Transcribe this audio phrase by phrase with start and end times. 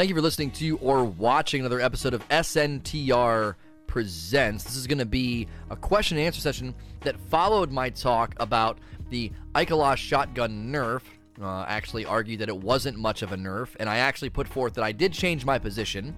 [0.00, 3.54] Thank you for listening to or watching another episode of SNTR
[3.86, 4.64] Presents.
[4.64, 8.78] This is going to be a question and answer session that followed my talk about
[9.10, 11.02] the Ikelos shotgun nerf.
[11.38, 14.72] Uh, actually argued that it wasn't much of a nerf, and I actually put forth
[14.72, 16.16] that I did change my position.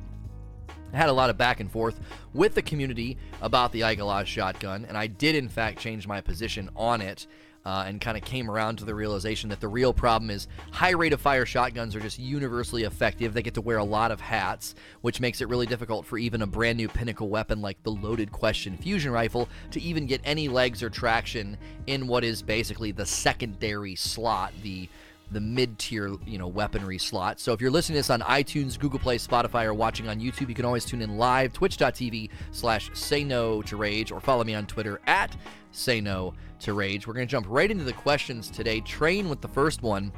[0.92, 1.98] I had a lot of back and forth
[2.34, 6.70] with the community about the Ikelos shotgun, and I did in fact change my position
[6.76, 7.26] on it
[7.64, 10.90] uh, and kind of came around to the realization that the real problem is high
[10.90, 13.34] rate of fire shotguns are just universally effective.
[13.34, 16.42] They get to wear a lot of hats, which makes it really difficult for even
[16.42, 20.48] a brand new pinnacle weapon like the loaded question fusion rifle to even get any
[20.48, 24.88] legs or traction in what is basically the secondary slot, the
[25.30, 27.40] the mid-tier, you know, weaponry slot.
[27.40, 30.50] So if you're listening to this on iTunes, Google Play, Spotify, or watching on YouTube,
[30.50, 34.54] you can always tune in live, twitch.tv slash say no to rage, or follow me
[34.54, 35.34] on Twitter at
[35.70, 37.06] say no to rage.
[37.06, 38.80] We're going to jump right into the questions today.
[38.80, 40.12] Train with the first one.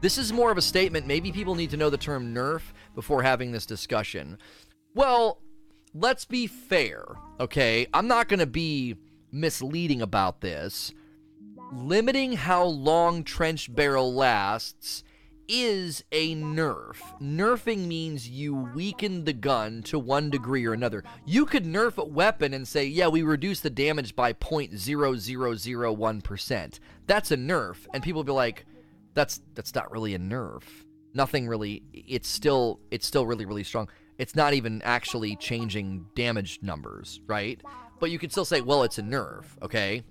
[0.00, 1.06] This is more of a statement.
[1.06, 2.62] Maybe people need to know the term nerf
[2.94, 4.38] before having this discussion.
[4.94, 5.40] Well,
[5.94, 7.04] let's be fair,
[7.40, 7.86] okay?
[7.92, 8.96] I'm not going to be
[9.32, 10.92] misleading about this
[11.72, 15.02] limiting how long trench barrel lasts
[15.48, 16.98] is a nerf.
[17.20, 21.02] Nerfing means you weaken the gun to one degree or another.
[21.24, 26.78] You could nerf a weapon and say, yeah, we reduce the damage by 0.0001%.
[27.06, 27.76] That's a nerf.
[27.92, 28.64] And people will be like,
[29.14, 30.62] that's that's not really a nerf.
[31.14, 33.88] Nothing really it's still it's still really, really strong.
[34.18, 37.60] It's not even actually changing damage numbers, right?
[38.00, 40.02] But you could still say, well, it's a nerf, okay?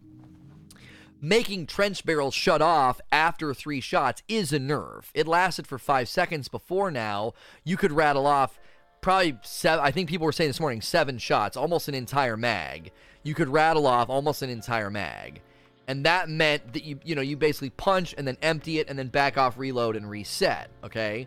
[1.24, 5.06] Making trench barrels shut off after three shots is a nerf.
[5.14, 7.34] It lasted for five seconds before now.
[7.64, 8.60] You could rattle off
[9.00, 12.92] probably seven, I think people were saying this morning, seven shots, almost an entire mag.
[13.24, 15.42] You could rattle off almost an entire mag.
[15.88, 19.00] And that meant that you, you know, you basically punch and then empty it and
[19.00, 21.26] then back off, reload, and reset, okay?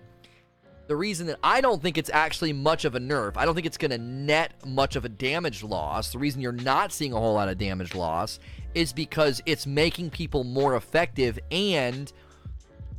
[0.89, 3.67] The reason that I don't think it's actually much of a nerf, I don't think
[3.67, 6.13] it's going to net much of a damage loss.
[6.13, 8.39] The reason you're not seeing a whole lot of damage loss
[8.77, 12.13] is because it's making people more effective and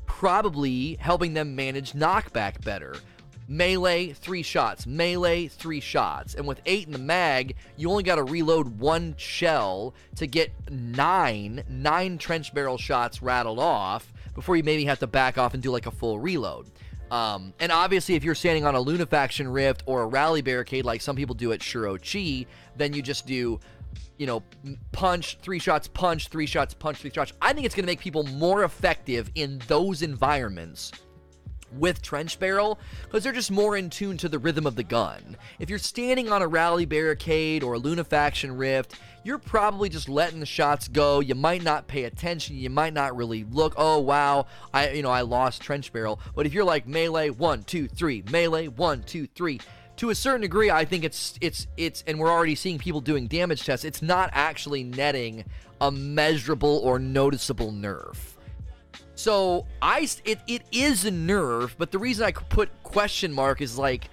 [0.08, 2.96] probably helping them manage knockback better.
[3.48, 4.88] Melee, three shots.
[4.88, 6.34] Melee, three shots.
[6.34, 10.52] And with eight in the mag, you only got to reload one shell to get
[10.72, 15.62] nine, nine trench barrel shots rattled off before you maybe have to back off and
[15.62, 16.66] do like a full reload.
[17.12, 21.02] Um, and obviously, if you're standing on a Lunafaction Rift or a Rally Barricade like
[21.02, 23.60] some people do at Shuro Chi, then you just do
[24.18, 24.44] you know,
[24.92, 27.34] punch, three shots, punch, three shots, punch, three shots.
[27.42, 30.92] I think it's going to make people more effective in those environments
[31.72, 35.38] with trench barrel because they're just more in tune to the rhythm of the gun.
[35.60, 40.40] If you're standing on a rally barricade or a Lunafaction rift, you're probably just letting
[40.40, 41.20] the shots go.
[41.20, 42.58] You might not pay attention.
[42.58, 43.74] You might not really look.
[43.76, 46.20] Oh wow, I you know I lost trench barrel.
[46.34, 49.60] But if you're like melee one two three melee one two three,
[49.98, 53.28] to a certain degree, I think it's it's it's, and we're already seeing people doing
[53.28, 53.84] damage tests.
[53.84, 55.44] It's not actually netting
[55.82, 58.18] a measurable or noticeable nerf.
[59.16, 63.78] So I it it is a nerf, but the reason I put question mark is
[63.78, 64.10] like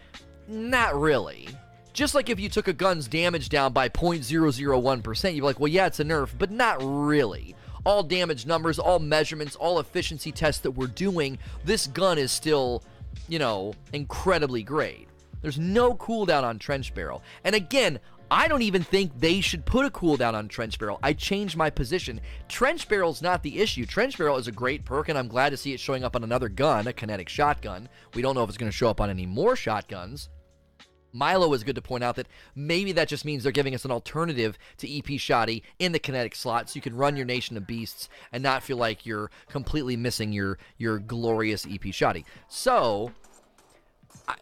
[0.48, 1.48] not really.
[1.92, 5.68] Just like if you took a gun's damage down by 0.001%, you'd be like, well,
[5.68, 7.54] yeah, it's a nerf, but not really.
[7.84, 12.82] All damage numbers, all measurements, all efficiency tests that we're doing, this gun is still,
[13.28, 15.06] you know, incredibly great.
[15.44, 17.22] There's no cooldown on Trench Barrel.
[17.44, 18.00] And again,
[18.30, 20.98] I don't even think they should put a cooldown on Trench Barrel.
[21.02, 22.22] I changed my position.
[22.48, 23.84] Trench Barrel's not the issue.
[23.84, 26.24] Trench Barrel is a great perk, and I'm glad to see it showing up on
[26.24, 27.90] another gun, a kinetic shotgun.
[28.14, 30.30] We don't know if it's going to show up on any more shotguns.
[31.12, 33.90] Milo was good to point out that maybe that just means they're giving us an
[33.90, 37.66] alternative to EP Shoddy in the kinetic slot so you can run your Nation of
[37.66, 42.24] Beasts and not feel like you're completely missing your, your glorious EP Shoddy.
[42.48, 43.12] So,
[44.26, 44.36] I,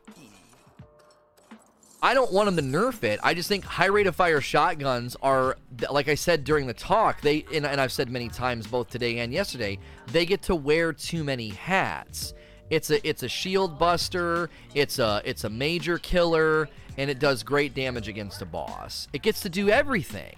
[2.04, 3.20] I don't want them to nerf it.
[3.22, 5.56] I just think high rate of fire shotguns are,
[5.88, 9.18] like I said during the talk, they and, and I've said many times both today
[9.20, 12.34] and yesterday, they get to wear too many hats.
[12.70, 16.68] It's a it's a shield buster, it's a it's a major killer,
[16.98, 19.06] and it does great damage against a boss.
[19.12, 20.34] It gets to do everything.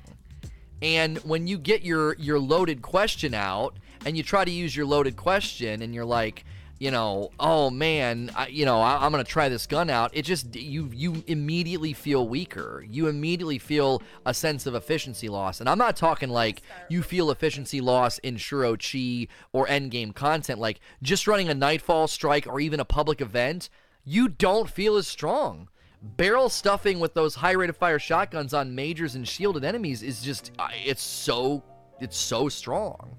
[0.82, 3.74] And when you get your your loaded question out
[4.04, 6.44] and you try to use your loaded question and you're like,
[6.84, 10.10] you know, oh man, I, you know, I, am gonna try this gun out.
[10.12, 12.84] It just you you immediately feel weaker.
[12.86, 16.60] You immediately feel a sense of efficiency loss, and I'm not talking like
[16.90, 20.60] you feel efficiency loss in Shuro Chi or endgame content.
[20.60, 23.70] Like just running a Nightfall strike or even a public event,
[24.04, 25.70] you don't feel as strong.
[26.02, 30.20] Barrel stuffing with those high rate of fire shotguns on majors and shielded enemies is
[30.20, 31.62] just uh, it's so
[31.98, 33.16] it's so strong.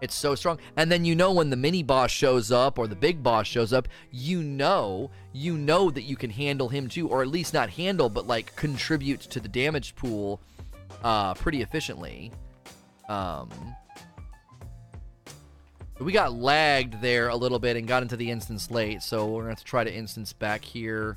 [0.00, 0.58] It's so strong.
[0.76, 3.72] And then you know when the mini boss shows up or the big boss shows
[3.72, 7.70] up, you know, you know that you can handle him too, or at least not
[7.70, 10.40] handle, but like contribute to the damage pool
[11.02, 12.30] uh, pretty efficiently.
[13.08, 13.48] Um,
[15.98, 19.42] we got lagged there a little bit and got into the instance late, so we're
[19.42, 21.16] gonna have to try to instance back here.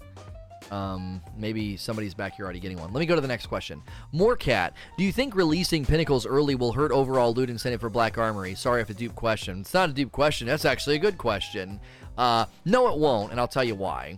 [0.71, 2.93] Um, maybe somebody's back here already getting one.
[2.93, 3.81] Let me go to the next question.
[4.11, 4.73] More cat.
[4.97, 8.55] Do you think releasing pinnacles early will hurt overall loot incentive for Black Armory?
[8.55, 9.61] Sorry if a dupe question.
[9.61, 10.47] It's not a dupe question.
[10.47, 11.79] That's actually a good question.
[12.17, 14.17] Uh, no, it won't, and I'll tell you why.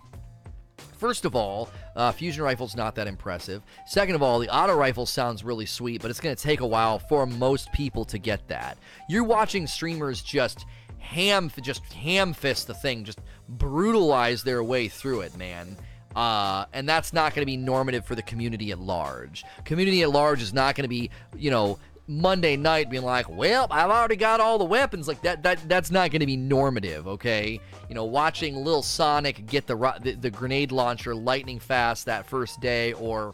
[0.97, 3.63] First of all, uh, fusion rifle's not that impressive.
[3.88, 6.67] Second of all, the auto rifle sounds really sweet, but it's going to take a
[6.67, 8.77] while for most people to get that.
[9.09, 10.65] You're watching streamers just
[10.99, 15.75] ham, just ham fist the thing, just brutalize their way through it, man.
[16.15, 19.43] Uh, and that's not going to be normative for the community at large.
[19.63, 23.67] Community at large is not going to be, you know, Monday night being like, "Well,
[23.71, 27.07] I've already got all the weapons." Like that that that's not going to be normative,
[27.07, 27.59] okay?
[27.87, 32.59] You know, watching Lil Sonic get the, the the grenade launcher lightning fast that first
[32.59, 33.33] day or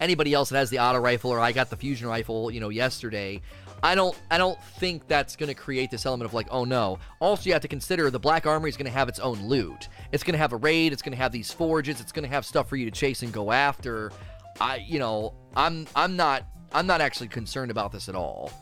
[0.00, 2.70] anybody else that has the auto rifle or I got the fusion rifle, you know,
[2.70, 3.40] yesterday.
[3.82, 6.98] I don't I don't think that's going to create this element of like, oh no.
[7.20, 9.88] Also, you have to consider the Black Armory is going to have its own loot.
[10.12, 10.92] It's going to have a raid.
[10.92, 12.00] It's going to have these forges.
[12.00, 14.12] It's going to have stuff for you to chase and go after.
[14.60, 18.52] I, you know, I'm I'm not I'm not actually concerned about this at all,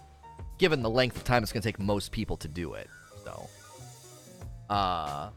[0.59, 2.89] given the length of time it's going to take most people to do it.
[3.25, 3.49] So,
[4.71, 5.31] uh,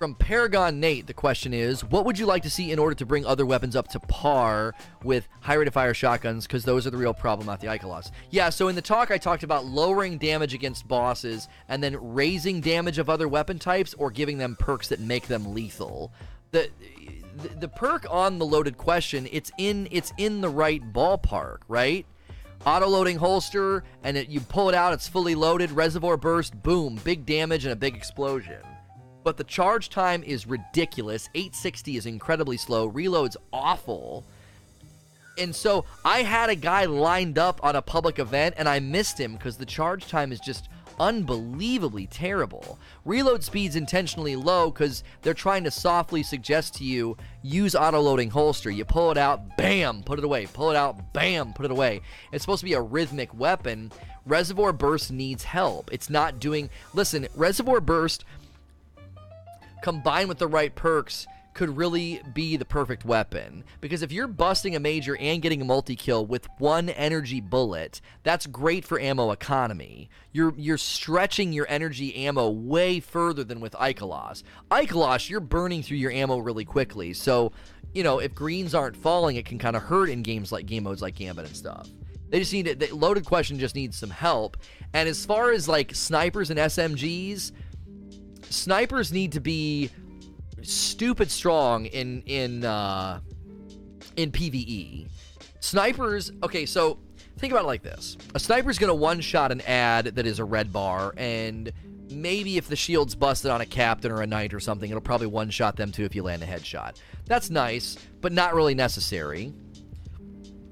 [0.00, 3.04] From Paragon Nate, the question is, what would you like to see in order to
[3.04, 4.74] bring other weapons up to par
[5.04, 6.46] with high rate of fire shotguns?
[6.46, 8.10] Because those are the real problem, not the Ikelos.
[8.30, 12.62] Yeah, so in the talk, I talked about lowering damage against bosses and then raising
[12.62, 16.14] damage of other weapon types or giving them perks that make them lethal.
[16.52, 16.70] The,
[17.36, 22.06] the, the perk on the loaded question, it's in it's in the right ballpark, right?
[22.64, 25.70] Auto loading holster, and it, you pull it out, it's fully loaded.
[25.70, 28.62] Reservoir burst, boom, big damage and a big explosion
[29.30, 31.28] but the charge time is ridiculous.
[31.36, 32.86] 860 is incredibly slow.
[32.86, 34.24] Reload's awful.
[35.38, 39.20] And so I had a guy lined up on a public event and I missed
[39.20, 40.68] him because the charge time is just
[40.98, 42.76] unbelievably terrible.
[43.04, 48.30] Reload speed's intentionally low because they're trying to softly suggest to you use auto loading
[48.30, 48.68] holster.
[48.68, 50.46] You pull it out, bam, put it away.
[50.52, 52.00] Pull it out, bam, put it away.
[52.32, 53.92] It's supposed to be a rhythmic weapon.
[54.26, 55.88] Reservoir Burst needs help.
[55.92, 56.68] It's not doing.
[56.94, 58.24] Listen, Reservoir Burst
[59.82, 63.64] combined with the right perks could really be the perfect weapon.
[63.80, 68.00] Because if you're busting a major and getting a multi kill with one energy bullet,
[68.22, 70.08] that's great for ammo economy.
[70.32, 74.42] You're you're stretching your energy ammo way further than with Ikelos.
[74.70, 77.12] Ikelos, you're burning through your ammo really quickly.
[77.12, 77.52] So,
[77.92, 80.84] you know, if greens aren't falling, it can kind of hurt in games like game
[80.84, 81.88] modes like Gambit and stuff.
[82.30, 82.92] They just need it.
[82.92, 84.56] Loaded question just needs some help.
[84.94, 87.50] And as far as like snipers and SMGs,
[88.50, 89.90] snipers need to be
[90.62, 93.20] stupid strong in in uh,
[94.16, 95.08] in PVE.
[95.60, 96.98] Snipers, okay, so
[97.38, 100.44] think about it like this: a sniper's gonna one shot an ad that is a
[100.44, 101.72] red bar, and
[102.10, 105.26] maybe if the shield's busted on a captain or a knight or something, it'll probably
[105.26, 106.96] one shot them too if you land a headshot.
[107.26, 109.52] That's nice, but not really necessary.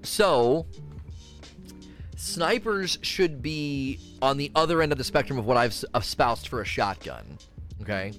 [0.02, 0.66] So,
[2.16, 6.60] snipers should be on the other end of the spectrum of what I've espoused for
[6.60, 7.38] a shotgun.
[7.82, 8.12] Okay.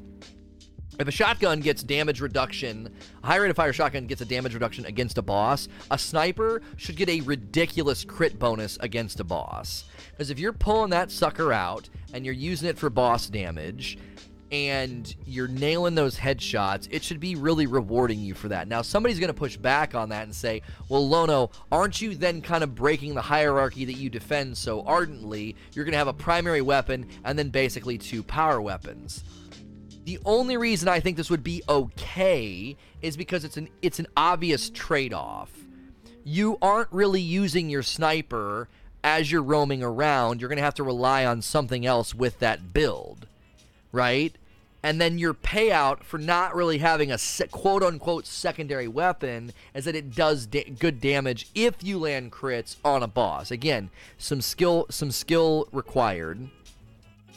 [0.99, 4.53] If a shotgun gets damage reduction, a high rate of fire shotgun gets a damage
[4.53, 9.85] reduction against a boss, a sniper should get a ridiculous crit bonus against a boss.
[10.11, 13.97] Because if you're pulling that sucker out and you're using it for boss damage,
[14.51, 18.67] and you're nailing those headshots, it should be really rewarding you for that.
[18.67, 22.41] Now, somebody's going to push back on that and say, well, Lono, aren't you then
[22.41, 25.55] kind of breaking the hierarchy that you defend so ardently?
[25.73, 29.23] You're going to have a primary weapon and then basically two power weapons.
[30.09, 34.07] The only reason I think this would be okay is because it's an it's an
[34.17, 35.51] obvious trade-off.
[36.23, 38.67] You aren't really using your sniper
[39.03, 40.41] as you're roaming around.
[40.41, 43.27] You're going to have to rely on something else with that build,
[43.91, 44.35] right?
[44.81, 47.19] And then your payout for not really having a
[47.51, 52.77] quote unquote secondary weapon is that it does da- good damage if you land crits
[52.83, 53.51] on a boss.
[53.51, 56.49] Again, some skill some skill required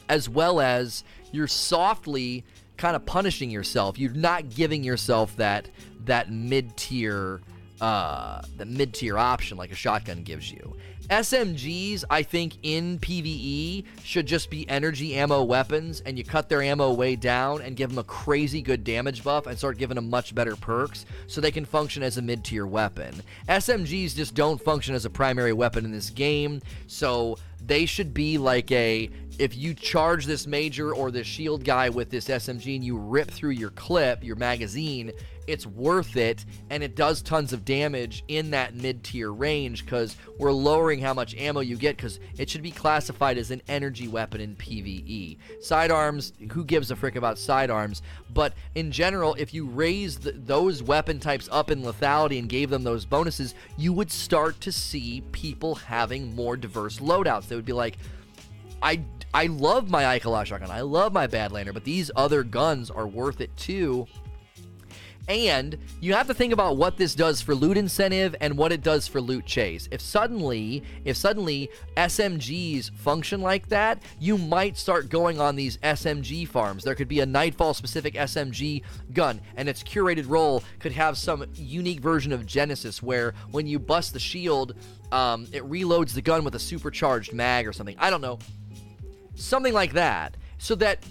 [0.09, 2.45] as well as you're softly
[2.83, 3.97] kind of punishing yourself.
[3.97, 5.69] You're not giving yourself that
[6.05, 7.41] that mid tier
[7.81, 10.77] uh, the mid tier option like a shotgun gives you.
[11.13, 16.63] SMGs, I think, in PvE should just be energy ammo weapons, and you cut their
[16.63, 20.09] ammo way down and give them a crazy good damage buff and start giving them
[20.09, 23.23] much better perks so they can function as a mid tier weapon.
[23.47, 28.39] SMGs just don't function as a primary weapon in this game, so they should be
[28.39, 32.85] like a if you charge this major or this shield guy with this SMG and
[32.85, 35.13] you rip through your clip, your magazine,
[35.47, 40.17] it's worth it and it does tons of damage in that mid tier range because
[40.39, 44.09] we're lowering how much ammo you get because it should be classified as an energy
[44.09, 45.39] weapon in PvE.
[45.61, 48.03] Sidearms, who gives a frick about sidearms?
[48.33, 52.71] But in general, if you raise the, those weapon types up in lethality and gave
[52.71, 57.49] them those bonuses, you would start to see people having more diverse loadouts.
[57.49, 57.99] They would be like,
[58.83, 60.71] I I love my Ikelos shotgun.
[60.71, 64.07] I love my Badlander, but these other guns are worth it too.
[65.29, 68.83] And you have to think about what this does for loot incentive and what it
[68.83, 69.89] does for loot chase.
[69.93, 76.47] If suddenly, if suddenly SMGs function like that, you might start going on these SMG
[76.49, 76.83] farms.
[76.83, 81.45] There could be a Nightfall specific SMG gun, and its curated role could have some
[81.55, 84.75] unique version of Genesis where when you bust the shield,
[85.13, 87.97] um, it reloads the gun with a supercharged mag or something.
[87.99, 88.39] I don't know
[89.35, 91.05] something like that so that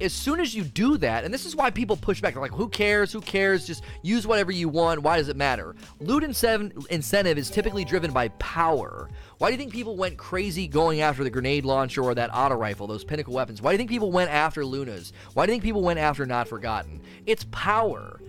[0.00, 2.68] as soon as you do that, and this is why people push back, like, who
[2.68, 3.12] cares?
[3.12, 3.66] Who cares?
[3.66, 5.02] Just use whatever you want.
[5.02, 5.74] Why does it matter?
[6.00, 9.10] Loot incentive is typically driven by power.
[9.38, 12.56] Why do you think people went crazy going after the grenade launcher or that auto
[12.56, 13.60] rifle, those pinnacle weapons?
[13.62, 15.12] Why do you think people went after Lunas?
[15.34, 17.00] Why do you think people went after Not Forgotten?
[17.26, 18.20] It's power.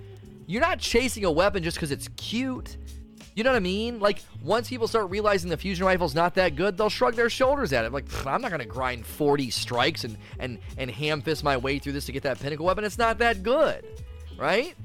[0.47, 2.77] You're not chasing a weapon just because it's cute.
[3.33, 3.99] You know what I mean?
[3.99, 7.71] Like once people start realizing the fusion rifle's not that good, they'll shrug their shoulders
[7.71, 7.93] at it.
[7.93, 11.93] Like I'm not gonna grind 40 strikes and and and ham fist my way through
[11.93, 12.83] this to get that pinnacle weapon.
[12.83, 13.85] It's not that good,
[14.37, 14.75] right?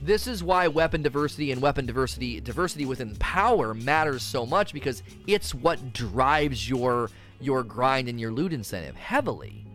[0.00, 5.02] This is why weapon diversity and weapon diversity diversity within power matters so much because
[5.26, 9.65] it's what drives your your grind and your loot incentive heavily.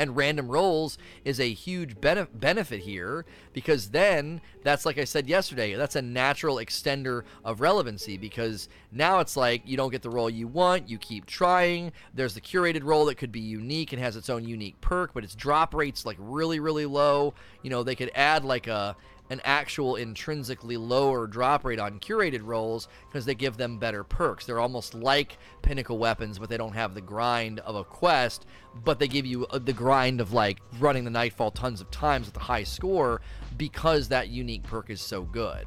[0.00, 5.74] And random rolls is a huge benefit here because then that's like I said yesterday,
[5.74, 10.30] that's a natural extender of relevancy because now it's like you don't get the role
[10.30, 11.92] you want, you keep trying.
[12.14, 15.22] There's the curated role that could be unique and has its own unique perk, but
[15.22, 17.34] its drop rate's like really really low.
[17.62, 18.96] You know, they could add like a
[19.30, 24.44] an actual intrinsically lower drop rate on curated rolls because they give them better perks.
[24.44, 28.44] They're almost like pinnacle weapons, but they don't have the grind of a quest,
[28.84, 32.26] but they give you uh, the grind of like running the Nightfall tons of times
[32.26, 33.20] with a high score
[33.56, 35.66] because that unique perk is so good.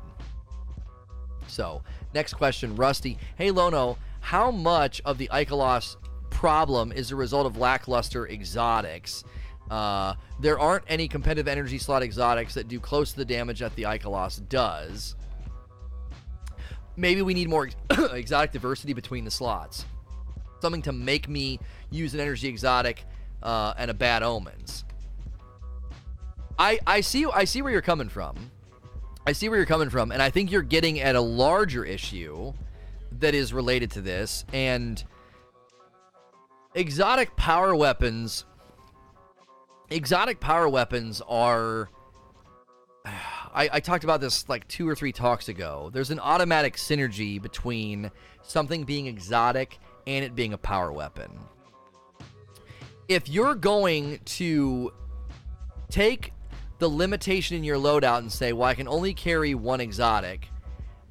[1.48, 3.18] So, next question, Rusty.
[3.38, 5.98] Hey Lono, how much of the Ikelos
[6.30, 9.24] problem is a result of lackluster exotics?
[9.70, 13.76] Uh, there aren't any competitive energy slot exotics that do close to the damage that
[13.76, 15.16] the Ikelos does.
[16.96, 17.70] Maybe we need more
[18.12, 19.86] exotic diversity between the slots.
[20.62, 23.04] Something to make me use an energy exotic
[23.42, 24.86] uh, and a bad omens.
[26.58, 28.52] I I see I see where you're coming from.
[29.26, 32.54] I see where you're coming from, and I think you're getting at a larger issue
[33.20, 34.46] that is related to this.
[34.54, 35.04] And
[36.76, 38.46] exotic power weapons
[39.90, 41.90] exotic power weapons are.
[43.56, 45.92] I, I, talked about this like two or three talks ago.
[45.94, 48.10] There's an automatic synergy between
[48.42, 51.32] something being exotic and it being a power weapon.
[53.08, 54.92] If you're going to
[55.92, 56.34] take
[56.80, 60.48] the limitation in your loadout and say, well, I can only carry one exotic,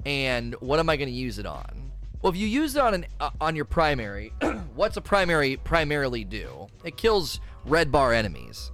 [0.05, 1.91] and what am I going to use it on?
[2.21, 4.33] Well, if you use it on an uh, on your primary,
[4.75, 6.67] what's a primary primarily do?
[6.83, 8.71] It kills red bar enemies.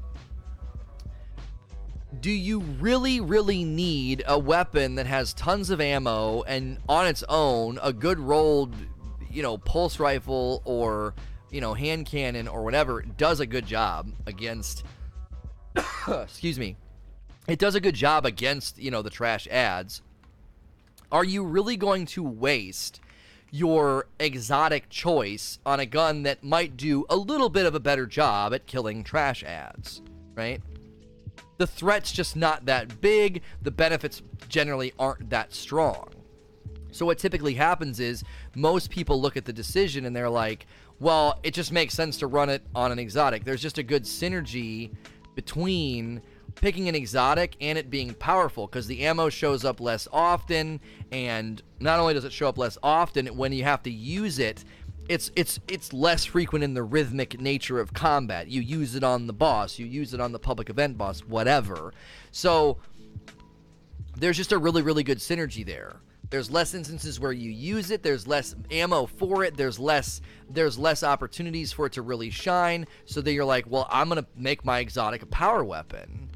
[2.19, 7.23] Do you really, really need a weapon that has tons of ammo and on its
[7.29, 8.75] own, a good rolled,
[9.31, 11.13] you know, pulse rifle or,
[11.51, 14.83] you know, hand cannon or whatever does a good job against,
[16.07, 16.75] excuse me,
[17.47, 20.01] it does a good job against, you know, the trash ads.
[21.11, 23.01] Are you really going to waste
[23.51, 28.05] your exotic choice on a gun that might do a little bit of a better
[28.05, 30.01] job at killing trash ads,
[30.35, 30.61] right?
[31.57, 36.09] The threat's just not that big, the benefits generally aren't that strong.
[36.91, 38.23] So, what typically happens is
[38.55, 40.65] most people look at the decision and they're like,
[40.99, 43.43] well, it just makes sense to run it on an exotic.
[43.43, 44.91] There's just a good synergy
[45.35, 46.21] between
[46.61, 50.79] picking an exotic and it being powerful because the ammo shows up less often
[51.11, 54.63] and not only does it show up less often when you have to use it
[55.07, 59.25] it's it's it's less frequent in the rhythmic nature of combat you use it on
[59.27, 61.93] the boss you use it on the public event boss whatever
[62.31, 62.77] so
[64.19, 65.97] there's just a really, really good synergy there.
[66.29, 68.03] There's less instances where you use it.
[68.03, 69.57] There's less ammo for it.
[69.57, 72.85] There's less there's less opportunities for it to really shine.
[73.05, 76.28] So that you're like, well, I'm gonna make my exotic a power weapon.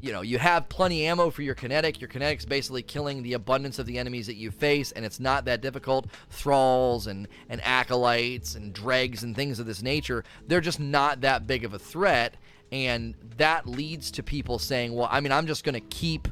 [0.00, 2.00] You know, you have plenty ammo for your kinetic.
[2.00, 5.44] Your kinetic's basically killing the abundance of the enemies that you face, and it's not
[5.44, 6.06] that difficult.
[6.30, 11.46] Thralls and and acolytes and dregs and things of this nature, they're just not that
[11.46, 12.36] big of a threat,
[12.72, 16.28] and that leads to people saying, well, I mean, I'm just gonna keep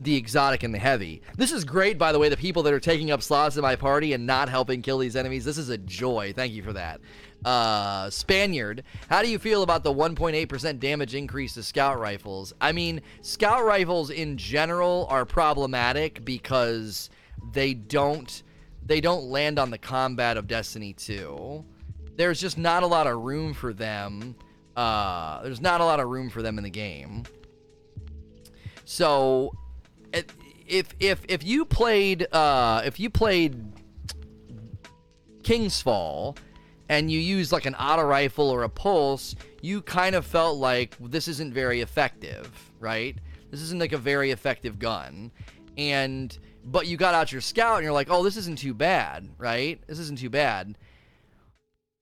[0.00, 1.22] the exotic and the heavy.
[1.36, 3.76] This is great, by the way, the people that are taking up slots in my
[3.76, 5.44] party and not helping kill these enemies.
[5.44, 6.32] This is a joy.
[6.34, 7.00] Thank you for that.
[7.44, 12.54] Uh, Spaniard, how do you feel about the 1.8% damage increase to scout rifles?
[12.60, 17.10] I mean, scout rifles in general are problematic because
[17.52, 18.42] they don't
[18.86, 21.64] they don't land on the combat of Destiny 2.
[22.16, 24.36] There's just not a lot of room for them.
[24.76, 27.24] Uh, there's not a lot of room for them in the game.
[28.84, 29.52] So
[30.66, 33.54] if if if you played uh, if you played
[35.42, 36.36] King's Fall
[36.88, 40.96] and you used like an auto rifle or a pulse, you kind of felt like
[41.00, 43.16] this isn't very effective, right?
[43.50, 45.30] This isn't like a very effective gun.
[45.76, 49.28] And but you got out your scout and you're like, "Oh, this isn't too bad,"
[49.38, 49.80] right?
[49.86, 50.76] This isn't too bad.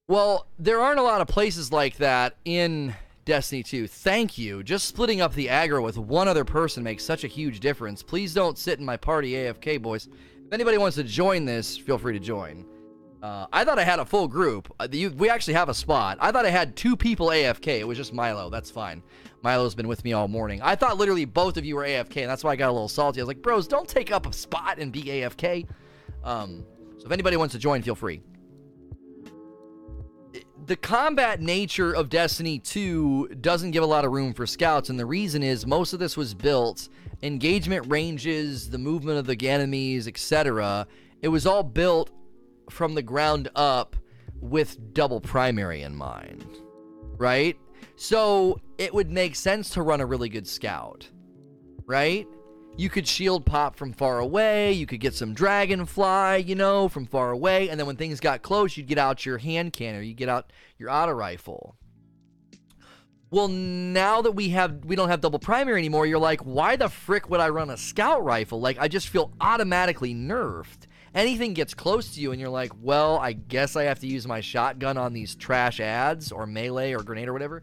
[0.09, 3.87] Well, there aren't a lot of places like that in Destiny 2.
[3.87, 4.65] Thank you.
[4.65, 8.03] Just splitting up the aggro with one other person makes such a huge difference.
[8.03, 10.09] Please don't sit in my party AFK, boys.
[10.45, 12.67] If anybody wants to join this, feel free to join.
[13.23, 14.75] Uh, I thought I had a full group.
[14.81, 16.19] Uh, you, we actually have a spot.
[16.21, 17.79] I thought I had two people AFK.
[17.79, 18.51] It was just Milo.
[18.51, 19.05] That's fine.
[19.43, 20.61] Milo's been with me all morning.
[20.61, 22.89] I thought literally both of you were AFK, and that's why I got a little
[22.89, 23.21] salty.
[23.21, 25.69] I was like, bros, don't take up a spot and be AFK.
[26.25, 26.65] Um,
[26.99, 28.21] so if anybody wants to join, feel free
[30.67, 34.99] the combat nature of Destiny 2 doesn't give a lot of room for scouts, and
[34.99, 36.89] the reason is most of this was built
[37.23, 40.87] engagement ranges, the movement of the enemies, etc.
[41.21, 42.11] It was all built
[42.71, 43.97] from the ground up
[44.41, 46.47] with double primary in mind,
[47.17, 47.57] right?
[47.97, 51.09] So it would make sense to run a really good scout,
[51.87, 52.27] right?
[52.77, 54.73] You could shield pop from far away.
[54.73, 57.69] You could get some dragonfly, you know, from far away.
[57.69, 60.53] And then when things got close, you'd get out your hand cannon, you get out
[60.79, 61.77] your auto rifle.
[63.31, 66.89] Well, now that we have we don't have double primary anymore, you're like, why the
[66.89, 68.61] frick would I run a scout rifle?
[68.61, 70.87] Like I just feel automatically nerfed.
[71.15, 74.27] Anything gets close to you and you're like, well, I guess I have to use
[74.27, 77.63] my shotgun on these trash ads or melee or grenade or whatever.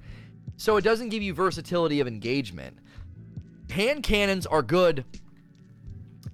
[0.57, 2.77] So it doesn't give you versatility of engagement
[3.71, 5.05] hand cannons are good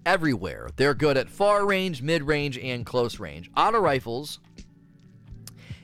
[0.05, 0.69] everywhere.
[0.75, 3.49] They're good at far range, mid range, and close range.
[3.55, 4.39] Auto rifles,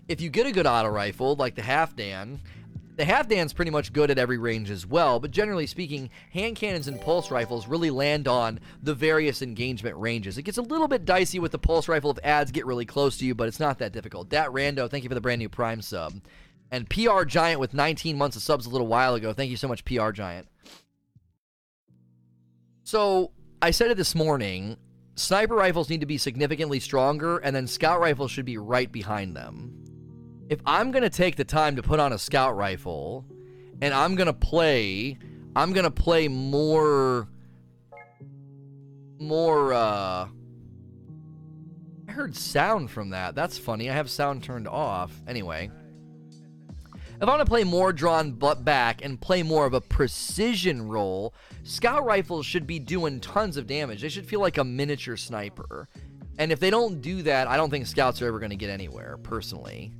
[0.07, 2.39] if you get a good auto rifle like the Halfdan,
[2.97, 6.87] the Halfdan's pretty much good at every range as well, but generally speaking, hand cannons
[6.87, 10.37] and pulse rifles really land on the various engagement ranges.
[10.37, 13.17] It gets a little bit dicey with the pulse rifle if ads get really close
[13.17, 14.29] to you, but it's not that difficult.
[14.29, 16.21] Dat Rando, thank you for the brand new Prime sub.
[16.69, 19.33] And PR Giant with 19 months of subs a little while ago.
[19.33, 20.47] Thank you so much, PR Giant.
[22.91, 24.75] So I said it this morning.
[25.15, 29.33] Sniper rifles need to be significantly stronger, and then scout rifles should be right behind
[29.33, 29.71] them.
[30.49, 33.25] If I'm gonna take the time to put on a scout rifle,
[33.81, 35.17] and I'm gonna play,
[35.55, 37.29] I'm gonna play more,
[39.19, 39.71] more.
[39.71, 40.27] uh...
[42.09, 43.35] I heard sound from that.
[43.35, 43.89] That's funny.
[43.89, 45.13] I have sound turned off.
[45.29, 45.71] Anyway.
[47.21, 50.87] If I want to play more drawn butt back and play more of a precision
[50.87, 54.01] role, scout rifles should be doing tons of damage.
[54.01, 55.87] They should feel like a miniature sniper.
[56.39, 58.71] And if they don't do that, I don't think scouts are ever going to get
[58.71, 59.91] anywhere, personally.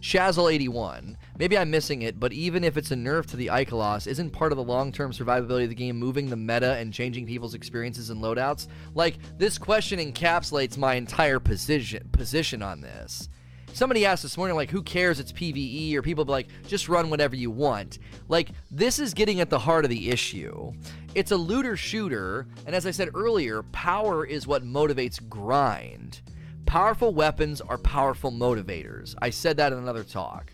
[0.00, 1.14] Shazzle81.
[1.38, 4.50] Maybe I'm missing it, but even if it's a nerf to the Ikelos, isn't part
[4.50, 8.20] of the long-term survivability of the game moving the meta and changing people's experiences and
[8.20, 8.66] loadouts?
[8.96, 13.28] Like, this question encapsulates my entire position position on this
[13.72, 15.20] somebody asked this morning, like, who cares?
[15.20, 17.98] It's PVE, or people be like, just run whatever you want.
[18.28, 20.72] Like, this is getting at the heart of the issue.
[21.14, 26.20] It's a looter shooter, and as I said earlier, power is what motivates grind.
[26.66, 29.14] Powerful weapons are powerful motivators.
[29.20, 30.52] I said that in another talk.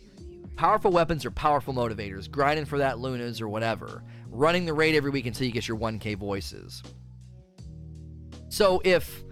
[0.56, 5.10] Powerful weapons are powerful motivators, grinding for that Lunas or whatever, running the raid every
[5.10, 6.82] week until you get your 1k voices.
[8.48, 9.22] So if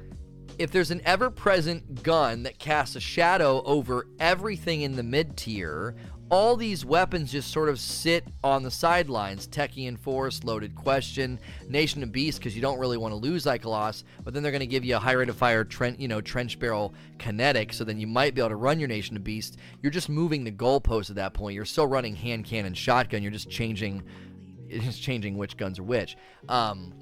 [0.58, 5.36] if there's an ever present gun that casts a shadow over everything in the mid
[5.36, 5.94] tier,
[6.28, 9.46] all these weapons just sort of sit on the sidelines.
[9.46, 11.38] Techeun Force, Loaded Question,
[11.68, 14.60] Nation of Beasts, because you don't really want to lose Ikelos, but then they're going
[14.60, 15.66] to give you a high rate of fire,
[15.98, 19.16] you know, trench barrel kinetic, so then you might be able to run your Nation
[19.16, 19.56] of Beasts.
[19.82, 21.54] You're just moving the goalpost at that point.
[21.54, 23.22] You're still running hand cannon shotgun.
[23.22, 24.02] You're just changing,
[24.68, 26.16] just changing which guns are which.
[26.48, 26.92] Um,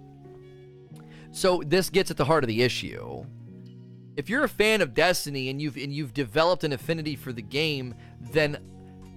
[1.32, 3.24] So this gets at the heart of the issue.
[4.16, 7.42] If you're a fan of Destiny and you've and you've developed an affinity for the
[7.42, 7.94] game,
[8.32, 8.58] then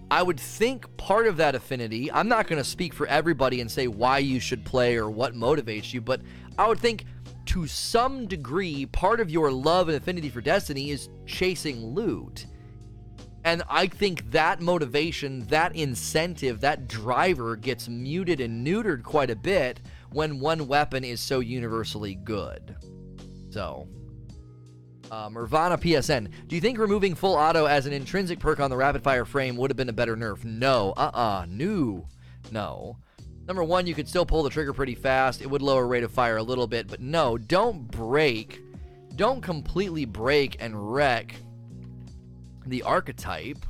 [0.10, 3.70] I would think part of that affinity, I'm not going to speak for everybody and
[3.70, 6.22] say why you should play or what motivates you, but
[6.58, 7.06] I would think
[7.48, 12.46] to some degree, part of your love and affinity for Destiny is chasing loot.
[13.44, 19.36] And I think that motivation, that incentive, that driver gets muted and neutered quite a
[19.36, 19.80] bit
[20.12, 22.76] when one weapon is so universally good.
[23.50, 23.88] So,
[25.12, 26.30] uh, Nirvana PSN.
[26.48, 29.58] Do you think removing full auto as an intrinsic perk on the rapid fire frame
[29.58, 30.44] would have been a better nerf?
[30.44, 30.94] No.
[30.98, 32.08] Uh uh No.
[32.52, 32.98] No.
[33.48, 35.42] Number one, you could still pull the trigger pretty fast.
[35.42, 38.62] It would lower rate of fire a little bit, but no, don't break.
[39.16, 41.34] Don't completely break and wreck
[42.66, 43.66] the archetype.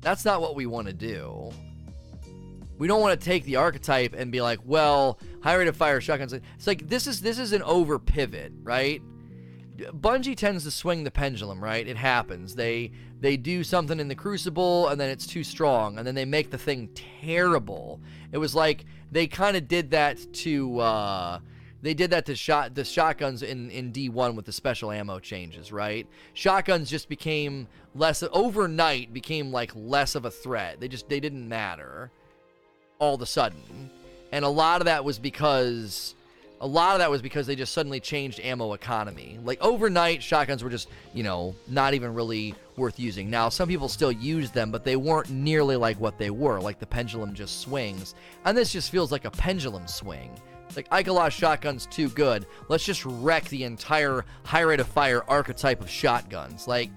[0.00, 1.50] That's not what we want to do.
[2.78, 6.00] We don't want to take the archetype and be like, well, high rate of fire
[6.00, 6.32] shotguns.
[6.32, 9.02] It's like this is this is an over pivot, right?
[9.92, 11.86] Bungie tends to swing the pendulum, right?
[11.86, 12.54] It happens.
[12.54, 16.24] They they do something in the Crucible and then it's too strong, and then they
[16.24, 16.88] make the thing
[17.22, 18.00] terrible.
[18.32, 21.38] It was like they kind of did that to uh,
[21.82, 25.72] they did that to shot the shotguns in in D1 with the special ammo changes,
[25.72, 26.06] right?
[26.34, 30.80] Shotguns just became less overnight became like less of a threat.
[30.80, 32.10] They just they didn't matter
[32.98, 33.90] all of a sudden.
[34.32, 36.14] And a lot of that was because
[36.60, 39.38] a lot of that was because they just suddenly changed ammo economy.
[39.44, 43.30] Like overnight, shotguns were just, you know, not even really worth using.
[43.30, 46.60] Now, some people still use them, but they weren't nearly like what they were.
[46.60, 48.14] Like the pendulum just swings.
[48.44, 50.30] And this just feels like a pendulum swing.
[50.76, 52.46] Like Ikelos shotgun's too good.
[52.68, 56.68] Let's just wreck the entire high rate of fire archetype of shotguns.
[56.68, 56.90] Like,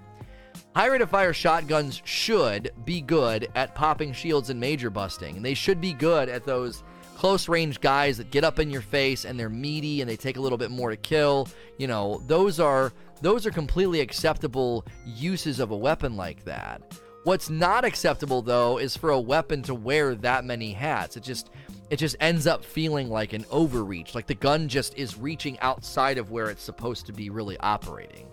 [0.75, 5.41] high rate of fire shotguns should be good at popping shields and major busting.
[5.41, 6.83] They should be good at those
[7.23, 10.35] close range guys that get up in your face and they're meaty and they take
[10.35, 11.47] a little bit more to kill.
[11.77, 16.81] You know, those are those are completely acceptable uses of a weapon like that.
[17.23, 21.15] What's not acceptable though is for a weapon to wear that many hats.
[21.15, 21.49] It just
[21.89, 26.17] it just ends up feeling like an overreach, like the gun just is reaching outside
[26.17, 28.32] of where it's supposed to be really operating.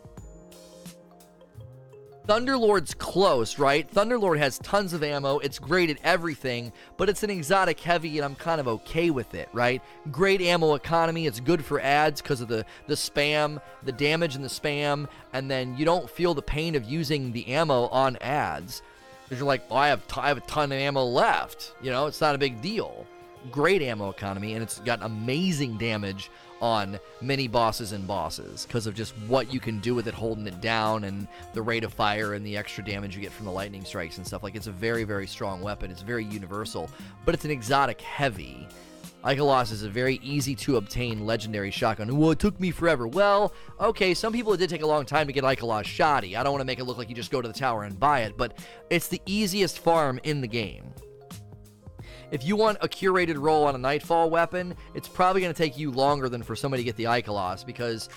[2.30, 3.92] Thunderlord's close, right?
[3.92, 5.40] Thunderlord has tons of ammo.
[5.40, 9.34] It's great at everything, but it's an exotic heavy, and I'm kind of okay with
[9.34, 9.82] it, right?
[10.12, 11.26] Great ammo economy.
[11.26, 15.50] It's good for ads because of the, the spam, the damage in the spam, and
[15.50, 18.82] then you don't feel the pain of using the ammo on ads.
[19.24, 21.74] Because you're like, well, I have, t- I have a ton of ammo left.
[21.82, 23.08] You know, it's not a big deal.
[23.50, 28.94] Great ammo economy, and it's got amazing damage on many bosses and bosses because of
[28.94, 32.34] just what you can do with it holding it down and the rate of fire
[32.34, 34.42] and the extra damage you get from the lightning strikes and stuff.
[34.42, 35.90] Like it's a very, very strong weapon.
[35.90, 36.90] It's very universal,
[37.24, 38.68] but it's an exotic heavy.
[39.24, 42.16] Ikelos is a very easy to obtain legendary shotgun.
[42.16, 43.06] Well, it took me forever.
[43.06, 46.36] Well, okay, some people it did take a long time to get Ikelos shoddy.
[46.36, 48.00] I don't want to make it look like you just go to the tower and
[48.00, 50.94] buy it, but it's the easiest farm in the game.
[52.30, 55.76] If you want a curated roll on a Nightfall weapon, it's probably going to take
[55.76, 58.08] you longer than for somebody to get the Ikelos because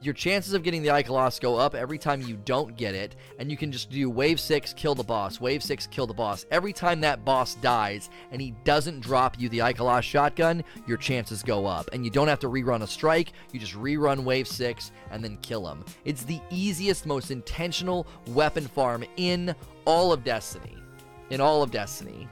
[0.00, 3.50] your chances of getting the Ikelos go up every time you don't get it, and
[3.50, 6.46] you can just do wave 6, kill the boss, wave 6, kill the boss.
[6.50, 11.42] Every time that boss dies and he doesn't drop you the Ikelos shotgun, your chances
[11.42, 11.90] go up.
[11.92, 15.36] And you don't have to rerun a strike, you just rerun wave 6 and then
[15.42, 15.84] kill him.
[16.06, 19.54] It's the easiest, most intentional weapon farm in
[19.84, 20.74] all of Destiny.
[21.28, 22.28] In all of Destiny.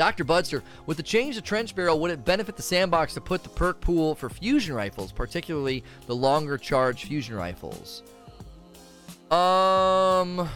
[0.00, 0.24] Dr.
[0.24, 3.50] Budster, with the change to trench barrel, would it benefit the sandbox to put the
[3.50, 8.02] perk pool for fusion rifles, particularly the longer charge fusion rifles?
[9.30, 10.48] Um,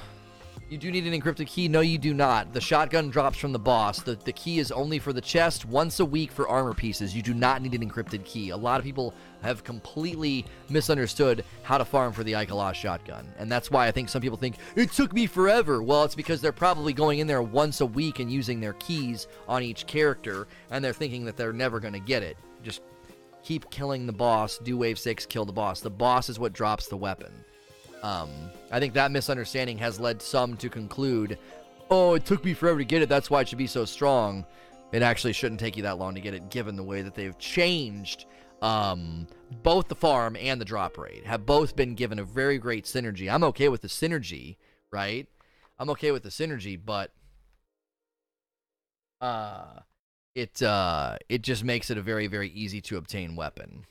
[0.74, 1.68] you do need an encrypted key.
[1.68, 2.52] No, you do not.
[2.52, 4.02] The shotgun drops from the boss.
[4.02, 7.14] The, the key is only for the chest once a week for armor pieces.
[7.14, 8.50] You do not need an encrypted key.
[8.50, 13.32] A lot of people have completely misunderstood how to farm for the Ikelos shotgun.
[13.38, 15.80] And that's why I think some people think, it took me forever.
[15.80, 19.28] Well, it's because they're probably going in there once a week and using their keys
[19.46, 22.36] on each character, and they're thinking that they're never going to get it.
[22.64, 22.82] Just
[23.44, 25.82] keep killing the boss, do wave 6, kill the boss.
[25.82, 27.32] The boss is what drops the weapon.
[28.04, 28.30] Um,
[28.70, 31.38] I think that misunderstanding has led some to conclude,
[31.90, 34.44] oh, it took me forever to get it, that's why it should be so strong.
[34.92, 37.36] It actually shouldn't take you that long to get it, given the way that they've
[37.38, 38.26] changed
[38.62, 39.26] um,
[39.62, 43.32] both the farm and the drop rate have both been given a very great synergy.
[43.32, 44.56] I'm okay with the synergy,
[44.90, 45.28] right?
[45.78, 47.12] I'm okay with the synergy, but
[49.20, 49.80] uh,
[50.34, 53.84] it uh, it just makes it a very very easy to obtain weapon.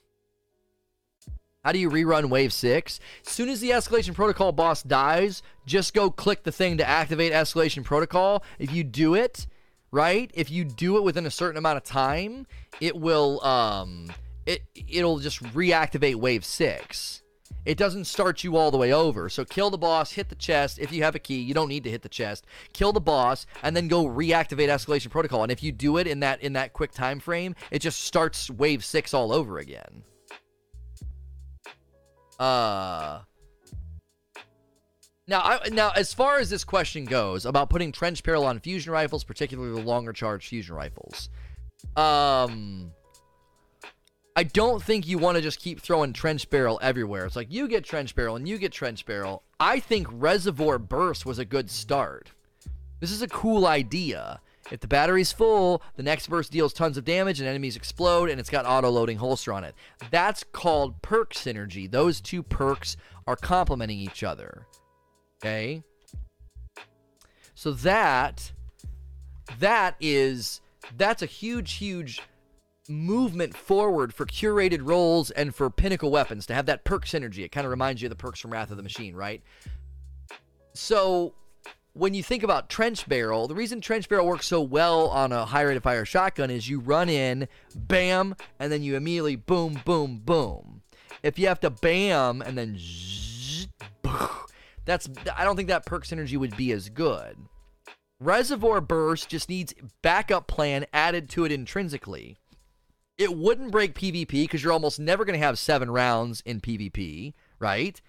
[1.63, 2.99] How do you rerun Wave 6?
[3.25, 7.31] As soon as the Escalation Protocol boss dies, just go click the thing to activate
[7.31, 8.43] Escalation Protocol.
[8.59, 9.47] If you do it,
[9.89, 10.29] right?
[10.33, 12.47] If you do it within a certain amount of time,
[12.81, 14.07] it will um
[14.45, 17.21] it it'll just reactivate wave 6.
[17.65, 19.29] It doesn't start you all the way over.
[19.29, 20.79] So kill the boss, hit the chest.
[20.79, 22.45] If you have a key, you don't need to hit the chest.
[22.73, 25.43] Kill the boss and then go reactivate escalation protocol.
[25.43, 28.49] And if you do it in that in that quick time frame, it just starts
[28.49, 30.03] wave 6 all over again.
[32.43, 33.21] Uh
[35.25, 38.91] now, I, now, as far as this question goes about putting trench barrel on fusion
[38.91, 41.29] rifles, particularly the longer charge fusion rifles,
[41.95, 42.91] um,
[44.35, 47.25] I don't think you want to just keep throwing trench barrel everywhere.
[47.25, 49.43] It's like you get trench barrel and you get trench barrel.
[49.59, 52.31] I think reservoir burst was a good start.
[52.99, 54.41] This is a cool idea.
[54.71, 58.39] If the battery's full, the next burst deals tons of damage and enemies explode, and
[58.39, 59.75] it's got auto loading holster on it.
[60.09, 61.89] That's called perk synergy.
[61.89, 62.95] Those two perks
[63.27, 64.67] are complementing each other.
[65.43, 65.83] Okay.
[67.55, 68.51] So that
[69.59, 70.61] that is
[70.97, 72.21] that's a huge huge
[72.89, 77.43] movement forward for curated roles and for pinnacle weapons to have that perk synergy.
[77.43, 79.41] It kind of reminds you of the perks from Wrath of the Machine, right?
[80.73, 81.33] So
[81.93, 85.45] when you think about trench barrel, the reason trench barrel works so well on a
[85.45, 89.79] high rate of fire shotgun is you run in, bam, and then you immediately boom,
[89.85, 90.81] boom, boom.
[91.21, 93.67] If you have to bam and then zzz,
[94.85, 97.37] that's I don't think that perk synergy would be as good.
[98.19, 102.37] Reservoir Burst just needs backup plan added to it intrinsically.
[103.17, 107.33] It wouldn't break PvP because you're almost never going to have seven rounds in PvP,
[107.59, 108.01] right?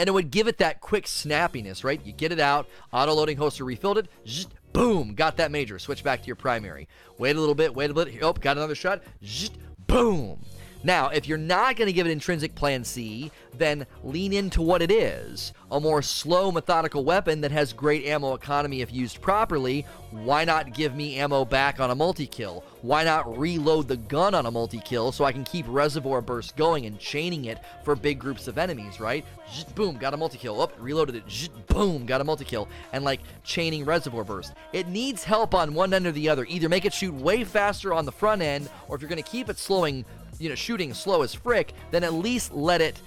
[0.00, 2.00] And it would give it that quick snappiness, right?
[2.02, 5.78] You get it out, auto loading holster refilled it, zzz, boom, got that major.
[5.78, 6.88] Switch back to your primary.
[7.18, 8.22] Wait a little bit, wait a little bit.
[8.22, 9.02] Oh, got another shot.
[9.22, 9.50] Zzz,
[9.86, 10.40] boom.
[10.82, 14.82] Now, if you're not going to give it intrinsic plan C, then lean into what
[14.82, 19.86] it is a more slow, methodical weapon that has great ammo economy if used properly.
[20.10, 22.64] Why not give me ammo back on a multi kill?
[22.82, 26.56] Why not reload the gun on a multi kill so I can keep reservoir burst
[26.56, 29.24] going and chaining it for big groups of enemies, right?
[29.52, 30.60] Just boom, got a multi kill.
[30.60, 31.26] Up, reloaded it.
[31.26, 32.68] Just boom, got a multi kill.
[32.92, 34.54] And like chaining reservoir burst.
[34.72, 36.46] It needs help on one end or the other.
[36.48, 39.28] Either make it shoot way faster on the front end, or if you're going to
[39.28, 40.04] keep it slowing
[40.40, 43.00] you know shooting slow as frick, then at least let it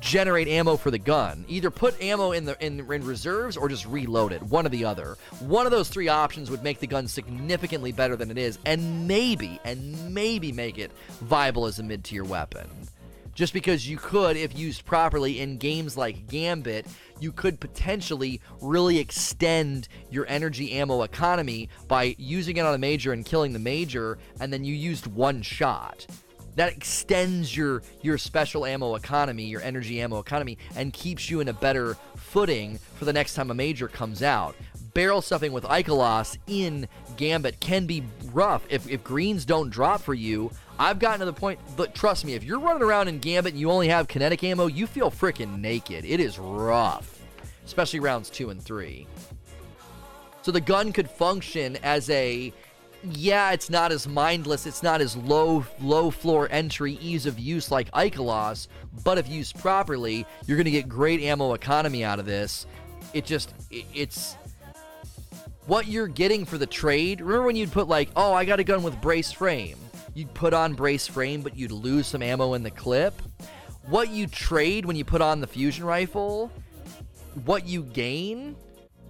[0.00, 1.44] generate ammo for the gun.
[1.48, 4.42] Either put ammo in the in, in reserves or just reload it.
[4.42, 5.16] One or the other.
[5.40, 9.06] One of those three options would make the gun significantly better than it is, and
[9.08, 10.90] maybe and maybe make it
[11.22, 12.68] viable as a mid-tier weapon.
[13.34, 16.86] Just because you could, if used properly in games like Gambit,
[17.18, 23.12] you could potentially really extend your energy ammo economy by using it on a major
[23.12, 26.06] and killing the major, and then you used one shot
[26.56, 31.48] that extends your your special ammo economy, your energy ammo economy, and keeps you in
[31.48, 34.54] a better footing for the next time a major comes out.
[34.94, 36.86] Barrel stuffing with Ikelos in
[37.16, 40.52] Gambit can be rough if, if greens don't drop for you.
[40.78, 43.60] I've gotten to the point, but trust me, if you're running around in Gambit and
[43.60, 46.04] you only have kinetic ammo, you feel freaking naked.
[46.04, 47.20] It is rough,
[47.64, 49.08] especially rounds two and three.
[50.42, 52.52] So the gun could function as a
[53.12, 57.70] yeah, it's not as mindless, it's not as low low floor entry ease of use
[57.70, 58.68] like Ikelos,
[59.04, 62.66] but if used properly, you're going to get great ammo economy out of this.
[63.12, 64.36] It just it, it's
[65.66, 67.20] what you're getting for the trade.
[67.20, 69.78] Remember when you'd put like, "Oh, I got a gun with brace frame."
[70.14, 73.20] You'd put on brace frame, but you'd lose some ammo in the clip.
[73.88, 76.52] What you trade when you put on the fusion rifle,
[77.44, 78.56] what you gain,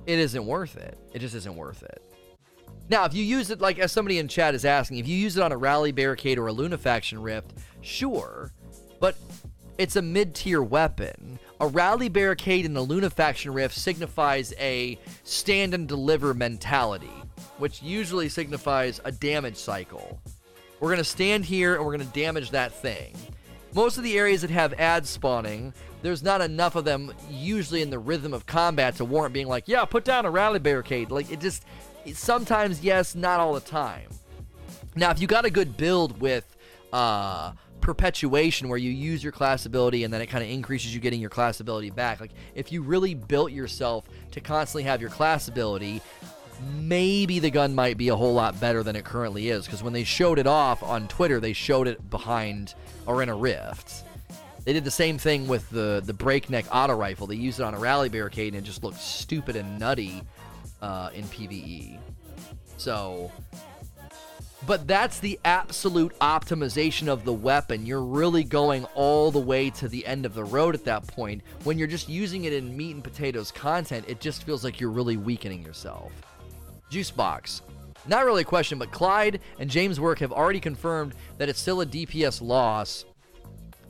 [0.06, 0.98] it isn't worth it.
[1.12, 2.03] It just isn't worth it.
[2.88, 5.36] Now, if you use it, like as somebody in chat is asking, if you use
[5.36, 8.52] it on a rally barricade or a Lunafaction rift, sure,
[9.00, 9.16] but
[9.78, 11.38] it's a mid-tier weapon.
[11.60, 17.10] A rally barricade and a Lunafaction rift signifies a stand and deliver mentality,
[17.58, 20.20] which usually signifies a damage cycle.
[20.78, 23.14] We're gonna stand here and we're gonna damage that thing.
[23.74, 27.90] Most of the areas that have ads spawning, there's not enough of them usually in
[27.90, 31.10] the rhythm of combat to warrant being like, yeah, put down a rally barricade.
[31.10, 31.64] Like it just
[32.12, 34.08] sometimes yes, not all the time.
[34.96, 36.44] Now, if you got a good build with
[36.92, 41.00] uh, perpetuation where you use your class ability and then it kind of increases you
[41.00, 45.10] getting your class ability back, like if you really built yourself to constantly have your
[45.10, 46.00] class ability,
[46.76, 49.64] maybe the gun might be a whole lot better than it currently is.
[49.64, 52.74] Because when they showed it off on Twitter, they showed it behind
[53.06, 54.04] or in a rift.
[54.64, 57.26] They did the same thing with the the breakneck auto rifle.
[57.26, 60.22] They used it on a rally barricade and it just looked stupid and nutty
[60.84, 61.98] uh, in PVE.
[62.76, 63.32] So,
[64.66, 67.86] but that's the absolute optimization of the weapon.
[67.86, 71.42] You're really going all the way to the end of the road at that point.
[71.64, 74.90] When you're just using it in meat and potatoes content, it just feels like you're
[74.90, 76.12] really weakening yourself.
[76.90, 77.62] Juice box.
[78.06, 81.80] Not really a question, but Clyde and James Work have already confirmed that it's still
[81.80, 83.06] a DPS loss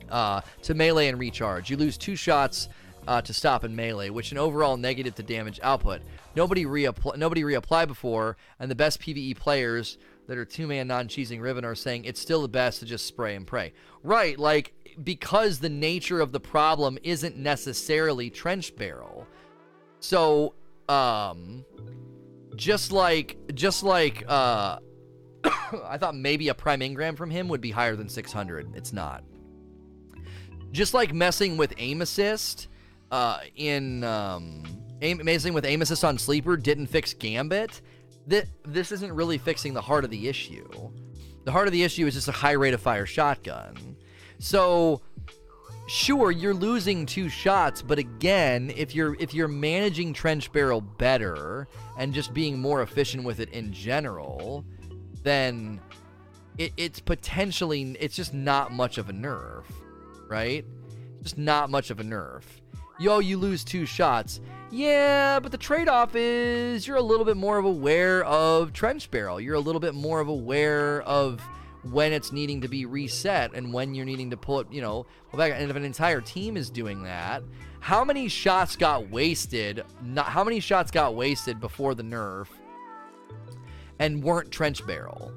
[0.09, 1.69] uh, to melee and recharge.
[1.69, 2.69] You lose two shots
[3.07, 6.01] uh, to stop in melee, which an overall negative to damage output.
[6.35, 11.07] Nobody reapply nobody reapplied before, and the best PVE players that are two man non
[11.07, 13.73] cheesing Riven are saying it's still the best to just spray and pray.
[14.03, 19.27] Right, like because the nature of the problem isn't necessarily trench barrel.
[19.99, 20.53] So,
[20.89, 21.65] um,
[22.55, 24.79] just like just like uh,
[25.85, 28.75] I thought maybe a prime ingram from him would be higher than 600.
[28.75, 29.23] It's not.
[30.71, 32.67] Just like messing with aim assist
[33.15, 34.61] uh, in um,
[35.01, 37.79] aim, messing with aim assist on sleeper didn't fix gambit.
[38.27, 40.67] That this isn't really fixing the heart of the issue.
[41.45, 43.95] The heart of the issue is just a high rate of fire shotgun.
[44.39, 45.01] So
[45.87, 51.67] sure you're losing two shots but again if you're if you're managing trench barrel better
[51.99, 54.65] and just being more efficient with it in general
[55.21, 55.79] then
[56.57, 59.65] it, it's potentially it's just not much of a nerf
[60.27, 60.65] right
[61.21, 62.41] just not much of a nerf
[62.99, 64.39] yo you lose two shots
[64.71, 69.39] yeah but the trade-off is you're a little bit more of aware of trench barrel
[69.39, 71.41] you're a little bit more of aware of
[71.91, 75.05] when it's needing to be reset and when you're needing to pull it, you know,
[75.35, 75.53] back.
[75.55, 77.43] And if an entire team is doing that,
[77.79, 79.83] how many shots got wasted?
[80.01, 82.47] Not how many shots got wasted before the nerf
[83.99, 85.31] and weren't trench barrel,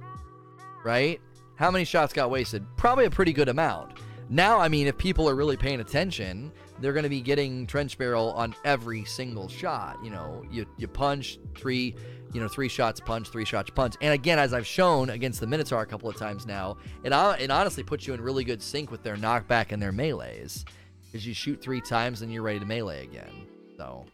[0.84, 1.20] right?
[1.56, 2.64] How many shots got wasted?
[2.76, 3.98] Probably a pretty good amount.
[4.30, 7.98] Now, I mean, if people are really paying attention, they're going to be getting trench
[7.98, 9.98] barrel on every single shot.
[10.02, 11.94] You know, you you punch three
[12.32, 13.94] you know, three shots punch, three shots punch.
[14.00, 17.50] And again, as I've shown against the Minotaur a couple of times now, it, it
[17.50, 20.64] honestly puts you in really good sync with their knockback and their melees.
[21.06, 23.46] Because you shoot three times and you're ready to melee again.
[23.76, 24.04] So.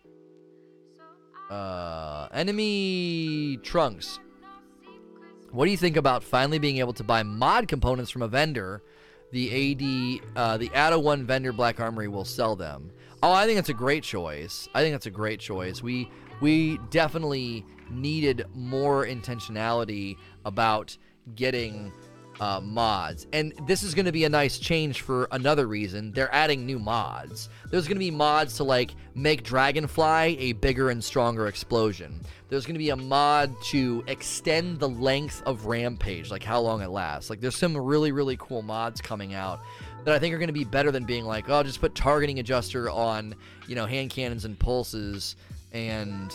[1.50, 4.18] Uh, enemy trunks.
[5.50, 8.82] What do you think about finally being able to buy mod components from a vendor?
[9.34, 12.92] The AD, uh, the Ada 1 vendor Black Armory will sell them.
[13.20, 14.68] Oh, I think that's a great choice.
[14.76, 15.82] I think that's a great choice.
[15.82, 16.08] We
[16.40, 20.96] we definitely needed more intentionality about
[21.34, 21.92] getting
[22.40, 23.26] uh, mods.
[23.32, 26.12] And this is going to be a nice change for another reason.
[26.12, 27.48] They're adding new mods.
[27.70, 32.20] There's going to be mods to like make Dragonfly a bigger and stronger explosion.
[32.48, 36.82] There's going to be a mod to extend the length of Rampage, like how long
[36.82, 37.30] it lasts.
[37.30, 39.60] Like there's some really, really cool mods coming out
[40.04, 42.38] that I think are going to be better than being like, oh, just put targeting
[42.38, 43.34] adjuster on,
[43.66, 45.36] you know, hand cannons and pulses
[45.72, 46.32] and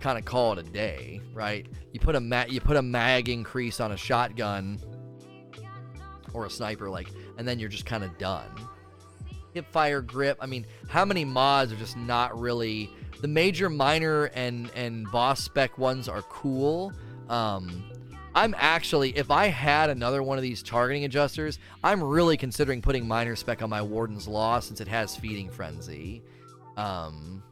[0.00, 1.66] kind of call it a day, right?
[1.92, 4.78] You put a ma- you put a mag increase on a shotgun
[6.34, 8.50] or a sniper, like, and then you're just kind of done.
[9.54, 10.36] Hip fire grip.
[10.40, 15.42] I mean, how many mods are just not really the major, minor, and and boss
[15.42, 16.92] spec ones are cool.
[17.28, 17.84] Um,
[18.34, 23.06] I'm actually, if I had another one of these targeting adjusters, I'm really considering putting
[23.06, 26.22] minor spec on my Warden's Law since it has Feeding Frenzy.
[26.76, 27.42] Um,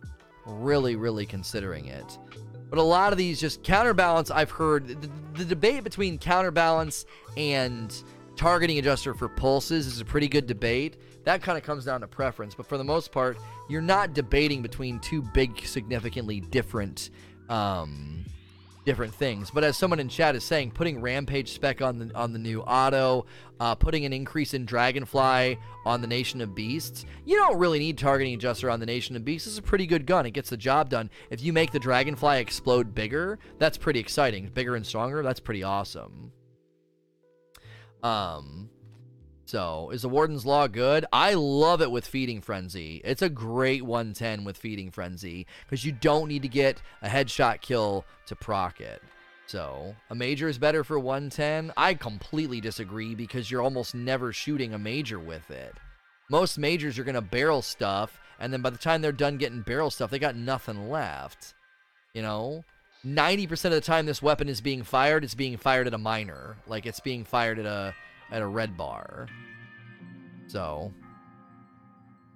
[0.45, 2.18] really, really considering it.
[2.68, 7.95] But a lot of these just counterbalance, I've heard the, the debate between counterbalance and
[8.37, 10.97] targeting adjuster for pulses is a pretty good debate.
[11.25, 12.55] That kind of comes down to preference.
[12.55, 17.11] But for the most part, you're not debating between two big, significantly different
[17.49, 18.25] um,
[18.85, 19.51] different things.
[19.51, 22.62] But as someone in chat is saying, putting Rampage spec on the on the new
[22.62, 23.27] auto,
[23.61, 27.99] uh, putting an increase in Dragonfly on the Nation of Beasts, you don't really need
[27.99, 29.47] targeting adjuster on the Nation of Beasts.
[29.47, 30.27] It's a pretty good gun.
[30.27, 31.11] It gets the job done.
[31.31, 34.49] If you make the Dragonfly explode bigger, that's pretty exciting.
[34.49, 36.33] Bigger and stronger, that's pretty awesome.
[38.03, 38.71] Um,
[39.45, 41.05] so, is the Warden's Law good?
[41.12, 43.03] I love it with Feeding Frenzy.
[43.05, 47.61] It's a great 110 with Feeding Frenzy because you don't need to get a headshot
[47.61, 49.03] kill to proc it.
[49.47, 51.73] So, a major is better for 110?
[51.77, 55.75] I completely disagree because you're almost never shooting a major with it.
[56.31, 59.91] Most majors are to barrel stuff, and then by the time they're done getting barrel
[59.91, 61.53] stuff, they got nothing left.
[62.15, 62.65] You know?
[63.07, 66.57] 90% of the time this weapon is being fired, it's being fired at a minor.
[66.67, 67.95] Like, it's being fired at a
[68.31, 69.27] at a red bar.
[70.47, 70.93] So,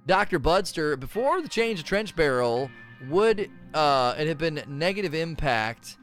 [0.06, 0.40] Dr.
[0.40, 2.70] Budster, before the change of trench barrel,
[3.08, 5.96] would uh, it have been negative impact,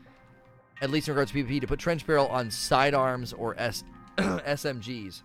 [0.82, 3.84] at least in regards to PvP, to put trench barrel on sidearms or S-
[4.18, 5.24] SMGs?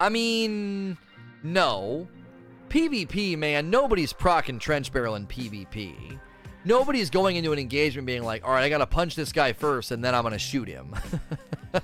[0.00, 0.98] I mean,
[1.42, 2.08] no.
[2.68, 6.18] PvP, man, nobody's procking trench barrel in PvP
[6.64, 9.52] nobody's going into an engagement being like, all right, I got to punch this guy
[9.52, 10.94] first and then I'm going to shoot him.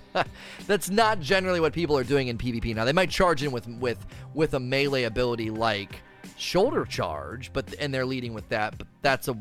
[0.66, 2.74] That's not generally what people are doing in PvP.
[2.74, 4.04] Now, they might charge in with with
[4.34, 6.00] with a melee ability like
[6.36, 9.34] shoulder charge, but and they're leading with that, but that's a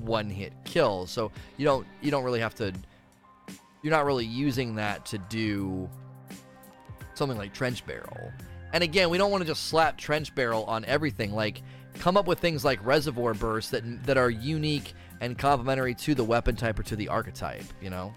[0.00, 1.06] one hit kill.
[1.06, 2.72] So you don't you don't really have to
[3.82, 5.88] you're not really using that to do
[7.14, 8.32] something like trench barrel.
[8.72, 11.32] And again, we don't want to just slap trench barrel on everything.
[11.32, 11.62] Like
[11.98, 16.24] come up with things like reservoir bursts that that are unique and complementary to the
[16.24, 18.14] weapon type or to the archetype, you know?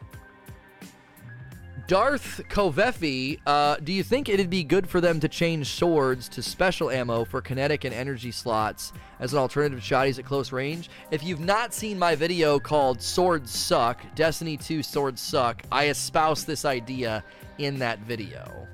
[1.89, 6.43] Darth Kovefi, uh, do you think it'd be good for them to change swords to
[6.43, 10.91] special ammo for kinetic and energy slots as an alternative to shotties at close range?
[11.09, 16.43] If you've not seen my video called Swords Suck, Destiny 2 Swords Suck, I espouse
[16.43, 17.23] this idea
[17.57, 18.67] in that video.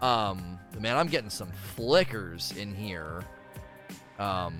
[0.00, 3.24] Um, man, I'm getting some flickers in here.
[4.18, 4.56] Um,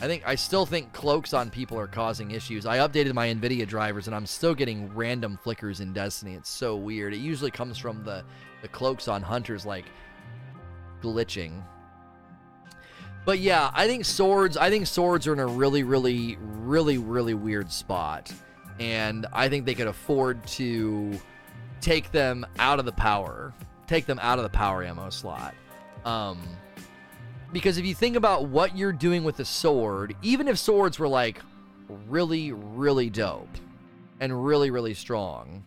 [0.00, 2.66] I think I still think cloaks on people are causing issues.
[2.66, 6.34] I updated my Nvidia drivers and I'm still getting random flickers in Destiny.
[6.34, 7.14] It's so weird.
[7.14, 8.24] It usually comes from the
[8.62, 9.84] the cloaks on hunters like
[11.02, 11.62] glitching.
[13.24, 17.34] But yeah, I think swords, I think swords are in a really really really really
[17.34, 18.32] weird spot.
[18.80, 21.12] And I think they could afford to
[21.80, 23.52] take them out of the power.
[23.86, 25.54] Take them out of the power ammo slot.
[26.04, 26.40] Um
[27.52, 31.08] because if you think about what you're doing with a sword, even if swords were
[31.08, 31.40] like
[32.08, 33.48] really, really dope
[34.20, 35.64] and really, really strong,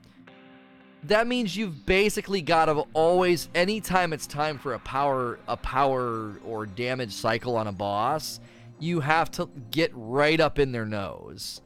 [1.04, 6.40] that means you've basically got to always, anytime it's time for a power, a power
[6.46, 8.40] or damage cycle on a boss,
[8.80, 11.62] you have to get right up in their nose.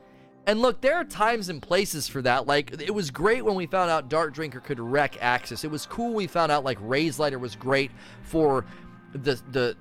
[0.46, 2.48] And look, there are times and places for that.
[2.48, 5.64] Like, it was great when we found out Dark Drinker could wreck Aksis.
[5.64, 7.92] It was cool we found out, like, Raze Lighter was great
[8.24, 8.66] for
[9.14, 9.78] the, the,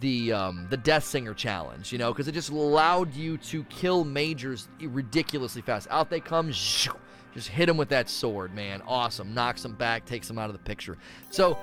[0.00, 4.04] the um, the Death Singer challenge, you know, because it just allowed you to kill
[4.04, 5.88] majors ridiculously fast.
[5.90, 8.82] Out they come, just hit them with that sword, man.
[8.86, 10.98] Awesome, knocks them back, takes them out of the picture.
[11.30, 11.58] So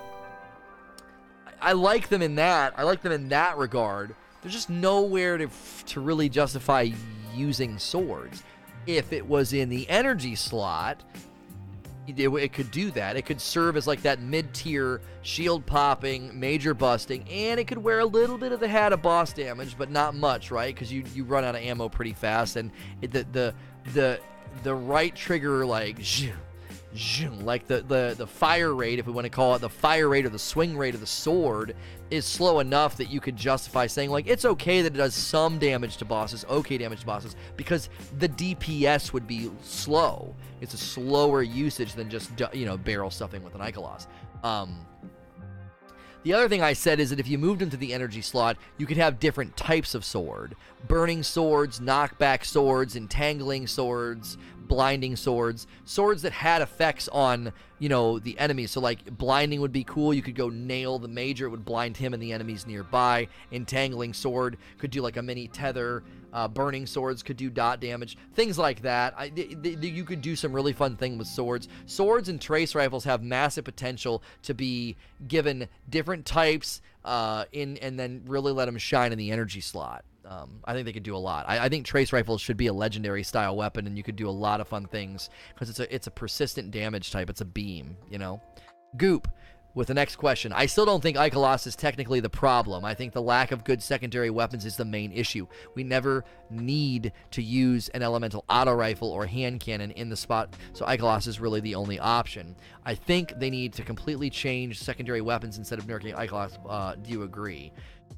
[1.61, 2.73] I like them in that.
[2.78, 4.15] I like them in that regard.
[4.41, 5.47] There's just nowhere to
[5.88, 6.89] to really justify
[7.34, 8.43] using swords.
[8.88, 11.03] If it was in the energy slot,
[12.08, 13.16] it, it, could do that.
[13.16, 17.99] It could serve as like that mid-tier shield popping, major busting, and it could wear
[17.99, 20.74] a little bit of the hat of boss damage, but not much, right?
[20.74, 23.56] Because you you run out of ammo pretty fast, and it, the the
[23.93, 24.20] the
[24.64, 25.97] the right trigger like
[27.41, 30.26] like the, the the fire rate, if we want to call it the fire rate
[30.26, 31.76] or the swing rate of the sword,
[32.10, 35.60] is slow enough that you could justify saying like it's okay that it does some
[35.60, 37.89] damage to bosses, okay damage to bosses, because
[38.20, 40.36] the DPS would be slow.
[40.62, 44.08] It's a slower usage than just you know barrel stuffing with an Ikelos.
[44.43, 44.86] Um,
[46.26, 48.88] the other thing I said is that if you moved into the energy slot, you
[48.88, 50.56] could have different types of sword
[50.88, 54.38] burning swords, knockback swords, entangling swords,
[54.68, 58.72] blinding swords, swords that had effects on, you know, the enemies.
[58.72, 60.13] So like blinding would be cool.
[60.13, 63.28] You could go nail the major, it would blind him and the enemies nearby.
[63.51, 66.03] Entangling sword could do like a mini tether.
[66.34, 69.13] Uh, burning swords could do dot damage, things like that.
[69.18, 71.70] I, th- th- you could do some really fun thing with swords.
[71.86, 74.97] Swords and trace rifles have massive potential to be
[75.30, 80.03] given different types uh, in, and then really let them shine in the energy slot.
[80.28, 81.45] Um, I think they could do a lot.
[81.47, 84.28] I, I, think trace rifles should be a legendary style weapon, and you could do
[84.28, 87.30] a lot of fun things because it's a it's a persistent damage type.
[87.30, 88.41] It's a beam, you know.
[88.97, 89.28] Goop
[89.76, 90.53] with the next question.
[90.53, 92.84] I still don't think Ikelos is technically the problem.
[92.86, 95.45] I think the lack of good secondary weapons is the main issue.
[95.76, 100.55] We never need to use an elemental auto rifle or hand cannon in the spot,
[100.73, 102.55] so Ikelos is really the only option.
[102.86, 106.57] I think they need to completely change secondary weapons instead of nerking Ikelos.
[106.67, 107.73] Uh, do you agree?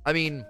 [0.06, 0.46] I mean,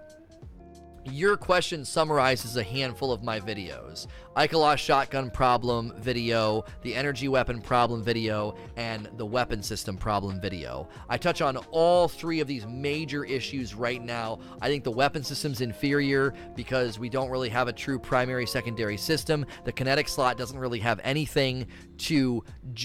[1.12, 4.06] your question summarizes a handful of my videos.
[4.38, 10.88] Ikelos shotgun problem video, the energy weapon problem video, and the weapon system problem video.
[11.08, 14.38] I touch on all three of these major issues right now.
[14.62, 18.96] I think the weapon system's inferior because we don't really have a true primary secondary
[18.96, 19.44] system.
[19.64, 21.66] The kinetic slot doesn't really have anything
[21.96, 22.44] to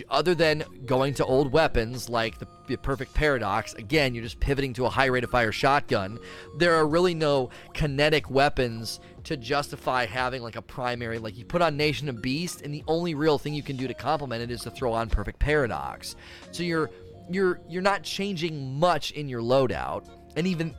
[0.10, 3.76] other than going to old weapons like the, the perfect paradox.
[3.76, 6.18] Again, you're just pivoting to a high rate of fire shotgun.
[6.58, 11.62] There are really no kinetic weapons to justify having like a primary like you put
[11.62, 14.52] on Nation of Beast and the only real thing you can do to complement it
[14.52, 16.16] is to throw on Perfect Paradox.
[16.52, 16.90] So you're
[17.30, 20.76] you're you're not changing much in your loadout and even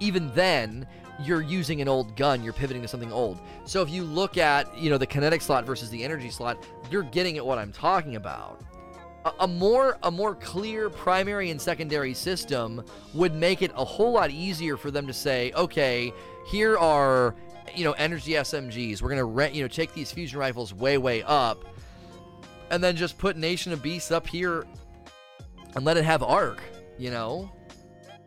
[0.00, 0.86] even then
[1.20, 3.40] you're using an old gun, you're pivoting to something old.
[3.64, 7.02] So if you look at, you know, the kinetic slot versus the energy slot, you're
[7.02, 8.62] getting at what I'm talking about.
[9.24, 12.84] A, a more a more clear primary and secondary system
[13.14, 16.12] would make it a whole lot easier for them to say, okay,
[16.46, 17.34] here are
[17.76, 19.02] you know, energy SMGs.
[19.02, 21.64] We're gonna rent, you know, take these fusion rifles way, way up,
[22.70, 24.64] and then just put Nation of Beasts up here
[25.74, 26.60] and let it have arc.
[26.98, 27.52] You know,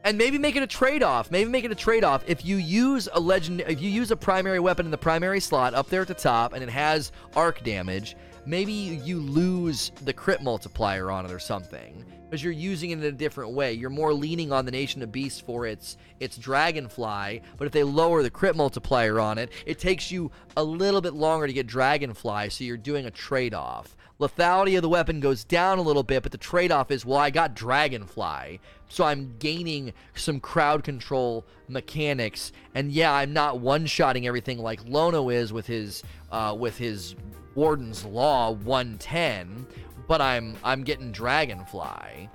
[0.04, 1.30] and maybe make it a trade-off.
[1.30, 2.24] Maybe make it a trade-off.
[2.26, 5.74] If you use a legend, if you use a primary weapon in the primary slot
[5.74, 8.16] up there at the top, and it has arc damage,
[8.46, 13.04] maybe you lose the crit multiplier on it or something because you're using it in
[13.04, 13.74] a different way.
[13.74, 17.84] You're more leaning on the Nation of Beasts for its its Dragonfly, but if they
[17.84, 21.68] lower the crit multiplier on it, it takes you a little bit longer to get
[21.68, 23.98] Dragonfly, so you're doing a trade-off.
[24.18, 27.32] Lethality of the weapon goes down a little bit, but the trade-off is, well, I
[27.32, 34.60] got Dragonfly, so I'm gaining some crowd control mechanics, and yeah, I'm not one-shotting everything
[34.60, 36.02] like Lono is with his
[36.32, 37.14] uh, with his
[37.56, 39.68] Warden's Law 110,
[40.12, 42.30] but I'm I'm getting Dragonfly.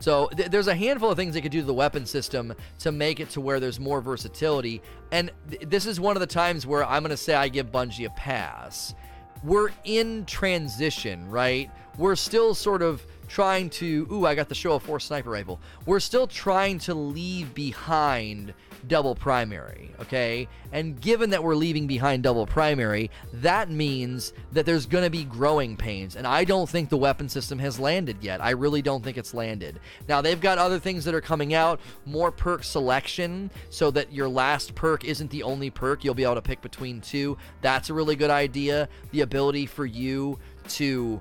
[0.00, 2.90] So th- there's a handful of things they could do to the weapon system to
[2.90, 4.82] make it to where there's more versatility.
[5.12, 8.06] And th- this is one of the times where I'm to say I give Bungie
[8.06, 8.96] a pass.
[9.44, 11.70] We're in transition, right?
[11.98, 14.08] We're still sort of trying to.
[14.10, 15.60] Ooh, I got the show of force sniper rifle.
[15.86, 18.54] We're still trying to leave behind
[18.88, 20.48] double primary, okay?
[20.72, 25.24] And given that we're leaving behind double primary, that means that there's going to be
[25.24, 26.16] growing pains.
[26.16, 28.42] And I don't think the weapon system has landed yet.
[28.42, 29.80] I really don't think it's landed.
[30.08, 34.28] Now, they've got other things that are coming out, more perk selection, so that your
[34.28, 36.04] last perk isn't the only perk.
[36.04, 37.36] You'll be able to pick between two.
[37.60, 38.88] That's a really good idea.
[39.12, 41.20] The ability for you to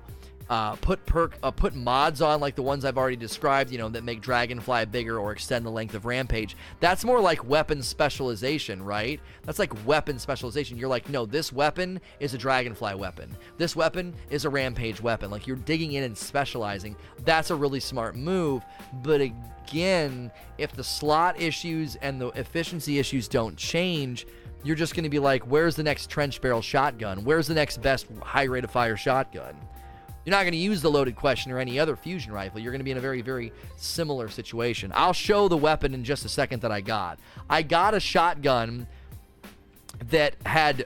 [0.50, 3.89] uh, put perk, uh, put mods on like the ones I've already described, you know,
[3.89, 6.56] that make Dragonfly bigger or extend the length of Rampage.
[6.80, 9.20] That's more like weapon specialization, right?
[9.44, 10.78] That's like weapon specialization.
[10.78, 13.36] You're like, no, this weapon is a Dragonfly weapon.
[13.58, 15.32] This weapon is a Rampage weapon.
[15.32, 16.96] Like you're digging in and specializing.
[17.26, 18.64] That's a really smart move.
[19.02, 24.28] But again, if the slot issues and the efficiency issues don't change,
[24.64, 27.24] you're just going to be like, where's the next trench barrel shotgun?
[27.24, 29.56] Where's the next best high rate of fire shotgun?
[30.26, 32.59] You're not going to use the loaded question or any other fusion rifle.
[32.59, 34.91] You're going to be in a very, very similar situation.
[34.95, 37.19] I'll show the weapon in just a second that I got.
[37.49, 38.88] I got a shotgun
[40.09, 40.86] that had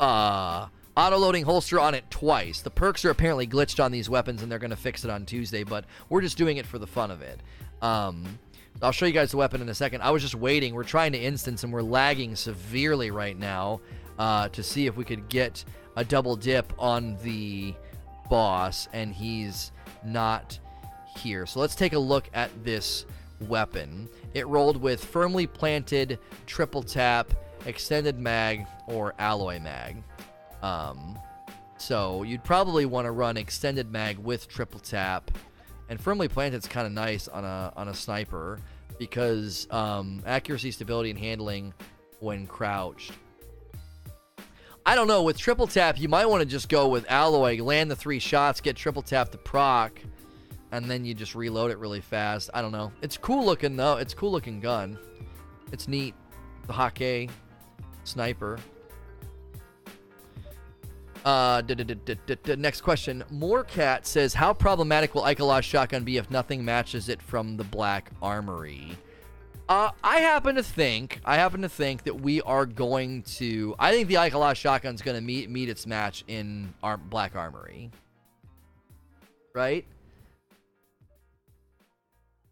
[0.00, 2.60] uh, auto loading holster on it twice.
[2.60, 5.26] The perks are apparently glitched on these weapons, and they're going to fix it on
[5.26, 5.64] Tuesday.
[5.64, 7.40] But we're just doing it for the fun of it.
[7.82, 8.38] Um,
[8.80, 10.02] I'll show you guys the weapon in a second.
[10.02, 10.74] I was just waiting.
[10.74, 13.80] We're trying to instance, and we're lagging severely right now
[14.18, 15.64] uh, to see if we could get
[15.96, 17.74] a double dip on the
[18.32, 19.72] boss, and he's
[20.02, 20.58] not
[21.18, 21.44] here.
[21.44, 23.04] So let's take a look at this
[23.42, 24.08] weapon.
[24.32, 27.34] It rolled with firmly planted, triple tap,
[27.66, 30.02] extended mag, or alloy mag.
[30.62, 31.18] Um,
[31.76, 35.30] so you'd probably want to run extended mag with triple tap,
[35.90, 38.60] and firmly planted is kind of nice on a on a sniper
[38.98, 41.74] because um, accuracy, stability, and handling
[42.20, 43.12] when crouched
[44.84, 45.22] I don't know.
[45.22, 48.60] With triple tap, you might want to just go with alloy, land the three shots,
[48.60, 50.00] get triple tap to proc,
[50.72, 52.50] and then you just reload it really fast.
[52.52, 52.92] I don't know.
[53.00, 53.96] It's cool looking though.
[53.96, 54.98] It's cool looking gun.
[55.70, 56.14] It's neat.
[56.66, 57.30] The Hakke
[58.04, 58.58] sniper.
[61.24, 61.62] Uh,
[62.58, 63.22] next question.
[63.32, 68.10] Morecat says, "How problematic will Ikelos shotgun be if nothing matches it from the Black
[68.20, 68.96] Armory?"
[69.72, 73.74] Uh, I happen to think, I happen to think that we are going to.
[73.78, 77.34] I think the Ikelos shotgun is going to meet meet its match in our Black
[77.34, 77.90] Armory.
[79.54, 79.86] Right?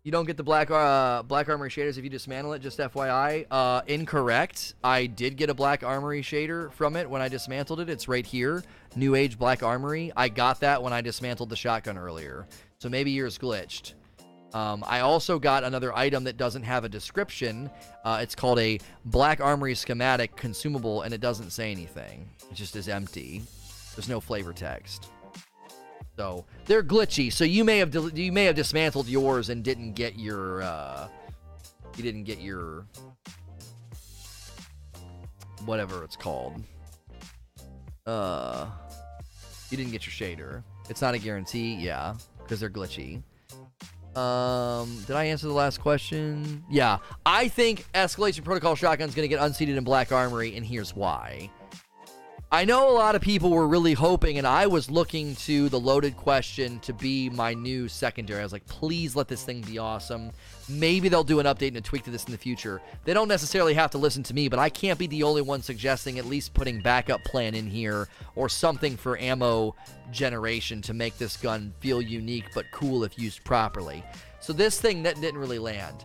[0.03, 2.63] You don't get the black uh, black armory shaders if you dismantle it.
[2.63, 4.73] Just FYI, uh, incorrect.
[4.83, 7.91] I did get a black armory shader from it when I dismantled it.
[7.91, 8.65] It's right here,
[8.97, 10.11] New Age Black Armory.
[10.17, 12.47] I got that when I dismantled the shotgun earlier.
[12.79, 13.93] So maybe yours glitched.
[14.53, 17.71] Um, I also got another item that doesn't have a description.
[18.05, 22.29] Uh, it's called a Black Armory schematic consumable, and it doesn't say anything.
[22.51, 23.43] It just is empty.
[23.95, 25.09] There's no flavor text.
[26.17, 27.33] So they're glitchy.
[27.33, 31.09] So you may have you may have dismantled yours and didn't get your uh,
[31.97, 32.87] you didn't get your
[35.65, 36.63] whatever it's called.
[38.07, 38.67] Uh,
[39.71, 40.65] you didn't get your shader.
[40.89, 43.23] It's not a guarantee, yeah, because they're glitchy.
[44.17, 46.65] Um, did I answer the last question?
[46.69, 46.99] Yeah.
[47.25, 50.95] I think Escalation Protocol Shotgun is going to get unseated in Black Armory, and here's
[50.95, 51.51] why.
[52.53, 55.79] I know a lot of people were really hoping, and I was looking to the
[55.79, 58.41] loaded question to be my new secondary.
[58.41, 60.33] I was like, please let this thing be awesome.
[60.71, 62.81] Maybe they'll do an update and a tweak to this in the future.
[63.05, 65.63] They don't necessarily have to listen to me, but I can't be the only one
[65.63, 69.75] suggesting at least putting backup plan in here or something for ammo
[70.13, 74.05] generation to make this gun feel unique but cool if used properly.
[74.41, 76.05] So this thing that didn't really land.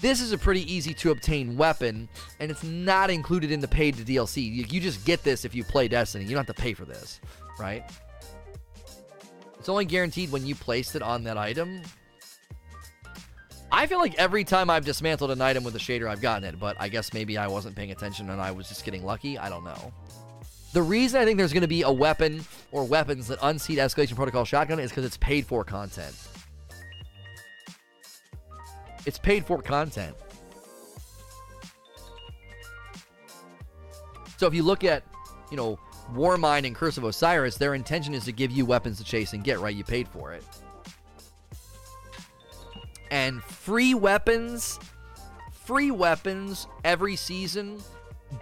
[0.00, 3.96] This is a pretty easy to obtain weapon, and it's not included in the paid
[3.96, 4.42] to DLC.
[4.42, 6.24] You, you just get this if you play Destiny.
[6.24, 7.20] You don't have to pay for this,
[7.58, 7.84] right?
[9.58, 11.82] It's only guaranteed when you placed it on that item.
[13.72, 16.58] I feel like every time I've dismantled an item with a shader, I've gotten it,
[16.58, 19.38] but I guess maybe I wasn't paying attention and I was just getting lucky.
[19.38, 19.92] I don't know.
[20.72, 24.16] The reason I think there's going to be a weapon or weapons that unseat Escalation
[24.16, 26.14] Protocol Shotgun is because it's paid for content.
[29.06, 30.16] It's paid for content.
[34.36, 35.02] So if you look at,
[35.50, 35.78] you know,
[36.14, 39.44] Warmind and Curse of Osiris, their intention is to give you weapons to chase and
[39.44, 39.74] get, right?
[39.74, 40.44] You paid for it.
[43.10, 44.78] And free weapons,
[45.64, 47.80] free weapons every season,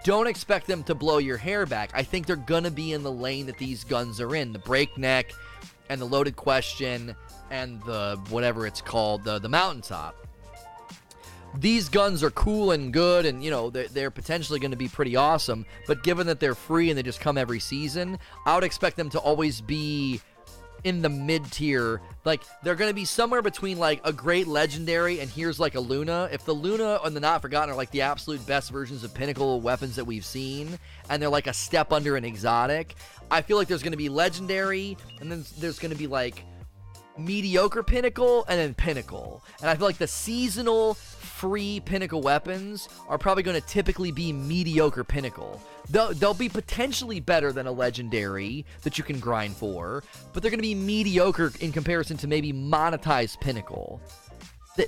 [0.05, 1.91] don't expect them to blow your hair back.
[1.95, 4.53] I think they're going to be in the lane that these guns are in.
[4.53, 5.33] The breakneck
[5.89, 7.15] and the loaded question
[7.51, 10.15] and the whatever it's called, the, the mountaintop.
[11.57, 14.87] These guns are cool and good and you know they're, they're potentially going to be
[14.87, 18.65] pretty awesome but given that they're free and they just come every season i would
[18.65, 20.21] expect them to always be
[20.85, 25.31] in the mid tier like they're to be somewhere between like a great legendary and
[25.31, 26.29] here's like a luna.
[26.31, 29.61] If the luna and the not forgotten are like the absolute best versions of pinnacle
[29.61, 30.79] weapons that we've seen
[31.11, 32.95] and they're like a step under an exotic
[33.31, 36.45] i feel like there's to be legendary and then there's to be like
[37.19, 39.43] mediocre pinnacle and then pinnacle.
[39.61, 40.97] And i feel like the seasonal
[41.39, 45.63] free pinnacle weapons are probably going to typically be mediocre pinnacle.
[45.89, 50.51] They'll, they'll be potentially better than a legendary that you can grind for, but they're
[50.51, 54.01] going to be mediocre in comparison to maybe monetized pinnacle.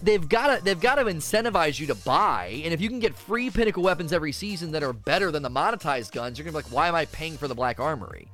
[0.02, 3.12] They've got to they've got to incentivize you to buy, and if you can get
[3.12, 6.62] free pinnacle weapons every season that are better than the monetized guns, you're gonna be
[6.62, 8.28] like, why am I paying for the black armory?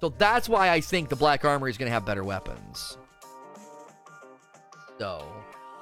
[0.00, 2.98] So that's why I think the black armory is gonna have better weapons.
[5.00, 5.24] So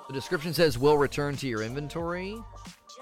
[0.07, 2.37] the description says will return to your inventory.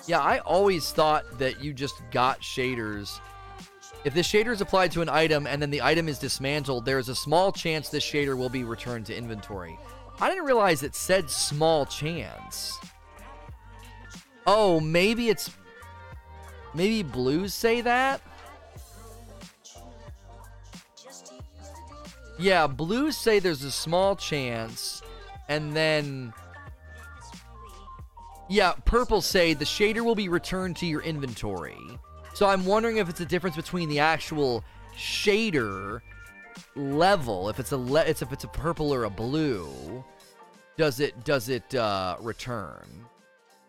[0.06, 3.20] Yeah, I always thought that you just got shaders.
[4.04, 6.98] If the shader is applied to an item and then the item is dismantled, there
[6.98, 9.78] is a small chance this shader will be returned to inventory.
[10.20, 12.78] I didn't realize it said small chance.
[14.46, 15.50] Oh, maybe it's...
[16.74, 18.20] Maybe blues say that?
[22.38, 25.02] Yeah, blues say there's a small chance,
[25.48, 26.32] and then
[28.48, 31.78] yeah, purple say the shader will be returned to your inventory.
[32.34, 34.64] So I'm wondering if it's a difference between the actual
[34.96, 36.00] shader
[36.76, 40.04] level, if it's a le- it's if it's a purple or a blue,
[40.76, 43.06] does it does it uh, return?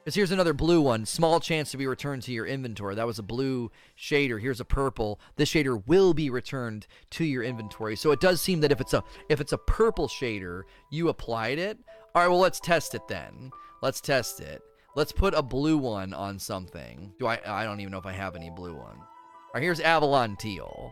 [0.04, 1.06] Because here's another blue one.
[1.06, 2.94] Small chance to be returned to your inventory.
[2.94, 4.40] That was a blue shader.
[4.40, 5.20] Here's a purple.
[5.36, 7.96] This shader will be returned to your inventory.
[7.96, 11.58] So it does seem that if it's a if it's a purple shader, you applied
[11.58, 11.80] it.
[12.14, 13.52] All right, well let's test it then.
[13.86, 14.64] Let's test it.
[14.96, 17.14] Let's put a blue one on something.
[17.20, 17.40] Do I?
[17.46, 18.96] I don't even know if I have any blue one.
[18.98, 20.92] All right, here's Avalon Teal.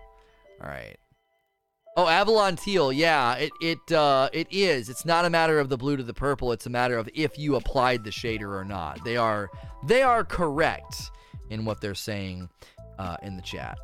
[0.62, 0.96] All right.
[1.98, 2.94] Oh, Avalon Teal.
[2.94, 4.90] Yeah, it it uh, it is.
[4.90, 6.52] It's not a matter of the blue to the purple.
[6.52, 9.04] It's a matter of if you applied the shader or not.
[9.04, 9.50] They are
[9.88, 11.10] they are correct
[11.50, 12.48] in what they're saying
[13.00, 13.80] uh, in the chat.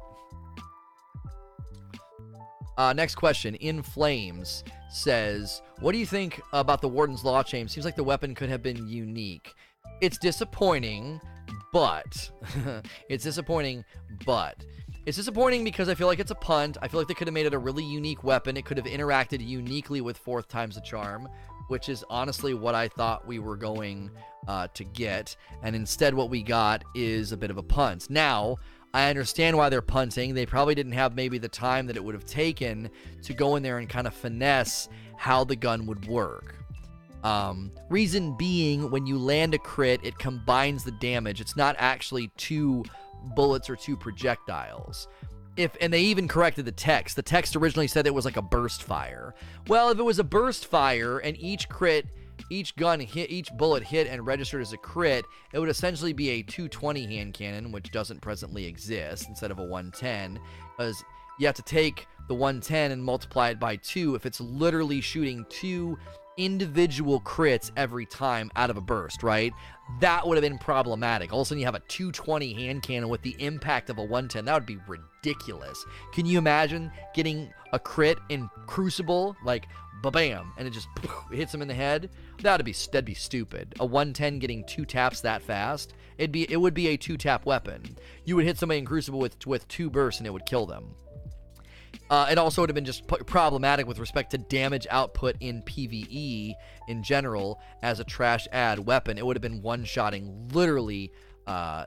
[2.78, 3.56] Uh, next question.
[3.56, 7.68] In Flames says, "What do you think about the Warden's Law Chain?
[7.68, 9.54] Seems like the weapon could have been unique.
[10.02, 11.22] It's disappointing,
[11.72, 12.32] but
[13.10, 13.84] it's disappointing,
[14.26, 14.66] but."
[15.06, 16.78] It's disappointing because I feel like it's a punt.
[16.84, 18.58] I feel like they could have made it a really unique weapon.
[18.58, 21.28] It could have interacted uniquely with Fourth Time's a Charm,
[21.70, 24.12] which is honestly what I thought we were going
[24.48, 25.36] uh, to get.
[25.64, 28.10] And instead, what we got is a bit of a punt.
[28.10, 28.58] Now,
[28.94, 30.34] I understand why they're punting.
[30.34, 32.90] They probably didn't have maybe the time that it would have taken
[33.24, 36.56] to go in there and kind of finesse how the gun would work.
[37.24, 41.42] Um, reason being, when you land a crit, it combines the damage.
[41.42, 42.84] It's not actually two
[43.36, 45.08] bullets or two projectiles.
[45.58, 47.18] If and they even corrected the text.
[47.18, 49.36] The text originally said it was like a burst fire.
[49.68, 52.06] Well, if it was a burst fire and each crit
[52.50, 56.30] each gun hit, each bullet hit and registered as a crit, it would essentially be
[56.30, 60.40] a 220 hand cannon, which doesn't presently exist, instead of a 110,
[60.78, 61.04] because
[61.40, 65.46] you have to take the 110 and multiply it by two if it's literally shooting
[65.50, 65.98] two
[66.38, 69.54] individual crits every time out of a burst, right?
[70.00, 71.34] That would have been problematic.
[71.34, 74.02] All of a sudden, you have a 220 hand cannon with the impact of a
[74.02, 74.46] 110.
[74.46, 75.84] That would be ridiculous.
[76.14, 79.36] Can you imagine getting a crit in Crucible?
[79.44, 79.68] Like,
[80.02, 80.88] bam, and it just
[81.32, 82.10] hits him in the head.
[82.42, 83.76] That'd be that'd be stupid.
[83.80, 87.46] A 110 getting two taps that fast, it'd be it would be a two tap
[87.46, 87.84] weapon.
[88.26, 90.96] You would hit somebody in Crucible with with two bursts and it would kill them.
[92.10, 95.62] Uh, it also would have been just p- problematic with respect to damage output in
[95.64, 96.54] PVE
[96.88, 99.18] in general as a trash ad weapon.
[99.18, 101.12] It would have been one shotting literally,
[101.46, 101.86] uh,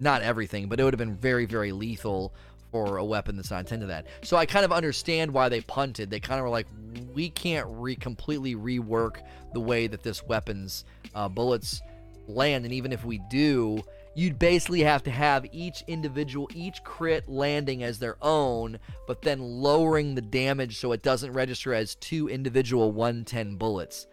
[0.00, 2.34] not everything, but it would have been very, very lethal
[2.70, 4.06] for a weapon that's not intended that.
[4.22, 6.10] So I kind of understand why they punted.
[6.10, 6.66] They kind of were like,
[7.14, 9.22] we can't re completely rework
[9.54, 11.80] the way that this weapon's uh, bullets
[12.26, 13.82] land, and even if we do,
[14.14, 19.40] you'd basically have to have each individual, each crit landing as their own, but then
[19.40, 24.06] lowering the damage so it doesn't register as two individual 110 bullets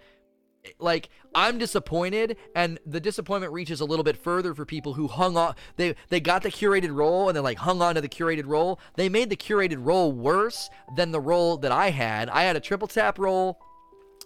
[0.79, 5.37] like I'm disappointed, and the disappointment reaches a little bit further for people who hung
[5.37, 5.55] on.
[5.77, 8.79] They they got the curated roll and then like hung on to the curated roll.
[8.95, 12.29] They made the curated roll worse than the roll that I had.
[12.29, 13.59] I had a triple tap roll,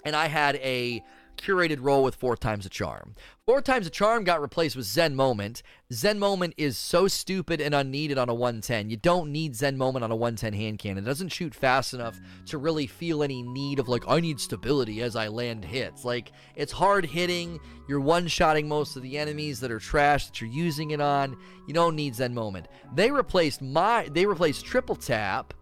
[0.05, 1.03] and I had a
[1.39, 3.15] curated roll with four times a charm.
[3.45, 5.63] Four times a charm got replaced with Zen Moment.
[5.91, 8.89] Zen Moment is so stupid and unneeded on a 110.
[8.89, 11.03] You don't need Zen Moment on a 110 hand cannon.
[11.03, 15.01] It doesn't shoot fast enough to really feel any need of like I need stability
[15.01, 16.05] as I land hits.
[16.05, 17.59] Like it's hard hitting.
[17.87, 21.35] You're one-shotting most of the enemies that are trash that you're using it on.
[21.67, 22.67] You don't need Zen Moment.
[22.93, 25.53] They replaced my they replaced triple tap.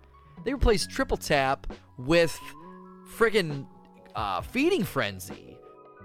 [0.44, 1.68] They replaced triple tap
[1.98, 2.38] with
[3.18, 3.66] friggin'
[4.16, 5.47] uh, feeding frenzy.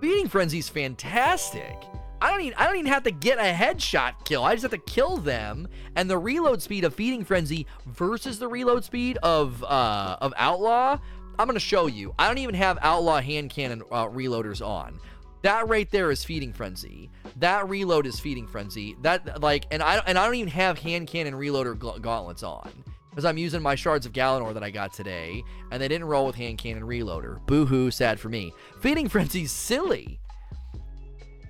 [0.03, 1.77] Feeding Frenzy's fantastic.
[2.21, 4.43] I don't even I don't even have to get a headshot kill.
[4.43, 5.69] I just have to kill them.
[5.95, 10.99] And the reload speed of Feeding Frenzy versus the reload speed of uh, of Outlaw,
[11.39, 12.13] I'm gonna show you.
[12.19, 14.99] I don't even have Outlaw hand cannon uh, reloaders on.
[15.43, 17.09] That right there is Feeding Frenzy.
[17.37, 18.97] That reload is Feeding Frenzy.
[19.03, 22.73] That like, and I and I don't even have hand cannon reloader gauntlets on
[23.13, 26.25] because I'm using my shards of Galanor that I got today, and they didn't roll
[26.25, 27.45] with hand cannon reloader.
[27.47, 28.55] Boo hoo, sad for me.
[28.81, 30.19] Feeding Frenzy's silly.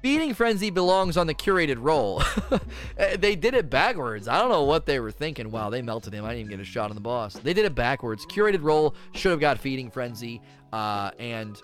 [0.02, 2.24] Feeding Frenzy belongs on the curated roll.
[3.18, 4.26] they did it backwards.
[4.26, 5.52] I don't know what they were thinking.
[5.52, 6.24] Wow, they melted him.
[6.24, 7.34] I didn't even get a shot on the boss.
[7.34, 8.26] They did it backwards.
[8.26, 10.42] Curated roll should have got Feeding Frenzy,
[10.72, 11.62] uh, and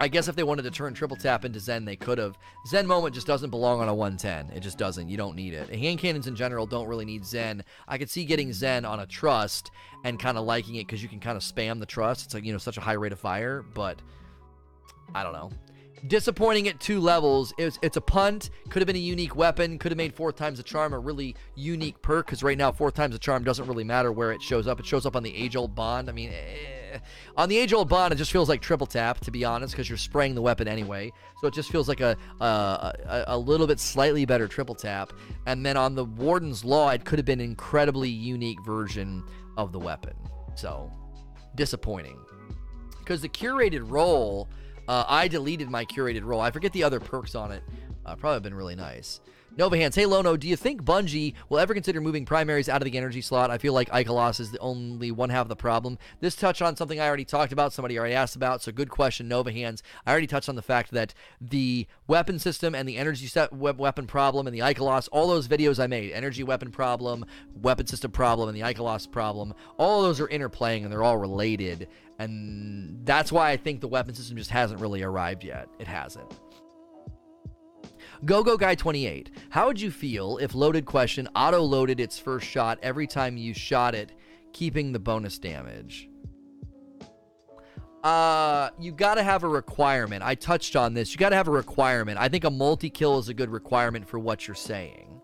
[0.00, 2.38] I guess if they wanted to turn triple tap into Zen, they could have.
[2.68, 4.56] Zen moment just doesn't belong on a 110.
[4.56, 5.08] It just doesn't.
[5.08, 5.68] You don't need it.
[5.74, 7.64] Hand cannons in general don't really need Zen.
[7.88, 9.72] I could see getting Zen on a trust
[10.04, 12.26] and kind of liking it because you can kind of spam the trust.
[12.26, 14.00] It's like, you know, such a high rate of fire, but
[15.14, 15.50] I don't know.
[16.06, 17.52] Disappointing at two levels.
[17.58, 18.50] It's, it's a punt.
[18.70, 19.78] Could have been a unique weapon.
[19.78, 22.92] Could have made four times a charm a really unique perk because right now, four
[22.92, 24.78] times a charm doesn't really matter where it shows up.
[24.78, 26.08] It shows up on the age old bond.
[26.08, 26.77] I mean, eh
[27.36, 29.88] on the age old bond, it just feels like triple tap, to be honest, because
[29.88, 31.12] you're spraying the weapon anyway.
[31.40, 35.12] So it just feels like a, a, a, a little bit slightly better triple tap.
[35.46, 39.24] And then on the Warden's Law, it could have been an incredibly unique version
[39.56, 40.14] of the weapon.
[40.54, 40.90] So
[41.54, 42.18] disappointing.
[42.98, 44.48] Because the curated roll,
[44.86, 46.40] uh, I deleted my curated roll.
[46.40, 47.62] I forget the other perks on it.
[48.04, 49.20] Uh, probably been really nice.
[49.58, 52.88] Nova Hands, hey Lono, do you think Bungie will ever consider moving primaries out of
[52.88, 53.50] the energy slot?
[53.50, 55.98] I feel like Ikelos is the only one half of the problem.
[56.20, 59.26] This touched on something I already talked about, somebody already asked about, so good question,
[59.26, 59.82] Nova Hands.
[60.06, 64.06] I already touched on the fact that the weapon system and the energy set weapon
[64.06, 67.24] problem and the Ikelos, all those videos I made, energy weapon problem,
[67.60, 71.88] weapon system problem, and the Ikelos problem, all those are interplaying and they're all related.
[72.20, 75.68] And that's why I think the weapon system just hasn't really arrived yet.
[75.80, 76.32] It hasn't.
[78.24, 79.30] Go Go Guy 28.
[79.50, 83.54] How would you feel if loaded question auto loaded its first shot every time you
[83.54, 84.12] shot it,
[84.52, 86.08] keeping the bonus damage?
[88.02, 90.22] Uh, you got to have a requirement.
[90.22, 91.12] I touched on this.
[91.12, 92.18] You got to have a requirement.
[92.18, 95.20] I think a multi kill is a good requirement for what you're saying.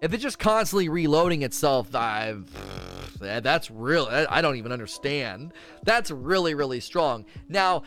[0.00, 2.48] If it's just constantly reloading itself, I've,
[3.18, 4.06] that's real.
[4.08, 5.52] I don't even understand.
[5.84, 7.24] That's really, really strong.
[7.48, 7.82] Now,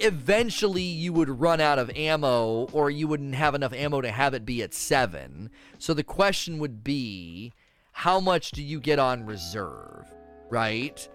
[0.00, 4.34] eventually you would run out of ammo or you wouldn't have enough ammo to have
[4.34, 5.50] it be at seven.
[5.78, 7.52] So the question would be
[7.92, 10.06] how much do you get on reserve,
[10.50, 11.08] right?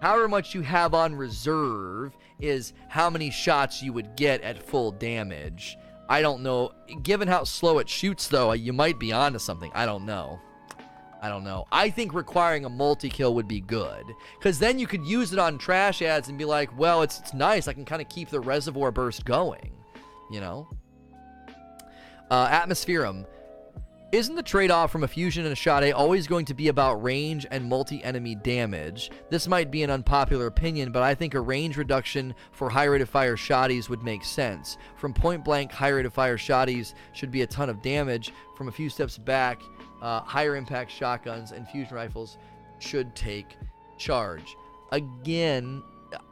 [0.00, 4.92] However much you have on reserve is how many shots you would get at full
[4.92, 5.78] damage.
[6.08, 6.72] I don't know.
[7.02, 9.72] Given how slow it shoots, though, you might be onto something.
[9.74, 10.38] I don't know.
[11.24, 11.64] I don't know.
[11.72, 14.04] I think requiring a multi kill would be good
[14.38, 17.32] because then you could use it on trash ads and be like, well, it's, it's
[17.32, 17.66] nice.
[17.66, 19.72] I can kind of keep the reservoir burst going,
[20.30, 20.68] you know?
[22.30, 23.24] Uh, Atmospherum.
[24.12, 26.68] Isn't the trade off from a fusion and a shot A always going to be
[26.68, 29.10] about range and multi enemy damage?
[29.30, 33.00] This might be an unpopular opinion, but I think a range reduction for high rate
[33.00, 34.76] of fire shotties would make sense.
[34.96, 38.30] From point blank, high rate of fire shotties should be a ton of damage.
[38.56, 39.62] From a few steps back,
[40.02, 42.38] uh, higher impact shotguns and fusion rifles
[42.78, 43.56] should take
[43.98, 44.56] charge.
[44.92, 45.82] Again,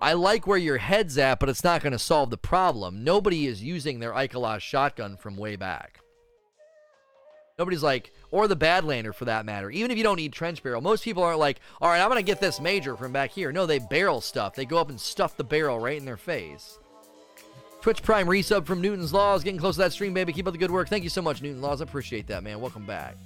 [0.00, 3.04] I like where your head's at, but it's not going to solve the problem.
[3.04, 6.00] Nobody is using their Ikelos shotgun from way back.
[7.58, 9.70] Nobody's like, or the Badlander for that matter.
[9.70, 12.16] Even if you don't need trench barrel, most people aren't like, all right, I'm going
[12.16, 13.52] to get this major from back here.
[13.52, 14.54] No, they barrel stuff.
[14.54, 16.78] They go up and stuff the barrel right in their face.
[17.82, 19.42] Twitch Prime resub from Newton's Laws.
[19.44, 20.32] Getting close to that stream, baby.
[20.32, 20.88] Keep up the good work.
[20.88, 21.80] Thank you so much, Newton Laws.
[21.80, 22.60] I appreciate that, man.
[22.60, 23.16] Welcome back.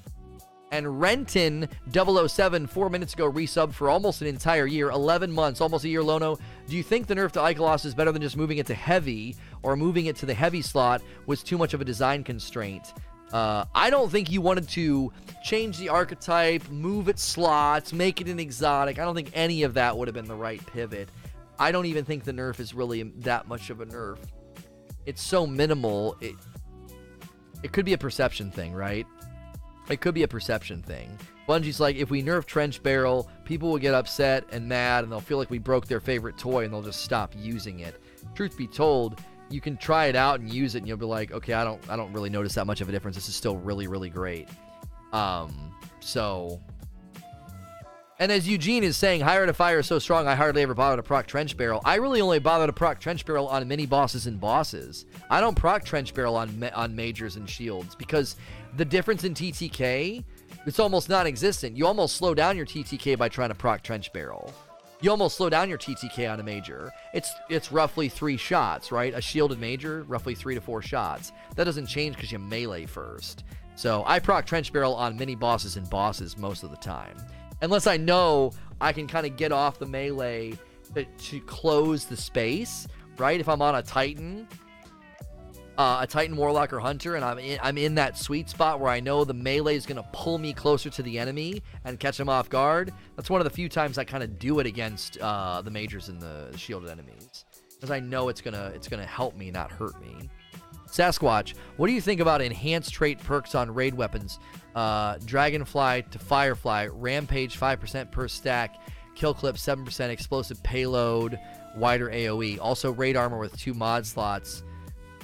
[0.73, 5.85] And Renton 007 four minutes ago resub for almost an entire year, 11 months, almost
[5.85, 6.03] a year.
[6.03, 6.39] Lono,
[6.69, 9.37] do you think the nerf to Ikelos is better than just moving it to heavy,
[9.62, 12.95] or moving it to the heavy slot was too much of a design constraint?
[13.33, 15.12] Uh, I don't think you wanted to
[15.43, 18.99] change the archetype, move it slots, make it an exotic.
[18.99, 21.09] I don't think any of that would have been the right pivot.
[21.59, 24.19] I don't even think the nerf is really that much of a nerf.
[25.07, 26.17] It's so minimal.
[26.21, 26.35] It
[27.62, 29.07] it could be a perception thing, right?
[29.89, 31.16] It could be a perception thing.
[31.49, 35.20] Bungie's like, if we nerf Trench Barrel, people will get upset and mad, and they'll
[35.20, 38.01] feel like we broke their favorite toy, and they'll just stop using it.
[38.34, 41.30] Truth be told, you can try it out and use it, and you'll be like,
[41.30, 43.16] okay, I don't, I don't really notice that much of a difference.
[43.16, 44.49] This is still really, really great.
[45.12, 46.61] Um, so,
[48.18, 50.74] and as Eugene is saying, high rate of fire is so strong, I hardly ever
[50.74, 51.82] bother to proc Trench Barrel.
[51.84, 55.05] I really only bother to proc Trench Barrel on mini bosses and bosses.
[55.28, 58.37] I don't proc Trench Barrel on on majors and shields because
[58.77, 60.24] the difference in TTK,
[60.66, 61.77] it's almost non-existent.
[61.77, 64.53] You almost slow down your TTK by trying to proc Trench Barrel.
[65.01, 66.91] You almost slow down your TTK on a major.
[67.12, 69.12] It's it's roughly three shots, right?
[69.14, 71.33] A shielded major, roughly three to four shots.
[71.55, 73.45] That doesn't change because you melee first.
[73.77, 77.16] So I proc Trench Barrel on mini bosses and bosses most of the time.
[77.61, 80.55] Unless I know I can kind of get off the melee
[80.95, 82.87] to, to close the space,
[83.18, 83.39] right?
[83.39, 84.49] If I'm on a Titan,
[85.79, 88.91] uh, a Titan Warlock or Hunter, and I'm in, I'm in that sweet spot where
[88.91, 92.16] I know the melee is going to pull me closer to the enemy and catch
[92.16, 92.93] them off guard.
[93.16, 96.09] That's one of the few times I kind of do it against uh, the majors
[96.09, 100.01] and the shielded enemies, because I know it's gonna it's gonna help me, not hurt
[100.01, 100.31] me.
[100.89, 104.39] Sasquatch, what do you think about enhanced trait perks on raid weapons?
[104.74, 108.77] Uh, Dragonfly to Firefly, Rampage 5% per stack,
[109.14, 111.39] Kill Clip 7%, Explosive Payload,
[111.77, 112.59] wider AoE.
[112.61, 114.62] Also, raid armor with two mod slots.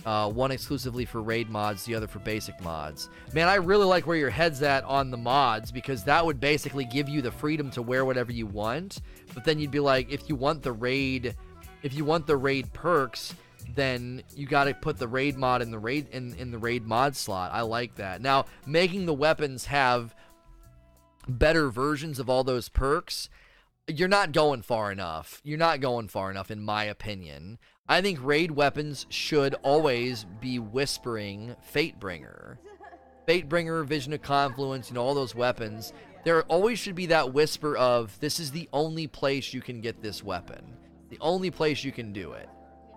[0.04, 3.08] Uh, one exclusively for raid mods, the other for basic mods.
[3.32, 6.84] Man, I really like where your head's at on the mods because that would basically
[6.84, 9.00] give you the freedom to wear whatever you want.
[9.32, 11.36] But then you'd be like, if you want the raid,
[11.84, 13.32] if you want the raid perks,
[13.74, 16.84] then you got to put the raid mod in the raid in, in the raid
[16.84, 17.52] mod slot.
[17.52, 18.20] I like that.
[18.20, 20.14] Now, making the weapons have
[21.28, 23.28] better versions of all those perks,
[23.86, 25.40] you're not going far enough.
[25.44, 27.58] You're not going far enough in my opinion.
[27.88, 32.58] I think raid weapons should always be whispering Fatebringer.
[33.26, 35.92] Fatebringer, Vision of Confluence, you know, all those weapons.
[36.24, 40.00] There always should be that whisper of, this is the only place you can get
[40.00, 40.76] this weapon.
[41.10, 42.48] The only place you can do it.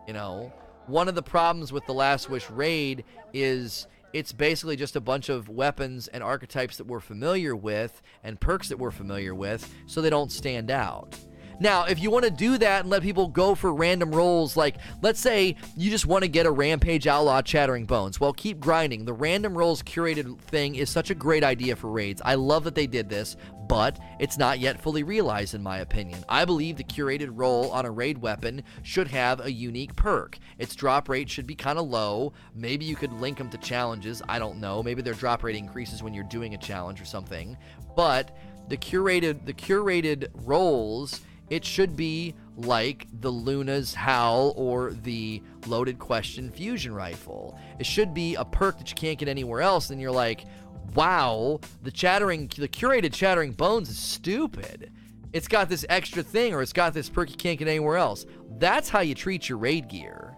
[0.08, 0.54] You know?
[0.86, 5.30] One of the problems with the Last Wish raid is it's basically just a bunch
[5.30, 10.00] of weapons and archetypes that we're familiar with and perks that we're familiar with, so
[10.00, 11.18] they don't stand out.
[11.60, 14.78] Now, if you want to do that and let people go for random rolls, like
[15.02, 19.06] let's say you just want to get a Rampage Outlaw Chattering Bones, well, keep grinding.
[19.06, 22.22] The random rolls curated thing is such a great idea for raids.
[22.26, 23.38] I love that they did this,
[23.68, 26.24] but it's not yet fully realized in my opinion.
[26.30, 30.38] I believe the curated roll on a raid weapon should have a unique perk.
[30.58, 32.34] Its drop rate should be kind of low.
[32.54, 34.22] Maybe you could link them to challenges.
[34.28, 34.84] I don't know.
[34.84, 37.58] Maybe their drop rate increases when you're doing a challenge or something.
[37.96, 38.36] But
[38.68, 46.00] the curated the curated rolls it should be like the Luna's Howl or the Loaded
[46.00, 47.60] Question Fusion Rifle.
[47.80, 50.46] It should be a perk that you can't get anywhere else, and you're like,
[50.94, 54.92] wow, the chattering, the curated chattering bones is stupid.
[55.34, 58.26] It's got this extra thing, or it's got this perk you can't get anywhere else.
[58.58, 60.36] That's how you treat your raid gear.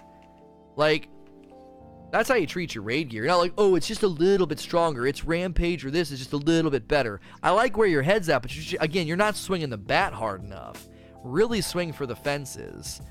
[0.76, 1.08] Like,
[2.12, 3.24] that's how you treat your raid gear.
[3.24, 5.06] You're not like, oh, it's just a little bit stronger.
[5.06, 7.20] It's rampage or this is just a little bit better.
[7.44, 10.42] I like where your head's at, but you, again, you're not swinging the bat hard
[10.42, 10.88] enough
[11.28, 13.02] really swing for the fences.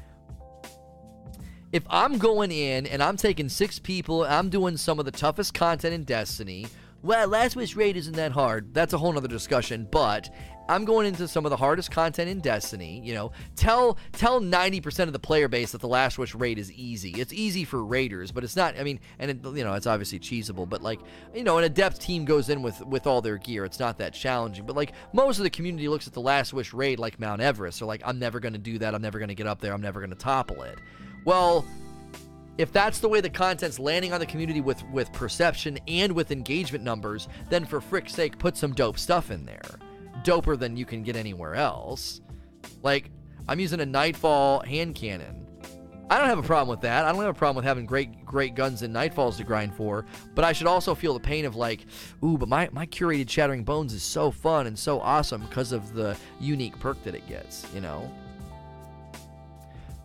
[1.73, 5.53] If I'm going in and I'm taking six people, I'm doing some of the toughest
[5.53, 6.67] content in Destiny.
[7.03, 8.73] Well, Last Wish Raid isn't that hard.
[8.73, 9.87] That's a whole nother discussion.
[9.91, 10.31] But
[10.69, 13.01] I'm going into some of the hardest content in Destiny.
[13.05, 16.73] You know, tell tell 90% of the player base that the Last Wish raid is
[16.73, 17.11] easy.
[17.13, 18.79] It's easy for raiders, but it's not.
[18.79, 20.69] I mean, and it, you know, it's obviously cheesable.
[20.69, 21.01] But like,
[21.35, 23.65] you know, an adept team goes in with with all their gear.
[23.65, 24.67] It's not that challenging.
[24.67, 27.81] But like, most of the community looks at the Last Wish raid like Mount Everest.
[27.81, 28.95] They're like, I'm never going to do that.
[28.95, 29.73] I'm never going to get up there.
[29.73, 30.79] I'm never going to topple it.
[31.25, 31.65] Well,
[32.59, 36.33] if that's the way the content's landing on the community with with perception and with
[36.33, 39.79] engagement numbers, then for frick's sake, put some dope stuff in there
[40.27, 42.21] doper than you can get anywhere else.
[42.83, 43.11] Like,
[43.49, 45.47] I'm using a Nightfall hand cannon.
[46.09, 47.05] I don't have a problem with that.
[47.05, 50.05] I don't have a problem with having great great guns and Nightfalls to grind for,
[50.35, 51.87] but I should also feel the pain of like,
[52.23, 55.95] ooh, but my, my curated Chattering Bones is so fun and so awesome because of
[55.95, 58.09] the unique perk that it gets, you know?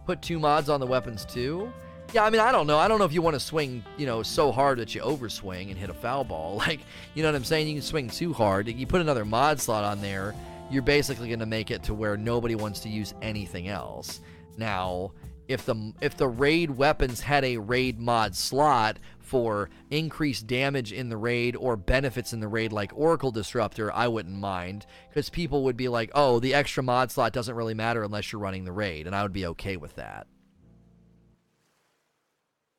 [0.05, 1.71] Put two mods on the weapons too.
[2.13, 2.77] Yeah, I mean, I don't know.
[2.77, 5.69] I don't know if you want to swing, you know, so hard that you overswing
[5.69, 6.57] and hit a foul ball.
[6.61, 6.81] Like,
[7.15, 7.67] you know what I'm saying?
[7.67, 8.67] You can swing too hard.
[8.67, 10.35] You put another mod slot on there,
[10.69, 14.19] you're basically going to make it to where nobody wants to use anything else.
[14.57, 15.13] Now,
[15.47, 21.09] if the if the raid weapons had a raid mod slot for increased damage in
[21.09, 25.63] the raid or benefits in the raid like Oracle Disruptor, I wouldn't mind because people
[25.63, 28.71] would be like, "Oh, the extra mod slot doesn't really matter unless you're running the
[28.71, 30.27] raid," and I would be okay with that.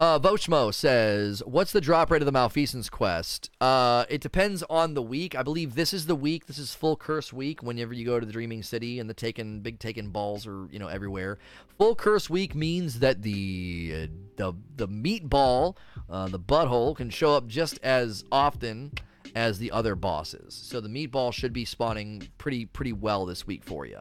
[0.03, 3.51] Uh, Vochmo says, "What's the drop rate of the Malfeasance quest?
[3.61, 5.37] Uh, it depends on the week.
[5.37, 6.47] I believe this is the week.
[6.47, 7.63] This is full curse week.
[7.63, 10.81] Whenever you go to the Dreaming City and the taken big taken balls are you
[10.81, 11.39] know everywhere.
[11.79, 15.77] Full curse week means that the uh, the the meatball,
[16.11, 18.91] uh, the butthole, can show up just as often
[19.37, 20.53] as the other bosses.
[20.53, 24.01] So the meatball should be spawning pretty pretty well this week for you.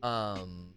[0.00, 0.73] Um."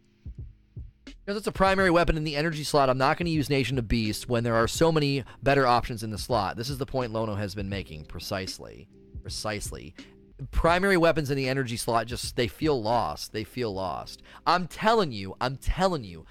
[1.27, 3.77] Because it's a primary weapon in the energy slot, I'm not going to use Nation
[3.77, 6.55] of Beasts when there are so many better options in the slot.
[6.55, 8.87] This is the point Lono has been making, precisely.
[9.21, 9.93] Precisely.
[10.51, 13.33] Primary weapons in the energy slot just, they feel lost.
[13.33, 14.23] They feel lost.
[14.45, 16.25] I'm telling you, I'm telling you,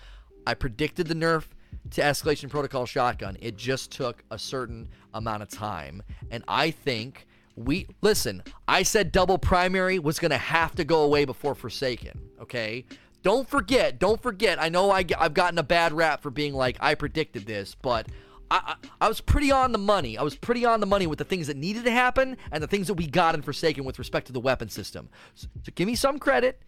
[0.47, 1.44] I predicted the nerf
[1.90, 3.36] to Escalation Protocol Shotgun.
[3.42, 6.03] It just took a certain amount of time.
[6.30, 11.03] And I think we, listen, I said double primary was going to have to go
[11.03, 12.86] away before Forsaken, okay?
[13.27, 14.62] Don't forget, don't forget.
[14.62, 18.07] I know I, I've gotten a bad rap for being like, I predicted this, but
[18.53, 20.16] I, I, I, was pretty on the money.
[20.16, 22.68] I was pretty on the money with the things that needed to happen and the
[22.68, 25.09] things that we got in Forsaken with respect to the weapon system.
[25.35, 26.62] So, so give me some credit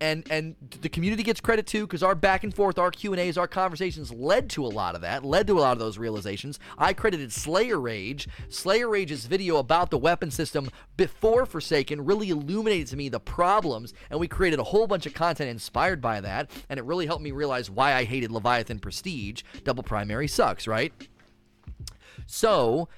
[0.00, 3.46] and and the community gets credit too because our back and forth our q&a's our
[3.46, 6.58] conversations led to a lot of that led to a lot of those realizations.
[6.78, 8.26] I credited Slayerage.
[8.48, 13.94] Slayer rage's video about the weapon system before forsaken really illuminated to me the problems
[14.10, 17.22] and we created a whole bunch of content inspired by that and it really helped
[17.22, 19.42] me realize why i hated leviathan prestige.
[19.64, 20.92] Double primary sucks right?
[22.26, 22.88] So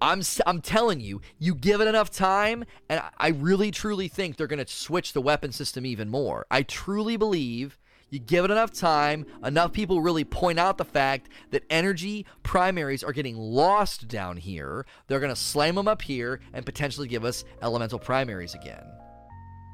[0.00, 4.46] I'm I'm telling you, you give it enough time, and I really truly think they're
[4.64, 6.46] to switch the weapon system even more.
[6.50, 7.78] I truly believe
[8.10, 13.04] you give it enough time, enough people really point out the fact that energy primaries
[13.04, 14.84] are getting lost down here.
[15.06, 18.84] They're to slam them up here and potentially give us elemental primaries again.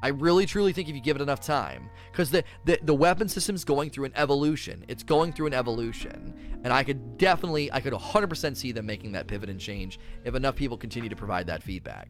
[0.01, 3.27] I really truly think if you give it enough time, because the, the the weapon
[3.27, 4.85] system's going through an evolution.
[4.87, 9.13] It's going through an evolution, and I could definitely, I could 100% see them making
[9.13, 12.09] that pivot and change if enough people continue to provide that feedback.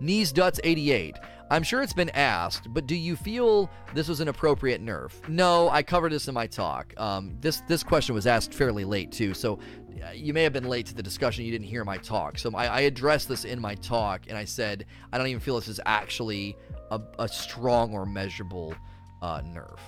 [0.00, 1.16] Knees Duts 88.
[1.54, 5.12] I'm sure it's been asked, but do you feel this was an appropriate nerf?
[5.28, 6.92] No, I covered this in my talk.
[6.96, 9.60] Um, this this question was asked fairly late too, so
[10.04, 11.44] uh, you may have been late to the discussion.
[11.44, 14.44] You didn't hear my talk, so I, I addressed this in my talk, and I
[14.44, 16.56] said I don't even feel this is actually
[16.90, 18.74] a, a strong or measurable
[19.22, 19.78] uh, nerf.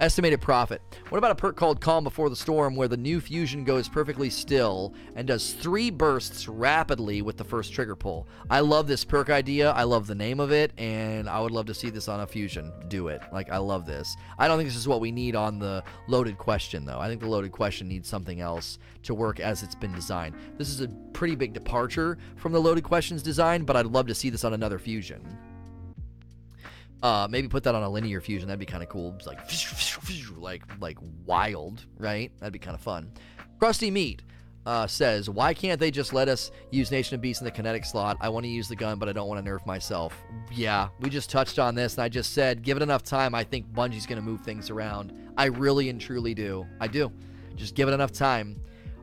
[0.00, 0.80] Estimated profit.
[1.10, 4.30] What about a perk called Calm Before the Storm where the new fusion goes perfectly
[4.30, 8.26] still and does three bursts rapidly with the first trigger pull?
[8.48, 9.72] I love this perk idea.
[9.72, 12.26] I love the name of it, and I would love to see this on a
[12.26, 12.72] fusion.
[12.88, 13.20] Do it.
[13.30, 14.16] Like, I love this.
[14.38, 16.98] I don't think this is what we need on the loaded question, though.
[16.98, 20.34] I think the loaded question needs something else to work as it's been designed.
[20.56, 24.14] This is a pretty big departure from the loaded questions design, but I'd love to
[24.14, 25.20] see this on another fusion.
[27.02, 28.48] Uh, maybe put that on a linear fusion.
[28.48, 29.14] That'd be kind of cool.
[29.16, 29.40] It's like,
[30.36, 32.30] like, like wild, right?
[32.40, 33.10] That'd be kind of fun.
[33.58, 34.22] Crusty Meat
[34.66, 37.84] uh, says, "Why can't they just let us use Nation of Beasts in the kinetic
[37.84, 38.18] slot?
[38.20, 40.14] I want to use the gun, but I don't want to nerf myself."
[40.52, 43.34] Yeah, we just touched on this, and I just said, give it enough time.
[43.34, 45.12] I think Bungie's to move things around.
[45.36, 46.66] I really and truly do.
[46.80, 47.10] I do.
[47.56, 48.60] Just give it enough time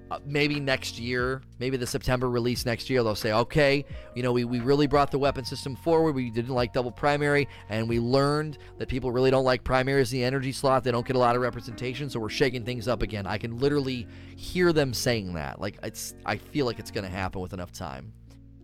[0.10, 3.84] uh, maybe next year, maybe the September release next year, they'll say, okay,
[4.16, 6.16] you know, we, we really brought the weapon system forward.
[6.16, 10.20] We didn't like double primary, and we learned that people really don't like primaries in
[10.20, 10.84] the energy slot.
[10.84, 13.28] They don't get a lot of representation, so we're shaking things up again.
[13.28, 15.60] I can literally hear them saying that.
[15.60, 18.14] Like, it's, I feel like it's going to happen with enough time.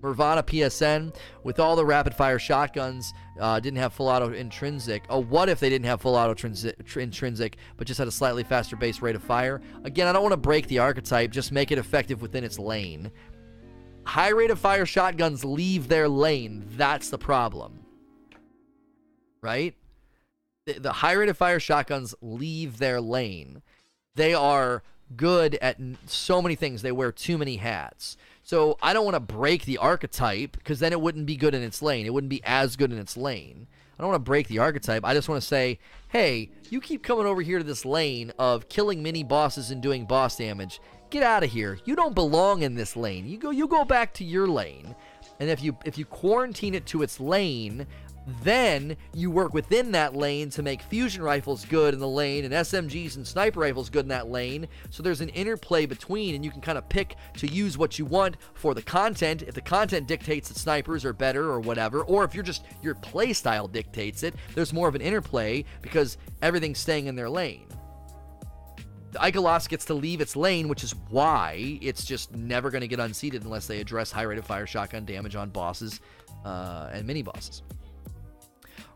[0.03, 5.05] Nirvana PSN with all the rapid fire shotguns uh, didn't have full auto intrinsic.
[5.09, 8.43] Oh, what if they didn't have full auto tr- intrinsic, but just had a slightly
[8.43, 9.61] faster base rate of fire?
[9.85, 13.11] Again, I don't want to break the archetype, just make it effective within its lane.
[14.05, 16.65] High rate of fire shotguns leave their lane.
[16.71, 17.79] That's the problem.
[19.41, 19.75] Right?
[20.65, 23.61] The, the high rate of fire shotguns leave their lane.
[24.15, 24.83] They are
[25.15, 26.81] good at so many things.
[26.81, 28.17] They wear too many hats.
[28.43, 31.63] So I don't want to break the archetype because then it wouldn't be good in
[31.63, 32.05] its lane.
[32.05, 33.67] It wouldn't be as good in its lane.
[33.97, 35.05] I don't want to break the archetype.
[35.05, 35.79] I just want to say,
[36.09, 40.05] hey, you keep coming over here to this lane of killing mini bosses and doing
[40.05, 40.81] boss damage.
[41.09, 41.77] Get out of here.
[41.85, 43.27] You don't belong in this lane.
[43.27, 44.95] You go you go back to your lane.
[45.39, 47.85] And if you if you quarantine it to its lane,
[48.41, 52.53] Then you work within that lane to make fusion rifles good in the lane and
[52.53, 54.67] SMGs and sniper rifles good in that lane.
[54.89, 58.05] So there's an interplay between, and you can kind of pick to use what you
[58.05, 59.41] want for the content.
[59.41, 62.95] If the content dictates that snipers are better or whatever, or if you're just your
[62.95, 67.67] play style dictates it, there's more of an interplay because everything's staying in their lane.
[69.11, 72.87] The Ikelos gets to leave its lane, which is why it's just never going to
[72.87, 75.99] get unseated unless they address high rate of fire shotgun damage on bosses
[76.45, 77.61] uh, and mini bosses.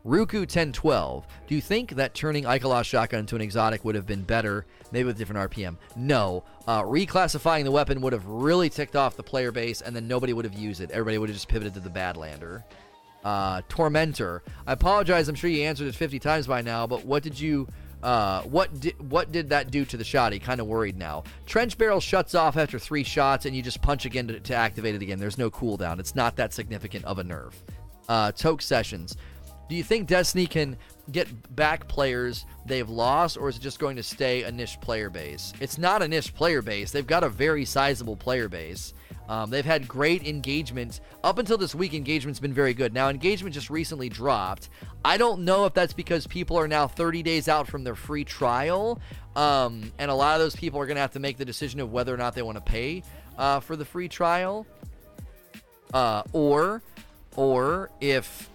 [0.08, 1.26] Ruku 1012.
[1.46, 5.04] Do you think that turning Ikelos shotgun into an exotic would have been better, maybe
[5.04, 5.76] with different RPM?
[5.96, 6.44] No.
[6.66, 10.32] Uh, reclassifying the weapon would have really ticked off the player base, and then nobody
[10.32, 10.90] would have used it.
[10.90, 12.64] Everybody would have just pivoted to the Badlander.
[13.22, 14.42] Uh, Tormentor.
[14.66, 15.28] I apologize.
[15.28, 17.68] I'm sure you answered it 50 times by now, but what did you
[18.02, 20.32] uh, what did what did that do to the shot?
[20.32, 21.24] He kind of worried now.
[21.46, 24.94] Trench barrel shuts off after three shots, and you just punch again to, to activate
[24.94, 25.18] it again.
[25.18, 25.98] There's no cooldown.
[25.98, 27.52] It's not that significant of a nerf.
[28.08, 29.16] Uh, Toke sessions.
[29.68, 30.76] Do you think Destiny can
[31.12, 35.10] get back players they've lost, or is it just going to stay a niche player
[35.10, 35.52] base?
[35.60, 36.90] It's not a niche player base.
[36.90, 38.94] They've got a very sizable player base.
[39.28, 41.00] Um, they've had great engagement.
[41.22, 42.94] Up until this week, engagement's been very good.
[42.94, 44.70] Now, engagement just recently dropped.
[45.04, 48.24] I don't know if that's because people are now 30 days out from their free
[48.24, 49.00] trial,
[49.36, 51.78] um, and a lot of those people are going to have to make the decision
[51.80, 53.02] of whether or not they want to pay
[53.36, 54.66] uh, for the free trial,
[55.92, 56.82] uh, or,
[57.36, 58.48] or if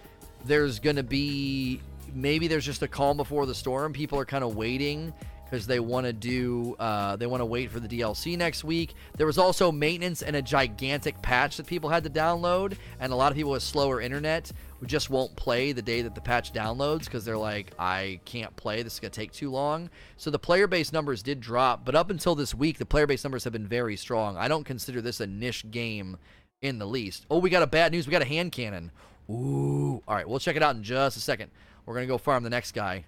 [0.46, 1.80] there's going to be
[2.14, 3.92] maybe there's just a calm before the storm.
[3.92, 5.12] People are kind of waiting
[5.44, 8.94] because they want to do uh, they want to wait for the DLC next week.
[9.16, 13.16] There was also maintenance and a gigantic patch that people had to download, and a
[13.16, 14.50] lot of people with slower internet
[14.84, 18.82] just won't play the day that the patch downloads because they're like, I can't play.
[18.82, 19.90] This is gonna take too long.
[20.16, 23.24] So the player base numbers did drop, but up until this week, the player base
[23.24, 24.36] numbers have been very strong.
[24.36, 26.16] I don't consider this a niche game
[26.62, 27.26] in the least.
[27.30, 28.06] Oh, we got a bad news.
[28.06, 28.90] We got a hand cannon.
[29.30, 30.02] Ooh.
[30.06, 31.50] All right, we'll check it out in just a second.
[31.86, 33.04] We're gonna go farm the next guy.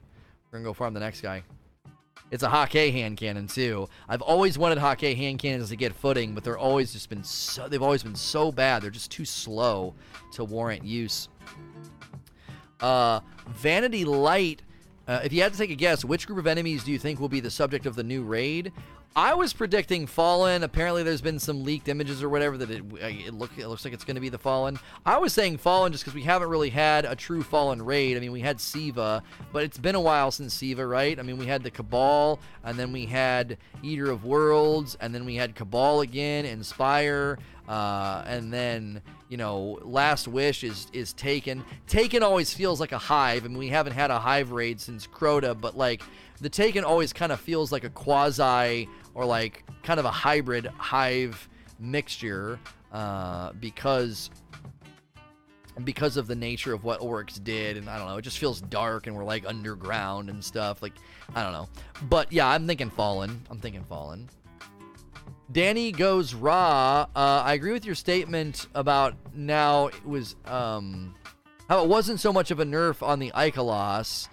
[0.50, 1.42] We're gonna go farm the next guy.
[2.30, 3.88] It's a Hakke hand cannon too.
[4.08, 7.68] I've always wanted Hakke hand cannons to get footing, but they're always just been so
[7.68, 8.82] they've always been so bad.
[8.82, 9.94] They're just too slow
[10.32, 11.28] to warrant use.
[12.80, 14.62] Uh, Vanity Light.
[15.06, 17.20] Uh, if you had to take a guess, which group of enemies do you think
[17.20, 18.72] will be the subject of the new raid?
[19.16, 20.62] I was predicting Fallen.
[20.62, 23.94] Apparently, there's been some leaked images or whatever that it, it, look, it looks like
[23.94, 24.78] it's going to be the Fallen.
[25.06, 28.18] I was saying Fallen just because we haven't really had a true Fallen raid.
[28.18, 29.22] I mean, we had Siva,
[29.54, 31.18] but it's been a while since Siva, right?
[31.18, 35.24] I mean, we had the Cabal, and then we had Eater of Worlds, and then
[35.24, 37.38] we had Cabal again, Inspire,
[37.68, 41.64] uh, and then you know, Last Wish is is Taken.
[41.86, 43.44] Taken always feels like a hive.
[43.44, 46.02] I mean, we haven't had a hive raid since Crota, but like
[46.40, 50.66] the Taken always kind of feels like a quasi or like kind of a hybrid
[50.66, 52.58] hive mixture
[52.92, 54.30] uh, because
[55.84, 58.60] because of the nature of what Oryx did, and I don't know, it just feels
[58.62, 60.80] dark and we're like underground and stuff.
[60.80, 60.94] Like,
[61.34, 61.68] I don't know.
[62.08, 63.42] But yeah, I'm thinking Fallen.
[63.50, 64.30] I'm thinking Fallen.
[65.52, 67.06] Danny goes raw.
[67.14, 71.14] Uh, I agree with your statement about now it was um,
[71.68, 74.28] how it wasn't so much of a nerf on the Ikelos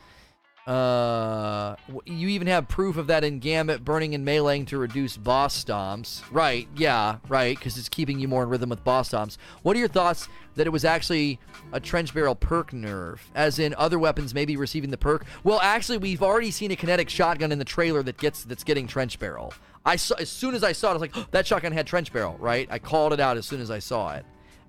[0.65, 5.61] uh, you even have proof of that in Gambit burning and meleeing to reduce boss
[5.61, 6.21] stomps.
[6.31, 9.37] Right, yeah, right, because it's keeping you more in rhythm with boss stomps.
[9.63, 11.39] What are your thoughts that it was actually
[11.73, 15.25] a trench barrel perk nerf, as in other weapons maybe receiving the perk?
[15.43, 18.87] Well, actually, we've already seen a kinetic shotgun in the trailer that gets that's getting
[18.87, 19.53] trench barrel.
[19.85, 21.85] I saw as soon as I saw it, I was like, oh, that shotgun had
[21.87, 22.69] trench barrel, right?
[22.71, 24.25] I called it out as soon as I saw it.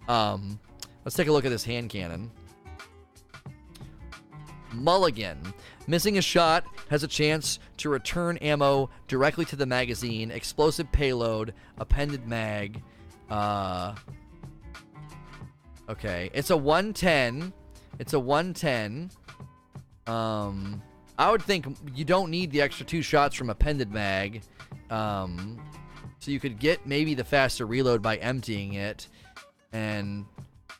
[0.09, 0.59] Um,
[1.05, 2.33] let's take a look at this hand cannon.
[4.73, 5.39] Mulligan.
[5.87, 10.31] Missing a shot has a chance to return ammo directly to the magazine.
[10.31, 12.83] Explosive payload, appended mag.
[13.29, 13.95] Uh,
[15.89, 17.53] okay, it's a 110.
[17.99, 19.11] It's a 110.
[20.07, 20.83] Um,
[21.19, 24.43] I would think you don't need the extra two shots from appended mag.
[24.91, 25.63] Um,
[26.19, 29.09] so you could get maybe the faster reload by emptying it
[29.73, 30.25] and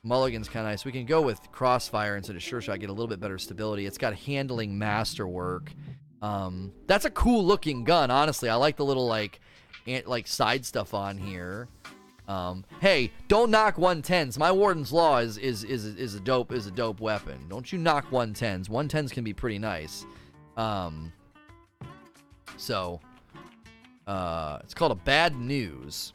[0.05, 0.85] Mulligan's kind of nice.
[0.85, 3.87] We can go with Crossfire instead of Sure Shot, get a little bit better stability.
[3.87, 5.73] It's got handling masterwork.
[6.21, 8.49] Um, that's a cool looking gun, honestly.
[8.49, 9.41] I like the little like
[10.07, 11.69] like side stuff on here.
[12.27, 14.39] Um, hey, don't knock 110s.
[14.39, 17.47] My Warden's Law is, is is is a dope is a dope weapon.
[17.49, 18.69] Don't you knock 110s.
[18.69, 20.07] 110s can be pretty nice.
[20.57, 21.13] Um,
[22.57, 23.01] so
[24.07, 26.13] uh, it's called a bad news.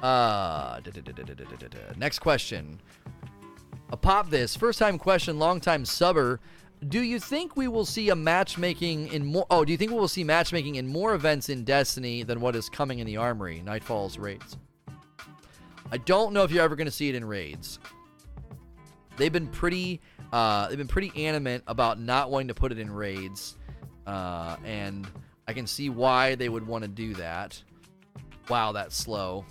[0.00, 0.80] Uh,
[1.96, 2.80] next question.
[3.90, 6.40] A pop this first time question, long time subber.
[6.88, 9.46] Do you think we will see a matchmaking in more?
[9.50, 12.56] Oh, do you think we will see matchmaking in more events in Destiny than what
[12.56, 14.56] is coming in the Armory, Nightfall's raids?
[15.90, 17.78] I don't know if you're ever going to see it in raids.
[19.16, 20.00] They've been pretty
[20.32, 23.58] Uh, they've been pretty animate about not wanting to put it in raids,
[24.06, 25.06] uh, and
[25.46, 27.62] I can see why they would want to do that.
[28.48, 29.44] Wow, that's slow.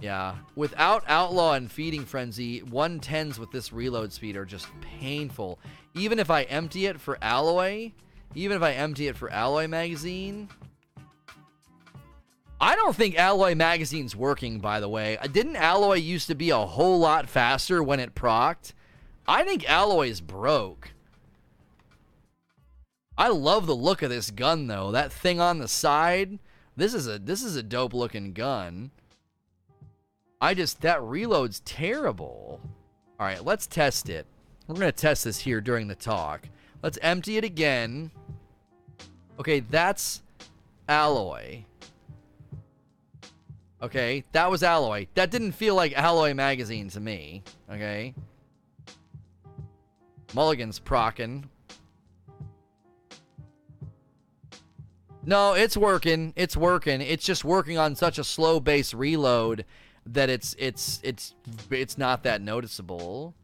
[0.00, 5.58] Yeah, without Outlaw and Feeding Frenzy, 110s with this reload speed are just painful.
[5.94, 7.92] Even if I empty it for Alloy,
[8.34, 10.48] even if I empty it for Alloy Magazine,
[12.60, 15.18] I don't think Alloy Magazine's working, by the way.
[15.18, 18.72] Uh, didn't Alloy used to be a whole lot faster when it procced?
[19.26, 20.92] I think Alloy's broke.
[23.16, 24.90] I love the look of this gun though.
[24.90, 26.38] That thing on the side.
[26.76, 28.90] This is a this is a dope looking gun.
[30.44, 32.60] I just that reload's terrible.
[33.18, 34.26] All right, let's test it.
[34.68, 36.50] We're going to test this here during the talk.
[36.82, 38.10] Let's empty it again.
[39.40, 40.20] Okay, that's
[40.86, 41.64] alloy.
[43.82, 45.06] Okay, that was alloy.
[45.14, 47.42] That didn't feel like alloy magazine to me.
[47.72, 48.14] Okay.
[50.34, 51.48] Mulligan's procking.
[55.24, 56.34] No, it's working.
[56.36, 57.00] It's working.
[57.00, 59.64] It's just working on such a slow base reload
[60.06, 61.34] that it's it's it's
[61.70, 63.34] it's not that noticeable.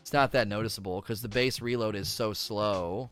[0.00, 3.10] It's not that noticeable because the base reload is so slow.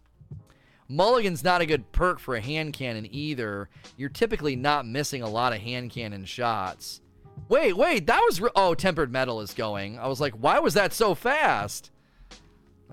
[0.88, 3.70] Mulligan's not a good perk for a hand cannon either.
[3.96, 7.00] You're typically not missing a lot of hand cannon shots.
[7.48, 9.98] Wait, wait, that was oh, tempered metal is going.
[9.98, 11.90] I was like, why was that so fast?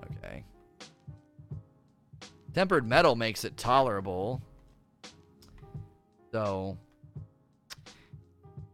[0.02, 0.44] Okay.
[2.54, 4.40] Tempered metal makes it tolerable.
[6.32, 6.78] So,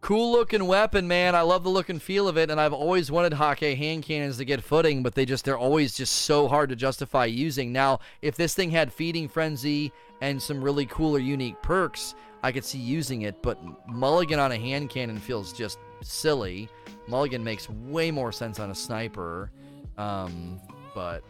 [0.07, 1.35] Cool looking weapon, man.
[1.35, 4.37] I love the look and feel of it, and I've always wanted Hakke hand cannons
[4.37, 7.73] to get footing, but they just they're always just so hard to justify using.
[7.73, 12.15] Now, if this thing had feeding frenzy and some really cool or unique perks,
[12.45, 13.59] I could see using it, but
[13.89, 16.69] Mulligan on a hand cannon feels just silly.
[17.09, 19.51] Mulligan makes way more sense on a sniper.
[19.99, 20.61] Um,
[20.95, 21.25] but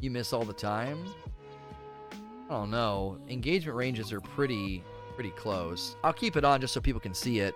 [0.00, 1.04] you miss all the time?
[2.48, 3.18] I don't know.
[3.28, 4.82] Engagement ranges are pretty
[5.20, 5.96] pretty close.
[6.02, 7.54] I'll keep it on just so people can see it.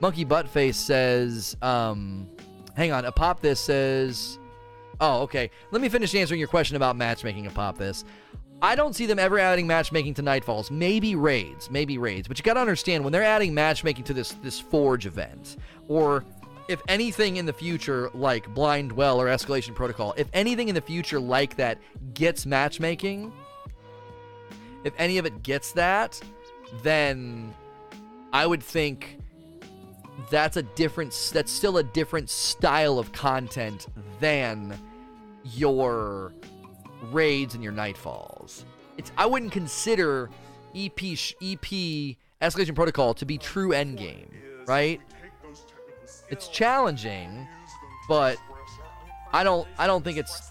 [0.00, 2.26] Monkey Buttface says, um,
[2.74, 4.38] hang on, a pop this says,
[5.02, 5.50] oh, okay.
[5.72, 8.06] Let me finish answering your question about matchmaking a pop this.
[8.62, 10.70] I don't see them ever adding matchmaking to Nightfalls.
[10.70, 12.28] Maybe raids, maybe raids.
[12.28, 15.58] But you got to understand when they're adding matchmaking to this this Forge event,
[15.88, 16.24] or
[16.66, 20.80] if anything in the future like Blind Well or Escalation Protocol, if anything in the
[20.80, 21.76] future like that
[22.14, 23.30] gets matchmaking,
[24.84, 26.18] if any of it gets that,
[26.82, 27.54] then
[28.32, 29.18] I would think
[30.30, 33.86] that's a different that's still a different style of content
[34.20, 34.78] than
[35.44, 36.32] your
[37.10, 38.64] raids and your nightfalls.
[38.96, 40.30] It's I wouldn't consider
[40.74, 44.30] EP EP Escalation Protocol to be true endgame,
[44.66, 45.00] right?
[46.28, 47.46] It's challenging,
[48.08, 48.38] but
[49.32, 50.50] I don't I don't think it's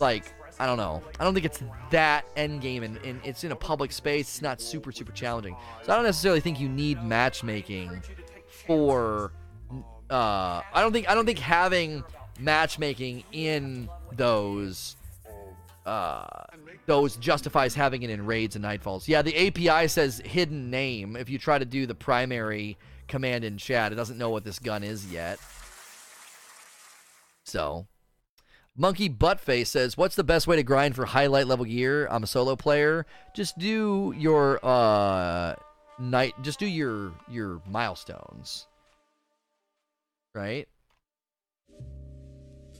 [0.00, 1.02] like I don't know.
[1.18, 4.28] I don't think it's that end game, and, and it's in a public space.
[4.28, 5.56] It's not super super challenging.
[5.82, 8.02] So I don't necessarily think you need matchmaking
[8.66, 9.32] for.
[10.10, 12.04] Uh, I don't think I don't think having
[12.38, 14.96] matchmaking in those
[15.86, 16.26] uh,
[16.86, 19.08] those justifies having it in raids and nightfalls.
[19.08, 21.16] Yeah, the API says hidden name.
[21.16, 22.78] If you try to do the primary
[23.08, 25.38] command in chat, it doesn't know what this gun is yet.
[27.44, 27.86] So
[28.76, 32.08] Monkey Buttface says, "What's the best way to grind for highlight level gear?
[32.10, 33.06] I'm a solo player.
[33.32, 35.54] Just do your uh
[35.98, 36.34] night.
[36.42, 38.66] Just do your your milestones,
[40.34, 40.66] right?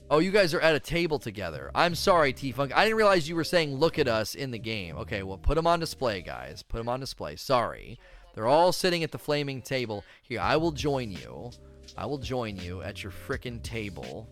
[0.09, 1.71] Oh, you guys are at a table together.
[1.73, 2.75] I'm sorry, T Funk.
[2.75, 4.97] I didn't realize you were saying look at us in the game.
[4.97, 6.61] Okay, well put them on display, guys.
[6.61, 7.37] Put them on display.
[7.37, 7.97] Sorry,
[8.33, 10.03] they're all sitting at the flaming table.
[10.23, 11.51] Here, I will join you.
[11.97, 14.27] I will join you at your frickin' table."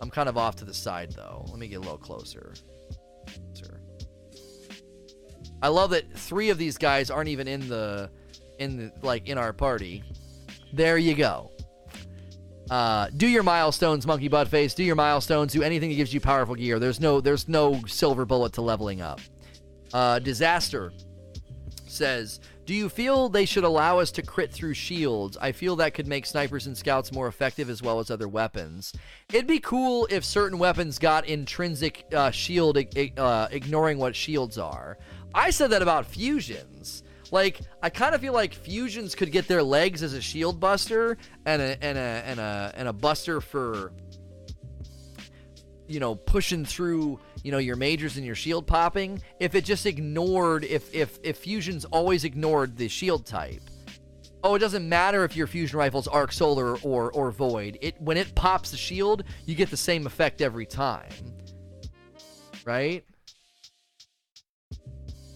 [0.00, 1.44] I'm kind of off to the side though.
[1.48, 2.54] Let me get a little closer.
[5.62, 8.10] I love that three of these guys aren't even in the
[8.58, 10.02] in the like in our party.
[10.72, 11.50] There you go.
[12.70, 14.74] Uh, do your milestones, Monkey Buttface.
[14.74, 15.52] Do your milestones.
[15.52, 16.78] Do anything that gives you powerful gear.
[16.78, 19.20] There's no there's no silver bullet to leveling up.
[19.92, 20.92] Uh, Disaster
[21.86, 25.36] says do you feel they should allow us to crit through shields?
[25.40, 28.92] I feel that could make snipers and scouts more effective as well as other weapons.
[29.28, 32.78] It'd be cool if certain weapons got intrinsic uh, shield
[33.18, 34.96] uh, ignoring what shields are.
[35.34, 37.02] I said that about fusions.
[37.30, 41.18] Like, I kind of feel like fusions could get their legs as a shield buster
[41.44, 43.92] and a and a and a and a buster for
[45.86, 49.86] you know pushing through you know your majors and your shield popping if it just
[49.86, 53.60] ignored if if if fusions always ignored the shield type
[54.44, 57.78] oh, it doesn't matter if your fusion rifle's arc solar or or void.
[57.80, 61.10] It when it pops the shield, you get the same effect every time.
[62.64, 63.04] Right?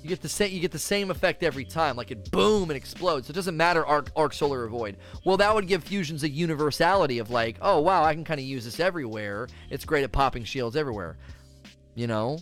[0.08, 1.94] You get the same you get the same effect every time.
[1.94, 3.28] Like it boom and explodes.
[3.28, 4.96] It doesn't matter arc arc solar or void.
[5.26, 8.46] Well, that would give fusions a universality of like, oh wow, I can kind of
[8.46, 9.48] use this everywhere.
[9.68, 11.18] It's great at popping shields everywhere.
[11.94, 12.38] You know?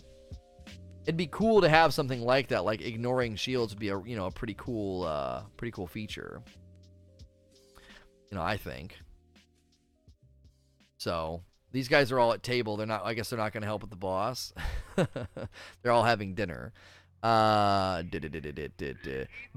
[1.03, 2.63] It'd be cool to have something like that.
[2.63, 6.41] Like ignoring shields would be a you know a pretty cool uh pretty cool feature.
[8.31, 8.97] You know, I think.
[10.99, 11.41] So
[11.73, 12.77] these guys are all at table.
[12.77, 13.05] They're not.
[13.05, 14.53] I guess they're not going to help with the boss.
[14.95, 16.71] they're all having dinner.
[17.23, 18.03] Uh,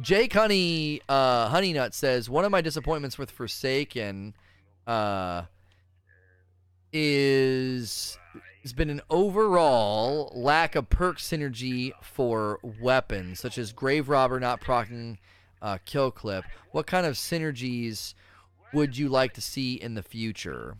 [0.01, 4.35] Jake Honey, uh, Honey Nut says one of my disappointments with Forsaken,
[4.87, 5.43] uh,
[6.93, 8.19] is
[8.63, 14.61] has been an overall lack of perk synergy for weapons, such as Grave Robber not
[14.61, 15.19] procking
[15.63, 16.45] uh, kill clip.
[16.73, 18.15] What kind of synergies
[18.73, 20.77] would you like to see in the future?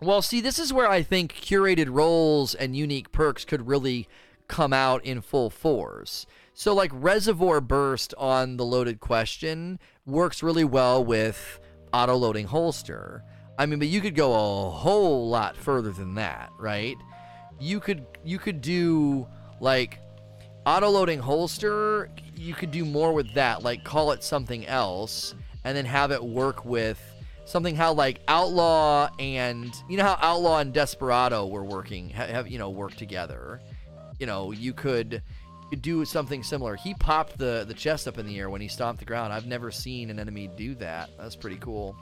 [0.00, 4.08] Well, see, this is where I think curated rolls and unique perks could really
[4.50, 6.26] come out in full force.
[6.52, 11.60] So, like Reservoir Burst on the loaded question works really well with
[11.94, 13.22] auto loading holster.
[13.56, 16.96] I mean, but you could go a whole lot further than that, right?
[17.58, 19.26] You could you could do
[19.60, 20.00] like
[20.66, 22.10] auto loading holster.
[22.34, 26.22] You could do more with that, like call it something else, and then have it
[26.22, 27.00] work with
[27.44, 32.58] something how like outlaw and you know how outlaw and desperado were working have, you
[32.58, 33.60] know work together
[34.20, 35.22] you know, you could
[35.80, 36.76] do something similar.
[36.76, 39.32] He popped the the chest up in the air when he stomped the ground.
[39.32, 41.10] I've never seen an enemy do that.
[41.18, 41.96] That's pretty cool.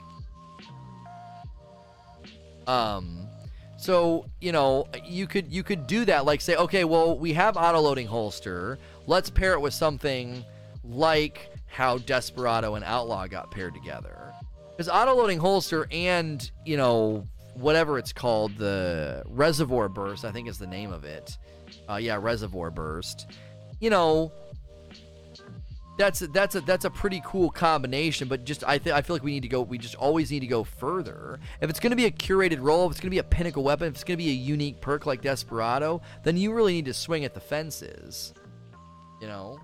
[2.67, 3.27] Um,
[3.77, 6.25] so you know, you could you could do that.
[6.25, 8.77] Like say, okay, well, we have auto loading holster.
[9.07, 10.43] Let's pair it with something
[10.83, 14.33] like how Desperado and Outlaw got paired together.
[14.71, 17.27] Because auto loading holster and you know
[17.59, 21.37] whatever it's called, the Reservoir Burst, I think is the name of it
[21.89, 23.27] uh, yeah, Reservoir Burst.
[23.79, 24.31] You know,
[25.97, 28.27] that's a, that's a that's a pretty cool combination.
[28.27, 29.61] But just I th- I feel like we need to go.
[29.61, 31.39] We just always need to go further.
[31.61, 33.63] If it's going to be a curated roll, if it's going to be a pinnacle
[33.63, 36.85] weapon, if it's going to be a unique perk like Desperado, then you really need
[36.85, 38.33] to swing at the fences.
[39.21, 39.59] You know.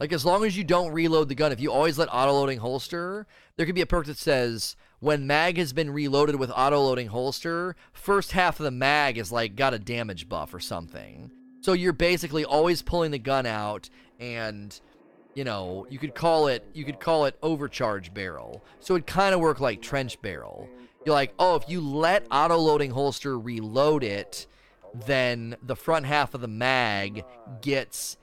[0.00, 2.58] Like as long as you don't reload the gun, if you always let auto loading
[2.58, 6.80] holster, there could be a perk that says when mag has been reloaded with auto
[6.80, 11.30] loading holster, first half of the mag is like got a damage buff or something.
[11.60, 14.78] So you're basically always pulling the gun out and
[15.34, 18.64] you know, you could call it you could call it overcharge barrel.
[18.80, 20.66] So it kind of work like trench barrel.
[21.04, 24.46] You're like, "Oh, if you let auto loading holster reload it,
[24.94, 27.24] then the front half of the mag
[27.60, 28.16] gets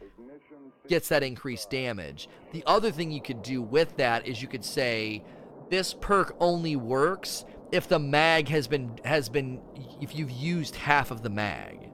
[0.88, 2.30] gets that increased damage.
[2.52, 5.24] The other thing you could do with that is you could say
[5.70, 9.62] this perk only works if the mag has been has been
[10.02, 11.90] if you've used half of the mag.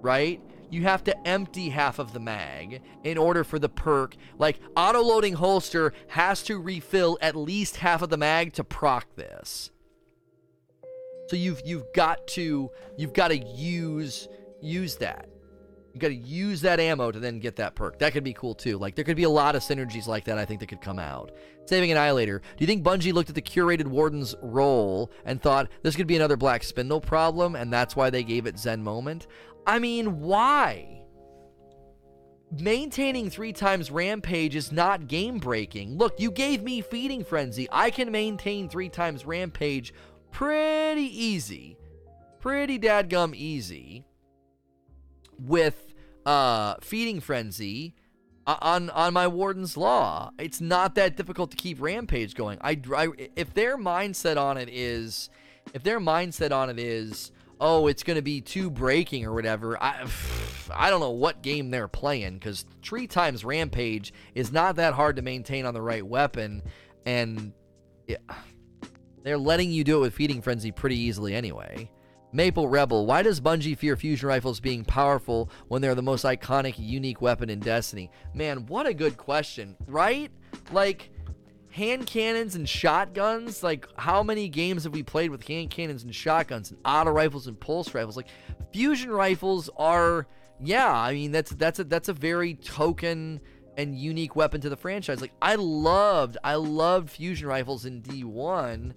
[0.00, 0.40] Right?
[0.70, 4.16] You have to empty half of the mag in order for the perk.
[4.38, 9.14] Like auto loading holster has to refill at least half of the mag to proc
[9.16, 9.70] this.
[11.28, 14.28] So you've you've got to you've got to use
[14.60, 15.28] use that.
[15.96, 17.98] You got to use that ammo to then get that perk.
[18.00, 18.76] That could be cool too.
[18.76, 20.36] Like there could be a lot of synergies like that.
[20.36, 21.32] I think that could come out.
[21.64, 22.40] Saving Annihilator.
[22.40, 26.14] Do you think Bungie looked at the curated Warden's roll and thought this could be
[26.14, 29.26] another Black Spindle problem, and that's why they gave it Zen Moment?
[29.66, 31.00] I mean, why?
[32.60, 35.96] Maintaining three times Rampage is not game breaking.
[35.96, 37.68] Look, you gave me Feeding Frenzy.
[37.72, 39.94] I can maintain three times Rampage
[40.30, 41.78] pretty easy.
[42.38, 44.04] Pretty dadgum easy.
[45.38, 45.85] With
[46.26, 47.94] uh, feeding frenzy
[48.46, 50.30] on on my warden's law.
[50.38, 52.58] It's not that difficult to keep rampage going.
[52.60, 55.30] I, I if their mindset on it is
[55.72, 59.82] if their mindset on it is oh it's going to be too breaking or whatever
[59.82, 60.06] I
[60.74, 65.16] I don't know what game they're playing cuz 3 times rampage is not that hard
[65.16, 66.62] to maintain on the right weapon
[67.06, 67.52] and
[68.06, 68.18] yeah,
[69.22, 71.90] they're letting you do it with feeding frenzy pretty easily anyway.
[72.32, 76.74] Maple Rebel, why does Bungie fear fusion rifles being powerful when they're the most iconic,
[76.76, 78.10] unique weapon in Destiny?
[78.34, 80.30] Man, what a good question, right?
[80.72, 81.10] Like,
[81.70, 86.14] hand cannons and shotguns, like, how many games have we played with hand cannons and
[86.14, 88.16] shotguns and auto rifles and pulse rifles?
[88.16, 88.28] Like,
[88.72, 90.26] fusion rifles are,
[90.60, 93.40] yeah, I mean, that's, that's, a, that's a very token
[93.76, 95.20] and unique weapon to the franchise.
[95.20, 98.94] Like, I loved, I loved fusion rifles in D1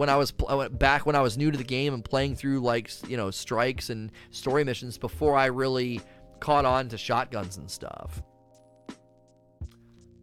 [0.00, 2.60] when I was pl- back when I was new to the game and playing through
[2.60, 6.00] like you know strikes and story missions before I really
[6.40, 8.22] caught on to shotguns and stuff.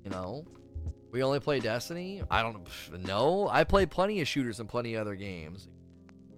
[0.04, 0.46] You know?
[1.12, 2.24] We only play Destiny?
[2.32, 2.68] I don't
[3.06, 3.48] know.
[3.52, 5.70] I play plenty of shooters and plenty of other games.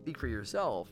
[0.01, 0.91] Speak for yourself.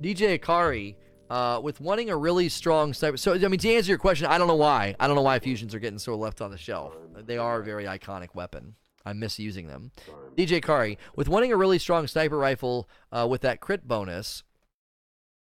[0.00, 0.96] DJ Akari,
[1.30, 3.16] uh, with wanting a really strong sniper.
[3.16, 4.96] So, I mean, to answer your question, I don't know why.
[4.98, 6.94] I don't know why fusions are getting so left on the shelf.
[7.14, 8.74] They are a very iconic weapon.
[9.04, 9.92] I'm misusing them.
[10.36, 14.42] DJ Kari, with wanting a really strong sniper rifle uh, with that crit bonus,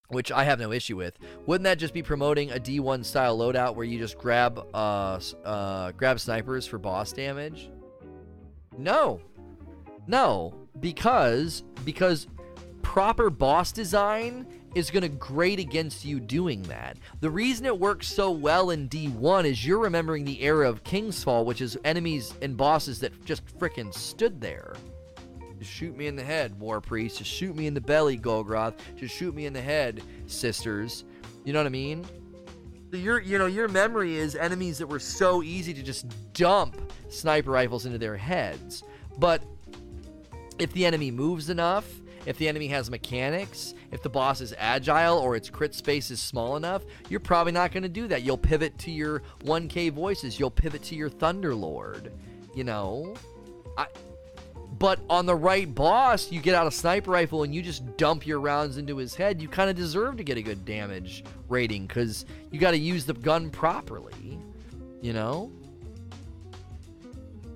[0.08, 3.74] which I have no issue with, wouldn't that just be promoting a D1 style loadout
[3.74, 7.70] where you just grab uh, uh, grab snipers for boss damage?
[8.76, 9.20] No,
[10.06, 12.26] no, because because
[12.82, 16.96] proper boss design is going to grate against you doing that.
[17.20, 21.44] The reason it works so well in D1 is you're remembering the era of Kingsfall,
[21.44, 24.74] which is enemies and bosses that just fricking stood there.
[25.58, 27.18] Just shoot me in the head, War Priest.
[27.18, 28.74] Just shoot me in the belly, Golgoroth.
[28.96, 31.04] Just shoot me in the head, sisters.
[31.44, 32.04] You know what I mean?
[32.92, 37.50] Your, you know, your memory is enemies that were so easy to just dump sniper
[37.50, 38.84] rifles into their heads.
[39.18, 39.42] But
[40.58, 41.86] if the enemy moves enough,
[42.28, 46.20] if the enemy has mechanics, if the boss is agile or its crit space is
[46.20, 48.22] small enough, you're probably not going to do that.
[48.22, 50.38] You'll pivot to your 1K voices.
[50.38, 52.12] You'll pivot to your Thunderlord.
[52.54, 53.14] You know?
[53.78, 53.86] I,
[54.78, 58.26] but on the right boss, you get out a sniper rifle and you just dump
[58.26, 59.40] your rounds into his head.
[59.40, 63.06] You kind of deserve to get a good damage rating because you got to use
[63.06, 64.38] the gun properly.
[65.00, 65.50] You know?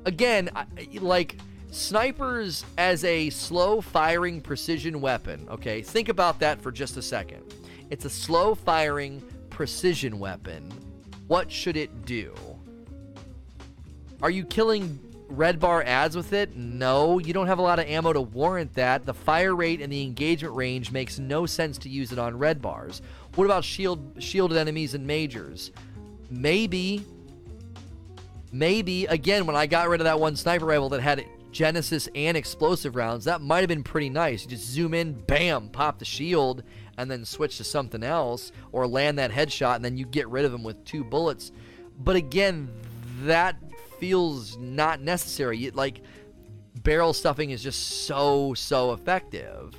[0.06, 1.36] Again, I, like
[1.72, 5.80] Snipers as a slow firing precision weapon, okay?
[5.80, 7.54] Think about that for just a second.
[7.88, 10.70] It's a slow firing precision weapon.
[11.28, 12.34] What should it do?
[14.20, 16.54] Are you killing red bar ads with it?
[16.54, 19.06] No, you don't have a lot of ammo to warrant that.
[19.06, 22.60] The fire rate and the engagement range makes no sense to use it on red
[22.60, 23.00] bars.
[23.34, 25.72] What about shield shielded enemies and majors?
[26.28, 27.02] Maybe.
[28.52, 32.36] Maybe again when I got rid of that one sniper rifle that had Genesis and
[32.36, 34.42] explosive rounds, that might have been pretty nice.
[34.42, 36.62] You just zoom in, bam, pop the shield,
[36.98, 40.44] and then switch to something else, or land that headshot, and then you get rid
[40.44, 41.52] of him with two bullets.
[42.00, 42.70] But again,
[43.20, 43.56] that
[44.00, 45.70] feels not necessary.
[45.70, 46.00] Like,
[46.82, 49.76] barrel stuffing is just so, so effective.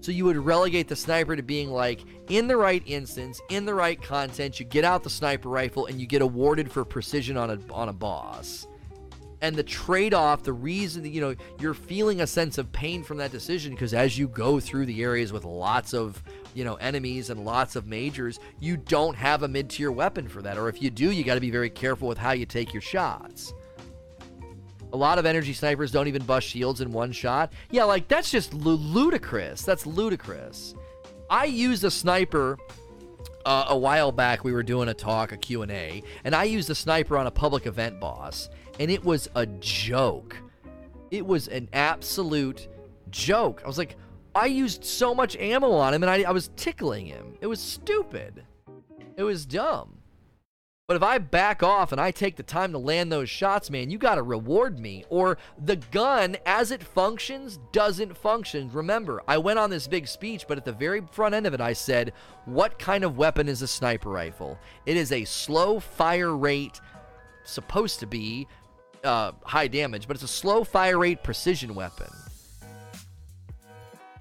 [0.00, 3.74] So you would relegate the sniper to being like, in the right instance, in the
[3.74, 7.50] right content, you get out the sniper rifle and you get awarded for precision on
[7.50, 8.68] a, on a boss
[9.42, 13.18] and the trade-off the reason that you know you're feeling a sense of pain from
[13.18, 16.22] that decision because as you go through the areas with lots of
[16.54, 20.56] you know enemies and lots of majors you don't have a mid-tier weapon for that.
[20.56, 22.82] Or if you do you got to be very careful with how you take your
[22.82, 23.52] shots.
[24.92, 27.52] A lot of energy snipers don't even bust shields in one shot.
[27.70, 29.62] Yeah like that's just ludicrous.
[29.62, 30.74] That's ludicrous.
[31.28, 32.56] I used a sniper
[33.44, 36.74] uh, a while back we were doing a talk a q&a and i used a
[36.74, 40.36] sniper on a public event boss and it was a joke.
[41.10, 42.68] It was an absolute
[43.10, 43.62] joke.
[43.64, 43.96] I was like,
[44.34, 47.34] I used so much ammo on him and I, I was tickling him.
[47.40, 48.44] It was stupid.
[49.16, 49.96] It was dumb.
[50.88, 53.90] But if I back off and I take the time to land those shots, man,
[53.90, 55.04] you got to reward me.
[55.08, 58.70] Or the gun, as it functions, doesn't function.
[58.72, 61.60] Remember, I went on this big speech, but at the very front end of it,
[61.60, 62.12] I said,
[62.44, 64.58] What kind of weapon is a sniper rifle?
[64.84, 66.80] It is a slow fire rate,
[67.42, 68.46] supposed to be
[69.06, 72.08] uh, high damage, but it's a slow fire rate precision weapon.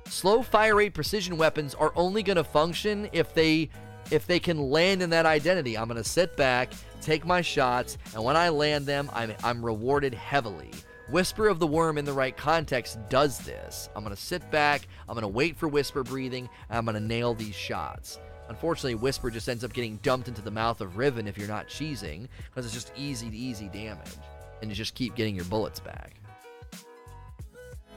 [0.07, 3.69] Slow fire rate precision weapons are only going to function if they
[4.11, 5.75] if they can land in that identity.
[5.75, 6.71] I'm going to sit back,
[7.01, 10.71] take my shots, and when I land them, I'm I'm rewarded heavily.
[11.09, 13.89] Whisper of the Worm in the right context does this.
[13.95, 16.95] I'm going to sit back, I'm going to wait for Whisper breathing, and I'm going
[16.95, 18.19] to nail these shots.
[18.47, 21.67] Unfortunately, Whisper just ends up getting dumped into the mouth of Riven if you're not
[21.67, 24.09] cheesing, because it's just easy to easy damage
[24.61, 26.15] and you just keep getting your bullets back.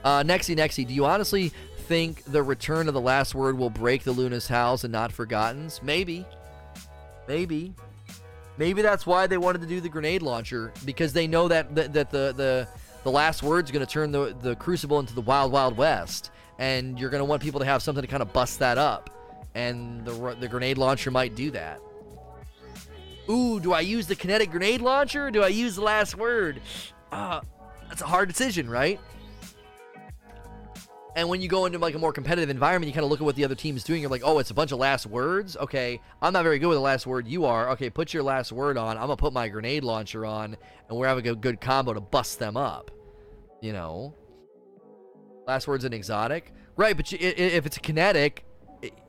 [0.05, 1.53] Uh, Nexy Nexy, do you honestly
[1.89, 5.83] think the return of the last word will break the Luna's Howl and not Forgotten's?
[5.83, 6.27] Maybe.
[7.27, 7.75] Maybe.
[8.57, 11.93] Maybe that's why they wanted to do the grenade launcher because they know that that,
[11.93, 12.69] that the the
[13.05, 16.99] the last word's going to turn the the Crucible into the Wild Wild West, and
[16.99, 19.11] you're going to want people to have something to kind of bust that up,
[19.55, 21.81] and the the grenade launcher might do that.
[23.31, 26.61] Ooh, do I use the kinetic grenade launcher or do I use the last word?
[27.13, 27.41] Uh,
[27.89, 29.01] that's a hard decision, right?
[31.19, 33.25] And when you go into like a more competitive environment, you kind of look at
[33.25, 34.01] what the other team's doing.
[34.01, 35.57] You're like, oh, it's a bunch of last words.
[35.57, 37.27] Okay, I'm not very good with the last word.
[37.27, 37.71] You are.
[37.71, 38.97] Okay, put your last word on.
[38.97, 40.57] I'm gonna put my grenade launcher on,
[40.89, 42.93] and we're having a good combo to bust them up.
[43.61, 44.15] You know,
[45.49, 46.97] last word's an exotic, right?
[46.97, 48.45] But you, if it's a kinetic,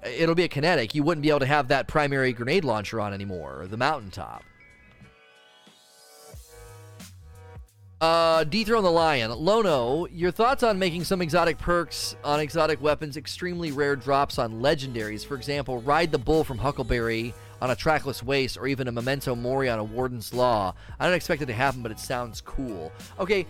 [0.04, 0.96] it'll be a kinetic.
[0.96, 4.44] You wouldn't be able to have that primary grenade launcher on anymore, or the mountaintop.
[8.02, 9.30] Uh, Dethrone the Lion.
[9.32, 14.62] Lono, your thoughts on making some exotic perks on exotic weapons extremely rare drops on
[14.62, 15.26] legendaries?
[15.26, 19.36] For example, Ride the Bull from Huckleberry on a trackless waste, or even a Memento
[19.36, 20.74] Mori on a Warden's Law.
[20.98, 22.94] I don't expect it to happen, but it sounds cool.
[23.20, 23.46] Okay,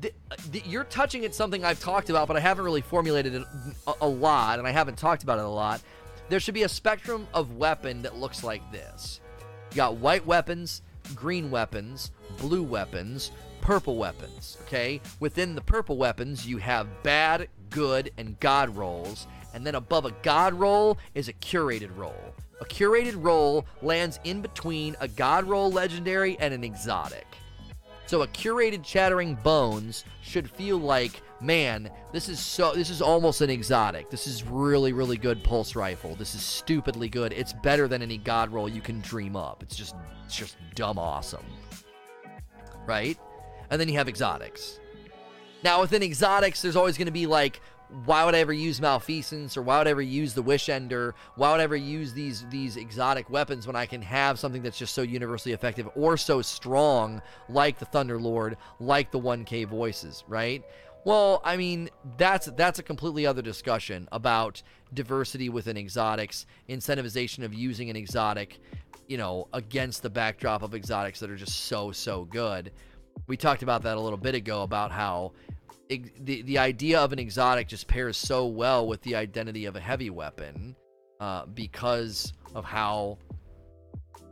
[0.00, 0.14] th-
[0.52, 3.44] th- you're touching at something I've talked about, but I haven't really formulated it
[3.86, 5.80] a, a lot, and I haven't talked about it a lot.
[6.28, 9.20] There should be a spectrum of weapon that looks like this.
[9.70, 10.82] You got white weapons,
[11.14, 13.30] green weapons, blue weapons,
[13.60, 14.58] purple weapons.
[14.66, 15.00] Okay?
[15.20, 19.26] Within the purple weapons, you have bad, good, and god rolls.
[19.52, 22.34] And then above a god roll is a curated roll.
[22.60, 27.26] A curated roll lands in between a god roll legendary and an exotic.
[28.06, 33.40] So a curated Chattering Bones should feel like, man, this is so this is almost
[33.40, 34.10] an exotic.
[34.10, 36.14] This is really really good pulse rifle.
[36.14, 37.32] This is stupidly good.
[37.32, 39.62] It's better than any god roll you can dream up.
[39.62, 39.94] It's just
[40.26, 41.46] it's just dumb awesome.
[42.86, 43.18] Right?
[43.70, 44.80] And then you have exotics.
[45.62, 47.60] Now within exotics there's always going to be like
[48.04, 51.14] why would I ever use Malfeasance or why would I ever use the Wish Ender?
[51.36, 54.78] Why would I ever use these these exotic weapons when I can have something that's
[54.78, 60.24] just so universally effective or so strong like the Thunder Lord, like the 1K voices,
[60.26, 60.64] right?
[61.04, 64.62] Well, I mean, that's that's a completely other discussion about
[64.92, 68.58] diversity within exotics, incentivization of using an exotic,
[69.06, 72.72] you know, against the backdrop of exotics that are just so so good.
[73.28, 75.32] We talked about that a little bit ago about how
[75.88, 79.80] the the idea of an exotic just pairs so well with the identity of a
[79.80, 80.76] heavy weapon
[81.20, 83.18] uh, because of how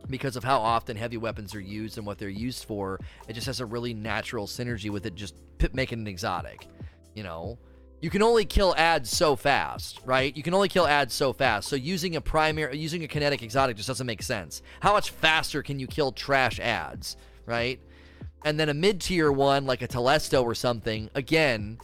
[0.08, 2.98] because of how often heavy weapons are used and what they're used for.
[3.28, 5.34] It just has a really natural synergy with it, just
[5.72, 6.66] making an exotic.
[7.14, 7.58] You know,
[8.00, 10.36] you can only kill ads so fast, right?
[10.36, 11.68] You can only kill ads so fast.
[11.68, 14.62] So using a primary, using a kinetic exotic just doesn't make sense.
[14.80, 17.16] How much faster can you kill trash ads,
[17.46, 17.80] right?
[18.44, 21.78] And then a mid tier one like a Telesto or something, again,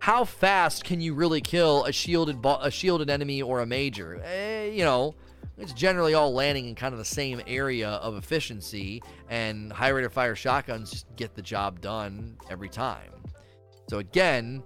[0.00, 4.20] how fast can you really kill a shielded bo- a shielded enemy or a major?
[4.24, 5.14] Eh, you know,
[5.58, 10.04] it's generally all landing in kind of the same area of efficiency, and high rate
[10.04, 13.10] of fire shotguns just get the job done every time.
[13.88, 14.62] So again,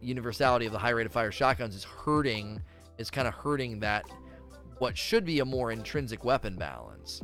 [0.00, 2.62] universality of the high rate of fire shotguns is hurting,
[2.96, 4.06] is kind of hurting that
[4.78, 7.20] what should be a more intrinsic weapon balance.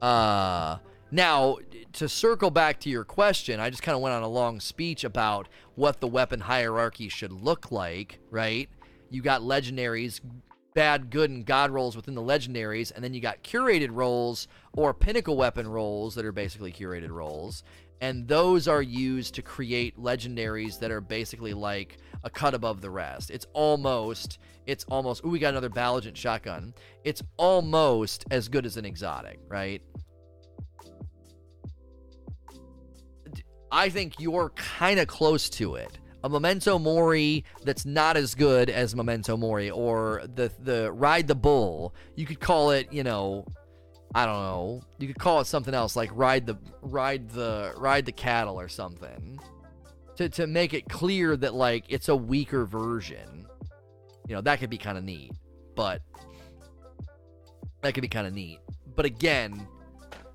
[0.00, 0.78] Uh,
[1.10, 1.58] now,
[1.94, 5.04] to circle back to your question, I just kind of went on a long speech
[5.04, 8.68] about what the weapon hierarchy should look like, right?
[9.10, 10.20] You got legendaries,
[10.74, 14.92] bad, good, and god rolls within the legendaries, and then you got curated rolls or
[14.92, 17.64] pinnacle weapon rolls that are basically curated rolls.
[18.00, 22.90] And those are used to create legendaries that are basically like a cut above the
[22.90, 23.30] rest.
[23.30, 26.74] It's almost, it's almost, ooh, we got another Baligant shotgun.
[27.04, 29.80] It's almost as good as an exotic, right?
[33.70, 35.98] I think you're kind of close to it.
[36.24, 41.36] A Memento Mori that's not as good as Memento Mori, or the the Ride the
[41.36, 41.94] Bull.
[42.16, 43.46] You could call it, you know,
[44.14, 44.80] I don't know.
[44.98, 48.66] You could call it something else, like Ride the Ride the Ride the Cattle or
[48.68, 49.38] something,
[50.16, 53.46] to to make it clear that like it's a weaker version.
[54.28, 55.32] You know, that could be kind of neat,
[55.74, 56.02] but
[57.82, 58.58] that could be kind of neat.
[58.94, 59.68] But again,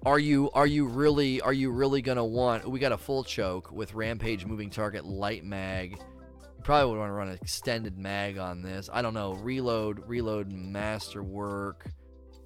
[0.05, 2.67] are you are you really are you really gonna want?
[2.69, 5.97] We got a full choke with Rampage moving target light mag.
[5.99, 8.89] You probably would want to run an extended mag on this.
[8.91, 9.33] I don't know.
[9.33, 11.87] Reload, reload, masterwork.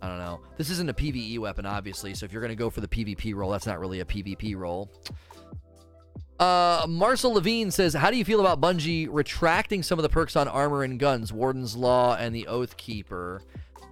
[0.02, 0.42] I don't know.
[0.58, 2.14] This isn't a PVE weapon, obviously.
[2.14, 4.92] So if you're gonna go for the PvP roll, that's not really a PvP roll.
[6.40, 10.36] Uh, Marcel Levine says, "How do you feel about Bungie retracting some of the perks
[10.36, 13.42] on armor and guns, Warden's Law and the Oath Keeper?"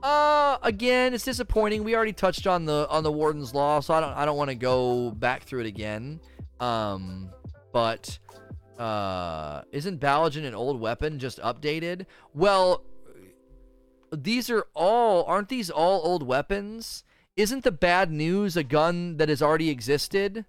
[0.02, 1.86] Uh, again, it's disappointing.
[1.86, 4.49] We already touched on the on the Warden's Law, so I don't I don't want
[4.49, 6.20] to go back through it again.
[6.60, 7.30] Um,
[7.72, 8.20] but
[8.78, 12.06] uh, isn't Balogen an old weapon just updated?
[12.34, 12.84] Well,
[14.11, 17.06] these are all aren't these all old weapons?
[17.38, 20.45] Isn't the bad news a gun that has already existed?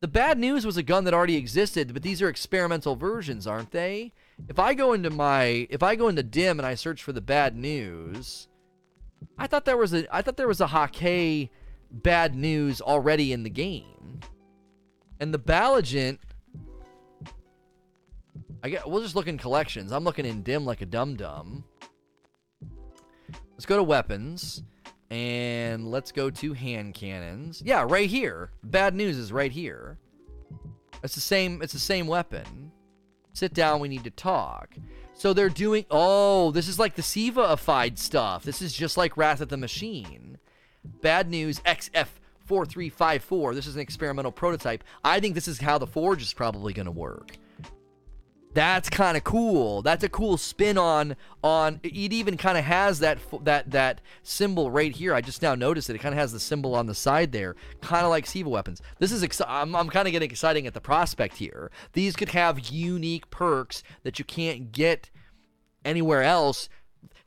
[0.00, 3.70] The bad news was a gun that already existed, but these are experimental versions, aren't
[3.70, 4.14] they?
[4.48, 7.20] If I go into my if I go into dim and I search for the
[7.20, 8.48] bad news,
[9.36, 11.50] I thought there was a I thought there was a Hakke
[11.90, 14.20] bad news already in the game.
[15.20, 16.18] And the Balogen
[18.62, 19.92] I get we'll just look in collections.
[19.92, 21.64] I'm looking in dim like a dum dum.
[23.52, 24.62] Let's go to weapons
[25.10, 27.62] and let's go to hand cannons.
[27.64, 28.50] Yeah, right here.
[28.62, 29.98] Bad news is right here.
[31.02, 32.72] It's the same it's the same weapon.
[33.32, 34.74] Sit down, we need to talk.
[35.14, 35.84] So they're doing.
[35.90, 38.42] Oh, this is like the Siva-ified stuff.
[38.44, 40.38] This is just like Wrath of the Machine.
[41.02, 43.54] Bad news XF4354.
[43.54, 44.82] This is an experimental prototype.
[45.04, 47.36] I think this is how the Forge is probably going to work.
[48.52, 49.80] That's kind of cool.
[49.82, 51.78] That's a cool spin on on.
[51.84, 55.14] It even kind of has that that that symbol right here.
[55.14, 55.94] I just now noticed it.
[55.94, 58.82] It kind of has the symbol on the side there, kind of like Siva weapons.
[58.98, 61.70] This is I'm I'm kind of getting exciting at the prospect here.
[61.92, 65.10] These could have unique perks that you can't get
[65.84, 66.68] anywhere else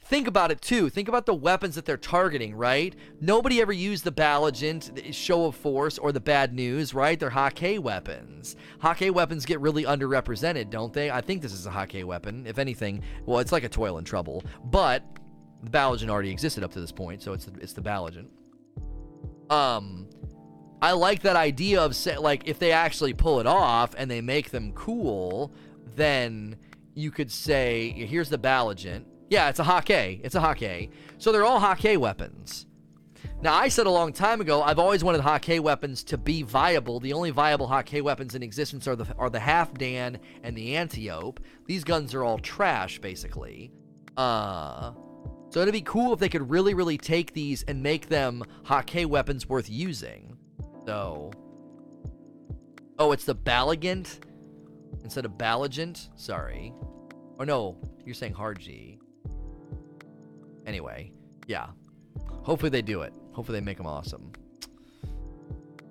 [0.05, 0.89] think about it too.
[0.89, 2.95] Think about the weapons that they're targeting, right?
[3.19, 7.19] Nobody ever used the Baligant, Show of Force, or the Bad News, right?
[7.19, 8.55] They're Hakke weapons.
[8.81, 11.09] Hakke weapons get really underrepresented, don't they?
[11.09, 12.45] I think this is a Hakke weapon.
[12.45, 15.03] If anything, well, it's like a Toil and Trouble, but
[15.63, 18.27] the Baligant already existed up to this point, so it's the, it's the Baligant.
[19.49, 20.09] Um,
[20.81, 24.19] I like that idea of say, like if they actually pull it off and they
[24.19, 25.53] make them cool,
[25.95, 26.57] then
[26.93, 30.21] you could say here's the Balogent yeah, it's a Hakke.
[30.23, 30.89] It's a Hakke.
[31.17, 32.67] So they're all Hakke weapons.
[33.41, 37.01] Now, I said a long time ago, I've always wanted Hakke weapons to be viable.
[37.01, 41.41] The only viable Hakke weapons in existence are the are the Halfdan and the Antiope.
[41.65, 43.71] These guns are all trash, basically.
[44.15, 44.93] Uh,
[45.49, 49.05] so it'd be cool if they could really, really take these and make them Hakke
[49.05, 50.37] weapons worth using.
[50.85, 51.31] So,
[52.97, 54.19] oh, it's the Balagant
[55.03, 56.09] instead of Balagant.
[56.15, 56.73] Sorry.
[57.39, 58.92] Oh no, you're saying hard G.
[60.65, 61.11] Anyway,
[61.47, 61.67] yeah.
[62.29, 63.13] Hopefully they do it.
[63.31, 64.31] Hopefully they make them awesome.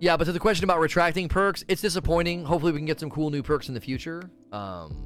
[0.00, 2.44] Yeah, but to the question about retracting perks, it's disappointing.
[2.44, 4.28] Hopefully we can get some cool new perks in the future.
[4.50, 4.96] Um,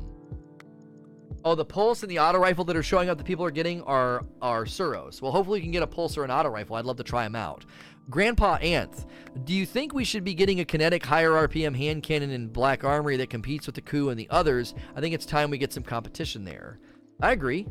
[1.45, 3.83] oh, the pulse and the auto rifle that are showing up that people are getting
[3.83, 5.21] are are Suros.
[5.21, 6.77] Well, hopefully we can get a pulse or an auto rifle.
[6.77, 7.67] I'd love to try them out.
[8.09, 9.05] Grandpa Anth,
[9.45, 12.85] do you think we should be getting a kinetic higher RPM hand cannon in Black
[12.85, 14.75] Armory that competes with the coup and the others?
[14.95, 16.79] I think it's time we get some competition there.
[17.21, 17.67] I agree.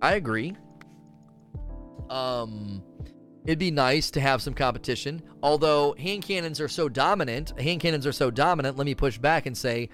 [0.00, 0.56] I agree.
[2.10, 2.82] Um,
[3.46, 5.22] it'd be nice to have some competition.
[5.42, 8.76] Although hand cannons are so dominant, hand cannons are so dominant.
[8.76, 9.88] Let me push back and say,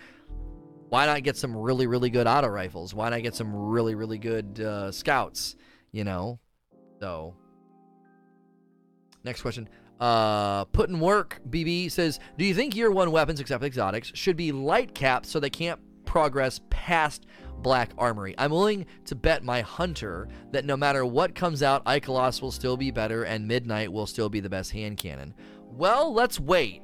[0.88, 2.94] why not get some really, really good auto rifles?
[2.94, 5.56] Why not get some really, really good uh, scouts?
[5.92, 6.40] You know,
[7.00, 7.34] so.
[9.24, 9.68] Next question.
[9.98, 11.40] Uh, put in work.
[11.48, 15.40] BB says, do you think year one weapons, except exotics, should be light capped so
[15.40, 17.26] they can't progress past
[17.62, 18.34] Black Armory.
[18.38, 22.76] I'm willing to bet my hunter that no matter what comes out, Ikelos will still
[22.76, 25.34] be better and Midnight will still be the best hand cannon.
[25.64, 26.82] Well, let's wait.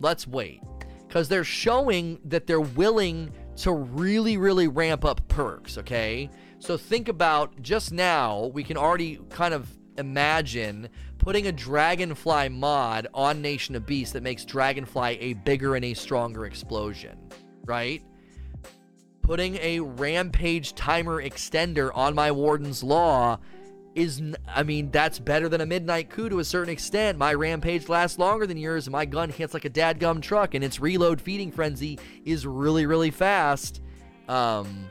[0.00, 0.60] Let's wait.
[1.06, 6.28] Because they're showing that they're willing to really, really ramp up perks, okay?
[6.58, 10.88] So think about just now, we can already kind of imagine
[11.18, 15.94] putting a Dragonfly mod on Nation of Beasts that makes Dragonfly a bigger and a
[15.94, 17.16] stronger explosion,
[17.64, 18.02] right?
[19.24, 23.38] Putting a rampage timer extender on my Warden's Law
[23.94, 27.16] is, I mean, that's better than a Midnight coup to a certain extent.
[27.16, 30.62] My rampage lasts longer than yours, and my gun hits like a dadgum truck, and
[30.62, 33.80] its reload feeding frenzy is really, really fast.
[34.28, 34.90] Um,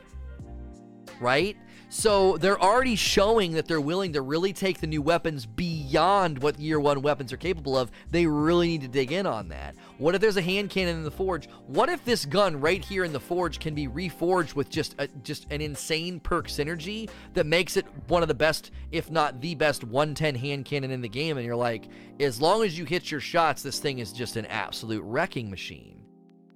[1.20, 1.56] right?
[1.88, 6.58] So they're already showing that they're willing to really take the new weapons beyond what
[6.58, 7.92] year one weapons are capable of.
[8.10, 9.76] They really need to dig in on that.
[9.98, 11.48] What if there's a hand cannon in the forge?
[11.66, 15.06] What if this gun right here in the forge can be reforged with just a,
[15.22, 19.54] just an insane perk synergy that makes it one of the best, if not the
[19.54, 21.36] best, 110 hand cannon in the game?
[21.36, 21.88] And you're like,
[22.18, 26.04] as long as you hit your shots, this thing is just an absolute wrecking machine.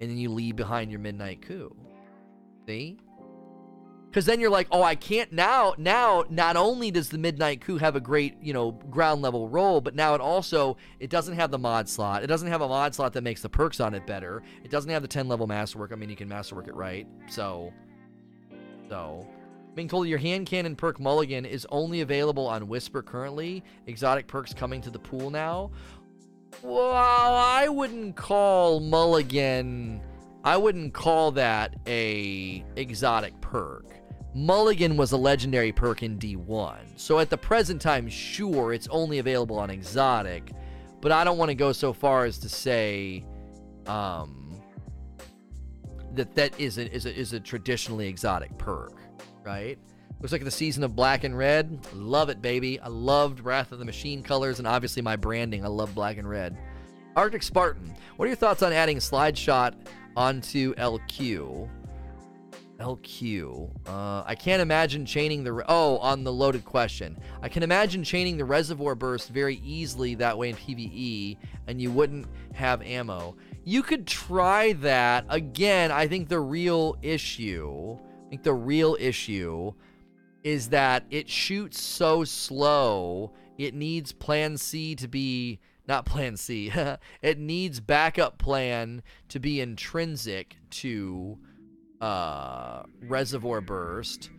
[0.01, 1.75] And then you leave behind your midnight coup.
[2.65, 2.99] See?
[4.09, 7.77] Because then you're like oh i can't now now not only does the midnight Coup
[7.77, 11.51] have a great you know ground level role, but now it also it doesn't have
[11.51, 12.23] the mod slot.
[12.23, 14.41] It doesn't have a mod slot that makes the perks on it better.
[14.63, 15.91] It doesn't have the 10 level masterwork.
[15.91, 17.07] I mean you can masterwork it right.
[17.27, 17.73] So
[18.87, 19.27] so.
[19.75, 23.63] Being told your hand cannon perk mulligan is only available on whisper currently.
[23.87, 25.71] Exotic perks coming to the pool now.
[26.63, 30.01] Well i wouldn't call mulligan
[30.43, 33.98] I wouldn't call that a exotic perk.
[34.33, 36.77] Mulligan was a legendary perk in D1.
[36.95, 40.51] So at the present time, sure, it's only available on exotic,
[41.01, 43.25] but I don't want to go so far as to say
[43.87, 44.61] um,
[46.13, 49.01] that that is a, is, a, is a traditionally exotic perk,
[49.43, 49.79] right?
[50.19, 51.87] Looks like the season of black and red.
[51.93, 52.79] Love it, baby.
[52.79, 55.63] I loved Wrath of the Machine colors and obviously my branding.
[55.63, 56.57] I love black and red.
[57.15, 59.75] Arctic Spartan, what are your thoughts on adding slide shot
[60.15, 61.69] onto LQ?
[62.79, 63.87] LQ.
[63.87, 65.53] Uh, I can't imagine chaining the.
[65.53, 67.17] Re- oh, on the loaded question.
[67.41, 71.37] I can imagine chaining the reservoir burst very easily that way in PvE,
[71.67, 73.35] and you wouldn't have ammo.
[73.63, 75.25] You could try that.
[75.29, 77.97] Again, I think the real issue.
[78.25, 79.73] I think the real issue
[80.43, 86.71] is that it shoots so slow it needs plan C to be not plan C.
[87.21, 91.37] it needs backup plan to be intrinsic to
[92.01, 94.29] uh, reservoir burst.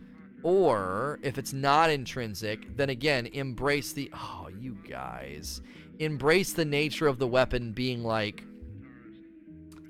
[0.43, 4.11] Or if it's not intrinsic, then again, embrace the.
[4.13, 5.61] Oh, you guys.
[5.99, 8.43] Embrace the nature of the weapon being like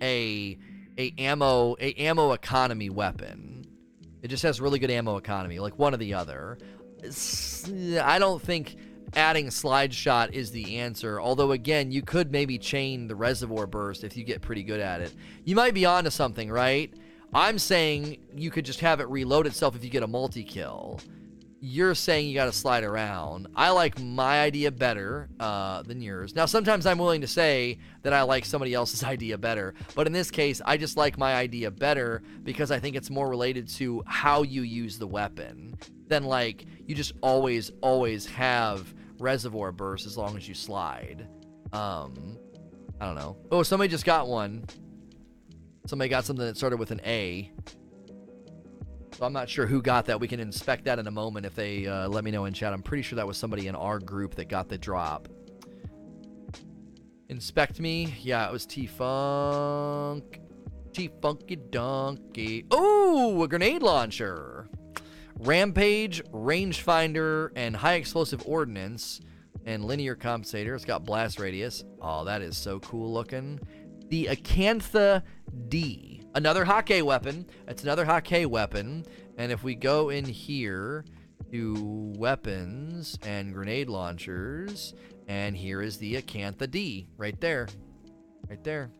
[0.01, 0.57] a
[0.97, 3.65] a ammo a ammo economy weapon.
[4.21, 6.57] It just has really good ammo economy, like one or the other.
[7.03, 8.75] I don't think
[9.15, 11.19] adding slide shot is the answer.
[11.19, 15.01] Although again, you could maybe chain the reservoir burst if you get pretty good at
[15.01, 15.13] it.
[15.43, 16.93] You might be onto something, right?
[17.33, 20.99] I'm saying you could just have it reload itself if you get a multi kill.
[21.63, 23.47] You're saying you got to slide around.
[23.55, 26.35] I like my idea better uh, than yours.
[26.35, 30.13] Now, sometimes I'm willing to say that I like somebody else's idea better, but in
[30.13, 34.03] this case, I just like my idea better because I think it's more related to
[34.07, 35.77] how you use the weapon
[36.07, 41.27] than like you just always, always have reservoir burst as long as you slide.
[41.71, 42.37] Um,
[42.99, 43.37] I don't know.
[43.51, 44.65] Oh, somebody just got one.
[45.85, 47.51] Somebody got something that started with an A.
[49.17, 50.19] So I'm not sure who got that.
[50.19, 52.73] We can inspect that in a moment if they uh, let me know in chat.
[52.73, 55.27] I'm pretty sure that was somebody in our group that got the drop.
[57.29, 58.13] Inspect me.
[58.21, 60.39] Yeah, it was T Funk.
[60.93, 62.65] T Funky Donkey.
[62.71, 64.69] Oh, a grenade launcher.
[65.39, 69.21] Rampage, rangefinder, and high explosive ordnance,
[69.65, 70.75] and linear compensator.
[70.75, 71.83] It's got blast radius.
[72.01, 73.59] Oh, that is so cool looking.
[74.11, 75.23] The Acantha
[75.69, 77.45] D, another Hakke weapon.
[77.65, 79.05] It's another Hakke weapon.
[79.37, 81.05] And if we go in here
[81.53, 84.93] to weapons and grenade launchers,
[85.29, 87.69] and here is the Acantha D right there.
[88.49, 88.91] Right there.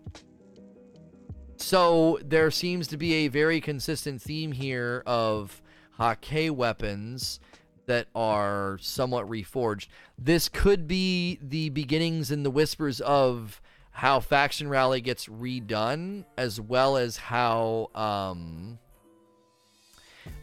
[1.57, 5.61] So there seems to be a very consistent theme here of
[5.99, 7.41] Hakke weapons
[7.85, 9.87] that are somewhat reforged.
[10.17, 13.61] This could be the beginnings and the whispers of
[14.01, 18.79] how Faction Rally gets redone, as well as how, um,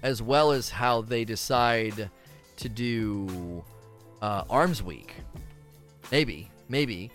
[0.01, 2.09] as well as how they decide
[2.59, 3.64] to do
[4.22, 5.12] uh, Arms Week.
[6.12, 7.10] Maybe, maybe.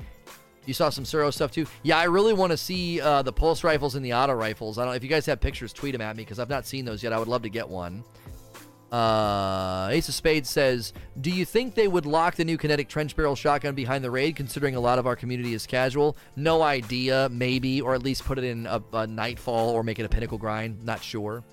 [0.65, 1.65] You saw some Suro stuff too.
[1.81, 4.77] Yeah, I really want to see uh, the pulse rifles and the auto rifles.
[4.77, 4.95] I don't.
[4.95, 7.13] If you guys have pictures, tweet them at me because I've not seen those yet.
[7.13, 8.03] I would love to get one.
[8.93, 13.15] Uh, Ace of Spades says, "Do you think they would lock the new kinetic trench
[13.15, 16.15] barrel shotgun behind the raid, considering a lot of our community is casual?
[16.35, 20.05] No idea, maybe, or at least put it in a, a nightfall or make it
[20.05, 20.85] a pinnacle grind.
[20.85, 21.43] Not sure."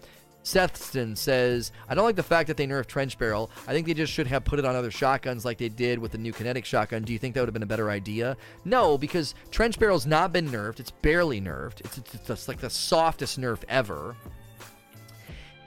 [0.45, 3.51] Sethston says, I don't like the fact that they nerfed Trench Barrel.
[3.69, 6.13] I think they just should have put it on other shotguns like they did with
[6.13, 7.03] the new kinetic shotgun.
[7.03, 8.39] Do you think that would have been a better idea?
[8.65, 10.81] No, because Trench Barrel's not been nerfed.
[10.81, 11.81] It's barely nerfed.
[11.81, 14.17] It's, it's, it's like the softest nerf ever.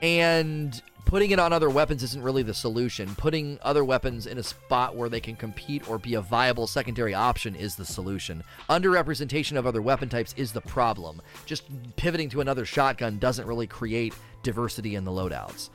[0.02, 3.14] And putting it on other weapons isn't really the solution.
[3.16, 7.14] Putting other weapons in a spot where they can compete or be a viable secondary
[7.14, 8.44] option is the solution.
[8.70, 11.22] Underrepresentation of other weapon types is the problem.
[11.46, 11.64] Just
[11.96, 14.14] pivoting to another shotgun doesn't really create
[14.44, 15.70] diversity in the loadouts.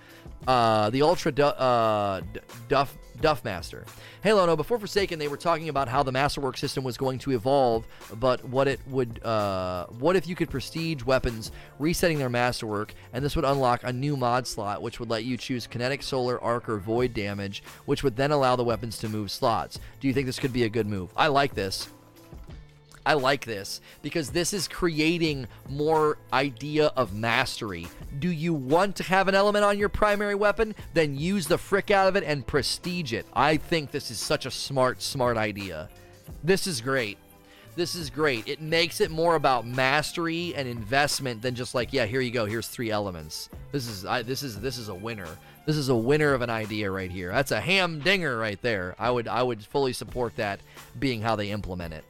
[0.47, 2.20] Uh, the Ultra du- uh,
[2.69, 3.85] Duff Duff Master.
[4.23, 7.32] Hey Lono, before Forsaken, they were talking about how the Masterwork system was going to
[7.32, 12.94] evolve, but what it would, uh, what if you could prestige weapons resetting their Masterwork,
[13.12, 16.40] and this would unlock a new mod slot, which would let you choose Kinetic, Solar,
[16.40, 19.81] Arc, or Void damage, which would then allow the weapons to move slots.
[20.01, 21.10] Do you think this could be a good move?
[21.16, 21.89] I like this.
[23.06, 27.86] I like this because this is creating more idea of mastery.
[28.18, 30.74] Do you want to have an element on your primary weapon?
[30.94, 33.26] Then use the frick out of it and prestige it.
[33.32, 35.88] I think this is such a smart, smart idea.
[36.44, 37.18] This is great.
[37.78, 38.48] This is great.
[38.48, 42.44] It makes it more about mastery and investment than just like, yeah, here you go.
[42.44, 43.50] Here's three elements.
[43.70, 45.28] This is I, this is this is a winner.
[45.64, 47.30] This is a winner of an idea right here.
[47.30, 48.96] That's a ham dinger right there.
[48.98, 50.58] I would I would fully support that
[50.98, 52.04] being how they implement it.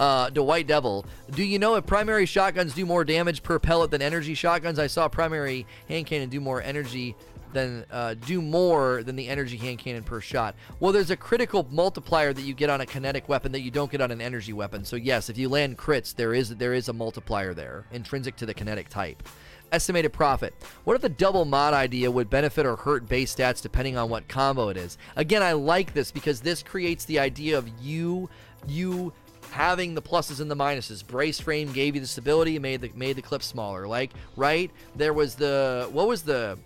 [0.00, 1.04] Uh, White Devil.
[1.30, 4.78] Do you know if primary shotguns do more damage per pellet than energy shotguns?
[4.78, 7.14] I saw primary hand cannon do more energy
[7.52, 10.54] than uh, do more than the energy hand cannon per shot.
[10.78, 13.90] Well, there's a critical multiplier that you get on a kinetic weapon that you don't
[13.90, 14.86] get on an energy weapon.
[14.86, 18.46] So yes, if you land crits, there is there is a multiplier there intrinsic to
[18.46, 19.22] the kinetic type.
[19.70, 20.54] Estimated profit.
[20.84, 24.28] What if the double mod idea would benefit or hurt base stats depending on what
[24.28, 24.96] combo it is?
[25.16, 28.30] Again, I like this because this creates the idea of you
[28.66, 29.12] you
[29.50, 31.06] having the pluses and the minuses.
[31.06, 33.86] Brace frame gave you the stability, made the made the clip smaller.
[33.86, 36.58] Like right there was the what was the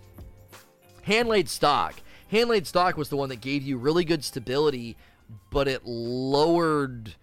[1.02, 1.94] hand laid stock.
[2.28, 4.96] Hand laid stock was the one that gave you really good stability,
[5.50, 7.14] but it lowered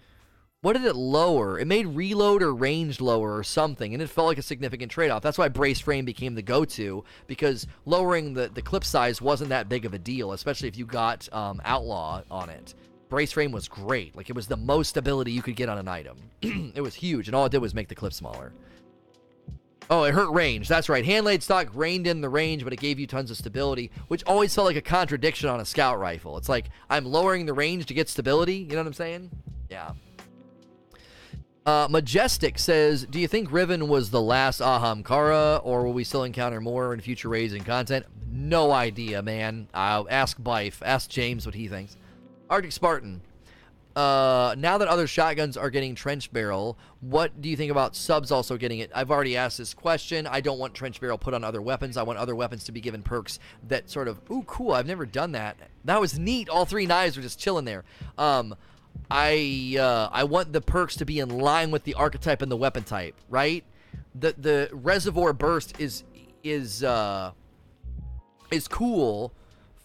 [0.62, 1.58] what did it lower?
[1.58, 5.10] It made reload or range lower or something, and it felt like a significant trade
[5.10, 5.24] off.
[5.24, 9.50] That's why brace frame became the go to because lowering the, the clip size wasn't
[9.50, 12.76] that big of a deal, especially if you got um, Outlaw on it.
[13.12, 14.16] Brace frame was great.
[14.16, 16.18] Like it was the most stability you could get on an item.
[16.42, 18.54] it was huge, and all it did was make the clip smaller.
[19.90, 20.70] Oh, it hurt range.
[20.70, 21.04] That's right.
[21.04, 24.24] Hand laid stock reined in the range, but it gave you tons of stability, which
[24.24, 26.38] always felt like a contradiction on a scout rifle.
[26.38, 28.56] It's like I'm lowering the range to get stability.
[28.56, 29.30] You know what I'm saying?
[29.70, 29.92] Yeah.
[31.66, 36.24] Uh, Majestic says, "Do you think Riven was the last Ahamkara, or will we still
[36.24, 39.68] encounter more in future raids and content?" No idea, man.
[39.74, 40.82] I'll ask Bife.
[40.82, 41.98] Ask James what he thinks.
[42.52, 43.22] Arctic Spartan.
[43.96, 48.32] Uh, now that other shotguns are getting trench barrel, what do you think about subs
[48.32, 48.92] also getting it?
[48.94, 50.28] I've already asked this question.
[50.28, 51.98] I don't want trench barrel put on other weapons.
[51.98, 54.72] I want other weapons to be given perks that sort of, ooh, cool.
[54.72, 55.58] I've never done that.
[55.86, 56.48] That was neat.
[56.48, 57.84] All three knives were just chilling there.
[58.18, 58.56] Um,
[59.10, 62.58] I uh, I want the perks to be in line with the archetype and the
[62.58, 63.64] weapon type, right?
[64.16, 66.04] The the reservoir burst is
[66.44, 67.32] is uh,
[68.52, 69.34] is cool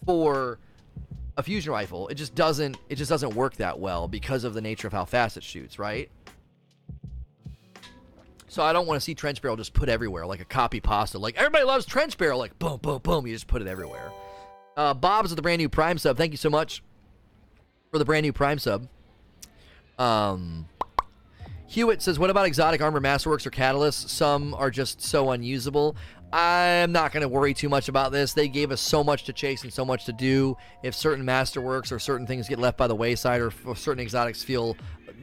[0.05, 0.59] for
[1.37, 2.07] a fusion rifle.
[2.09, 5.05] It just doesn't it just doesn't work that well because of the nature of how
[5.05, 6.09] fast it shoots, right?
[8.49, 11.19] So I don't want to see trench barrel just put everywhere like a copy pasta.
[11.19, 13.27] Like everybody loves trench barrel, like boom, boom, boom.
[13.27, 14.11] You just put it everywhere.
[14.75, 16.17] Uh, Bob's with the brand new Prime sub.
[16.17, 16.81] Thank you so much
[17.91, 18.87] for the brand new Prime sub.
[19.99, 20.67] Um,
[21.67, 24.09] Hewitt says, "What about exotic armor masterworks or catalysts?
[24.09, 25.95] Some are just so unusable.
[26.33, 28.33] I'm not going to worry too much about this.
[28.33, 30.57] They gave us so much to chase and so much to do.
[30.83, 34.75] If certain masterworks or certain things get left by the wayside, or, certain exotics feel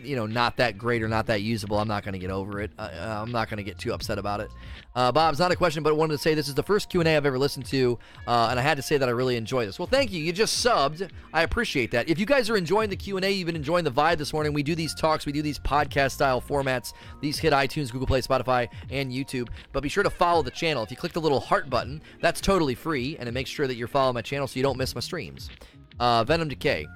[0.03, 2.61] you know not that great or not that usable, I'm not going to get over
[2.61, 2.71] it.
[2.79, 2.89] Uh,
[3.23, 4.51] I'm not going to get too upset about it.
[4.95, 6.89] Uh, Bob, it's not a question, but I wanted to say this is the first
[6.89, 9.13] Q and A I've ever listened to, uh, and I had to say that I
[9.13, 9.79] really enjoy this.
[9.79, 10.23] Well, thank you.
[10.23, 11.11] You just subbed.
[11.33, 12.09] I appreciate that.
[12.09, 14.33] If you guys are enjoying the Q and A, you've been enjoying the vibe this
[14.33, 14.53] morning.
[14.53, 16.93] We do these talks, we do these podcast style formats.
[17.21, 19.49] These hit iTunes, Google Play, Spotify, and YouTube.
[19.73, 20.83] But be sure to follow the channel.
[20.83, 23.77] If you click the little heart button, that's totally free, and it makes sure that
[23.77, 25.51] you're following my channel so you don't miss my streams.
[25.99, 26.87] Uh, Venom Decay.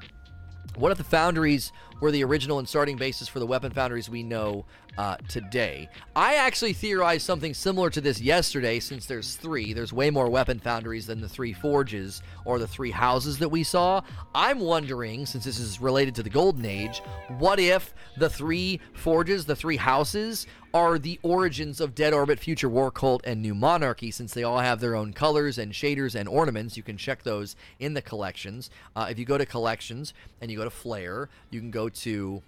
[0.76, 4.22] What if the foundries were the original and starting basis for the weapon foundries we
[4.22, 4.64] know
[4.98, 5.88] uh, today?
[6.14, 9.72] I actually theorized something similar to this yesterday, since there's three.
[9.72, 13.62] There's way more weapon foundries than the three forges or the three houses that we
[13.62, 14.02] saw.
[14.34, 17.00] I'm wondering, since this is related to the Golden Age,
[17.38, 22.68] what if the three forges, the three houses, are the origins of Dead Orbit, Future
[22.68, 26.28] War Cult, and New Monarchy, since they all have their own colors and shaders and
[26.28, 26.76] ornaments.
[26.76, 28.68] You can check those in the collections.
[28.94, 32.42] Uh, if you go to collections and you go to Flair, you can go to.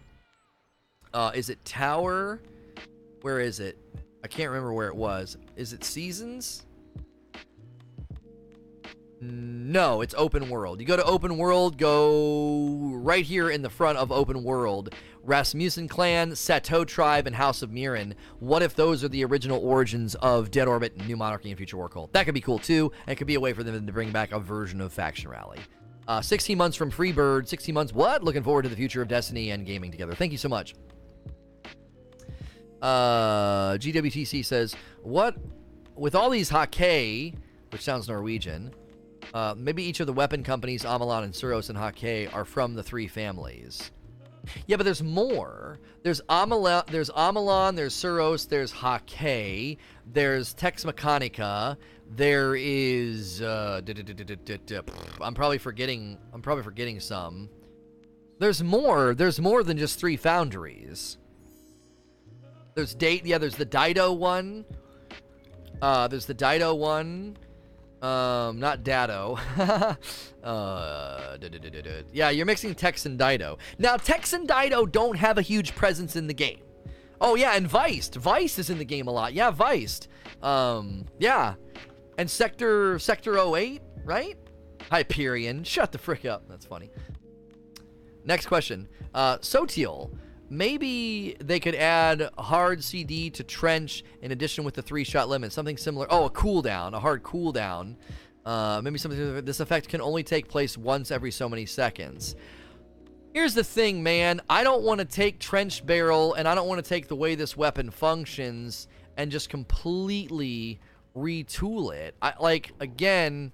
[1.12, 2.40] Uh, is it Tower?
[3.22, 3.78] Where is it?
[4.22, 5.36] I can't remember where it was.
[5.56, 6.66] Is it Seasons?
[9.22, 10.80] No, it's open world.
[10.80, 14.94] You go to open world, go right here in the front of open world.
[15.22, 18.14] Rasmussen clan, Satou tribe, and House of Meyrin.
[18.38, 21.90] What if those are the original origins of Dead Orbit, New Monarchy, and Future War
[21.90, 22.14] Cult?
[22.14, 22.90] That could be cool too.
[23.06, 25.28] And it could be a way for them to bring back a version of Faction
[25.28, 25.58] Rally.
[26.08, 27.46] Uh, 16 months from Freebird.
[27.46, 27.92] 16 months.
[27.92, 28.24] What?
[28.24, 30.14] Looking forward to the future of Destiny and gaming together.
[30.14, 30.74] Thank you so much.
[32.80, 35.36] Uh, GWTC says, "What
[35.96, 37.34] with all these Hakke,
[37.70, 38.72] which sounds Norwegian."
[39.34, 42.82] Uh, maybe each of the weapon companies, Omolon and Suros and Hakke, are from the
[42.82, 43.92] three families.
[44.66, 45.78] Yeah, but there's more.
[46.02, 49.76] There's Omolon, there's Omolon, there's Suros, there's Hakke,
[50.06, 50.84] there's Tex
[52.12, 53.80] there is uh,
[55.20, 57.48] I'm probably forgetting I'm probably forgetting some.
[58.38, 59.14] There's more.
[59.14, 61.18] There's more than just three foundries.
[62.74, 64.64] There's date yeah, there's the Daito one.
[65.82, 67.36] Uh, there's the Daito one.
[68.02, 69.38] Um, not Dado.
[70.42, 71.36] uh,
[72.12, 73.58] yeah, you're mixing Tex and Daito.
[73.78, 76.60] Now, Tex and Daito don't have a huge presence in the game.
[77.20, 78.14] Oh yeah, and Veist.
[78.16, 79.34] Veist is in the game a lot.
[79.34, 80.08] Yeah, Veist.
[80.42, 81.54] Um, yeah.
[82.16, 84.38] And Sector Sector 08, right?
[84.90, 85.64] Hyperion.
[85.64, 86.48] Shut the frick up.
[86.48, 86.90] That's funny.
[88.24, 88.88] Next question.
[89.12, 90.10] Uh, Sotiel
[90.50, 95.52] maybe they could add hard CD to trench in addition with the three shot limit,
[95.52, 96.06] something similar.
[96.10, 97.96] Oh, a cooldown, a hard cooldown.
[98.44, 99.44] Uh, maybe something.
[99.44, 102.34] This effect can only take place once every so many seconds.
[103.32, 104.40] Here's the thing, man.
[104.50, 107.36] I don't want to take trench barrel, and I don't want to take the way
[107.36, 110.80] this weapon functions and just completely
[111.16, 112.16] retool it.
[112.20, 113.52] I like again.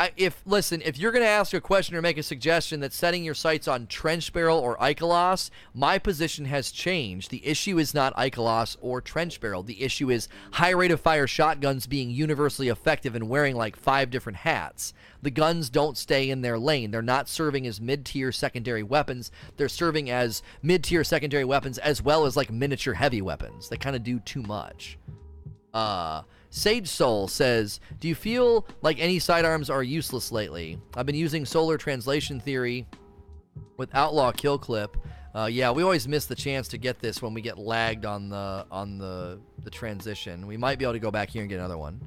[0.00, 2.96] I, if listen, if you're going to ask a question or make a suggestion that's
[2.96, 7.30] setting your sights on trench barrel or Ikelos, my position has changed.
[7.30, 9.62] The issue is not Ikelos or trench barrel.
[9.62, 14.08] The issue is high rate of fire shotguns being universally effective and wearing like five
[14.08, 14.94] different hats.
[15.20, 16.92] The guns don't stay in their lane.
[16.92, 19.30] They're not serving as mid-tier secondary weapons.
[19.58, 23.68] They're serving as mid-tier secondary weapons as well as like miniature heavy weapons.
[23.68, 24.96] They kind of do too much.
[25.74, 30.78] Uh Sage Soul says, Do you feel like any sidearms are useless lately?
[30.96, 32.86] I've been using solar translation theory
[33.76, 34.96] with Outlaw Kill Clip.
[35.32, 38.28] Uh, yeah, we always miss the chance to get this when we get lagged on
[38.28, 40.46] the on the the transition.
[40.46, 42.00] We might be able to go back here and get another one.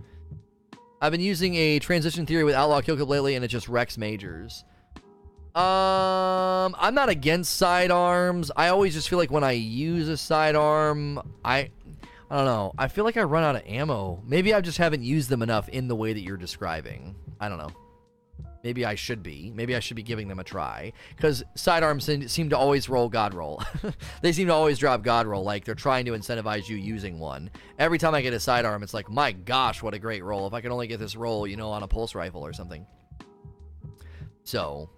[1.01, 3.97] I've been using a transition theory with Outlaw Kill Clip lately, and it just wrecks
[3.97, 4.65] majors.
[5.55, 8.51] Um, I'm not against sidearms.
[8.57, 11.69] I always just feel like when I use a sidearm, I
[12.33, 12.73] I don't know.
[12.79, 14.19] I feel like I run out of ammo.
[14.25, 17.15] Maybe I just haven't used them enough in the way that you're describing.
[17.39, 17.69] I don't know.
[18.63, 19.51] Maybe I should be.
[19.53, 20.93] Maybe I should be giving them a try.
[21.15, 23.61] Because sidearms seem to always roll God roll.
[24.23, 25.43] they seem to always drop God roll.
[25.43, 27.51] Like they're trying to incentivize you using one.
[27.77, 30.47] Every time I get a sidearm, it's like, my gosh, what a great roll.
[30.47, 32.87] If I could only get this roll, you know, on a pulse rifle or something.
[34.43, 34.89] So,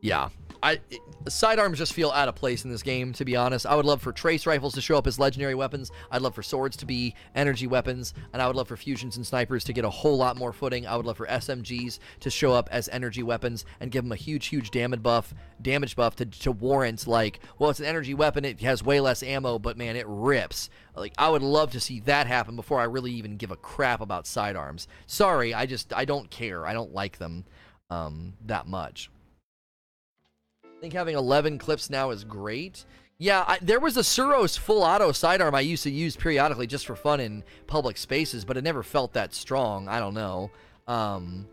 [0.00, 0.30] yeah.
[0.64, 0.80] I
[1.30, 3.66] sidearms just feel out of place in this game, to be honest.
[3.66, 5.90] I would love for trace rifles to show up as legendary weapons.
[6.10, 9.26] I'd love for swords to be energy weapons, and I would love for fusions and
[9.26, 10.86] snipers to get a whole lot more footing.
[10.86, 14.16] I would love for SMGs to show up as energy weapons and give them a
[14.16, 15.32] huge, huge damage buff,
[15.62, 18.44] damage buff to, to warrant like, well, it's an energy weapon.
[18.44, 20.70] It has way less ammo, but man, it rips.
[20.96, 24.00] Like I would love to see that happen before I really even give a crap
[24.00, 24.88] about sidearms.
[25.06, 26.66] Sorry, I just I don't care.
[26.66, 27.44] I don't like them
[27.90, 29.10] um, that much.
[30.78, 32.84] I think having 11 clips now is great.
[33.18, 36.86] Yeah, I, there was a Suros full auto sidearm I used to use periodically just
[36.86, 39.88] for fun in public spaces, but it never felt that strong.
[39.88, 40.52] I don't know.
[40.86, 41.48] Um,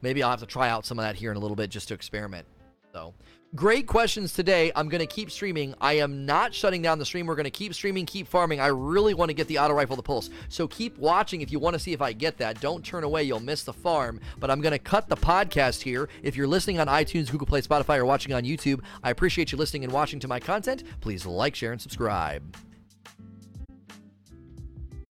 [0.00, 1.88] maybe I'll have to try out some of that here in a little bit just
[1.88, 2.46] to experiment.
[2.94, 3.12] So,
[3.56, 4.70] Great questions today.
[4.76, 5.74] I'm going to keep streaming.
[5.80, 7.26] I am not shutting down the stream.
[7.26, 8.60] We're going to keep streaming, keep farming.
[8.60, 10.30] I really want to get the auto rifle the pulse.
[10.48, 12.60] So keep watching if you want to see if I get that.
[12.60, 13.24] Don't turn away.
[13.24, 14.20] You'll miss the farm.
[14.38, 16.08] But I'm going to cut the podcast here.
[16.22, 19.58] If you're listening on iTunes, Google Play, Spotify, or watching on YouTube, I appreciate you
[19.58, 20.84] listening and watching to my content.
[21.00, 22.56] Please like, share, and subscribe.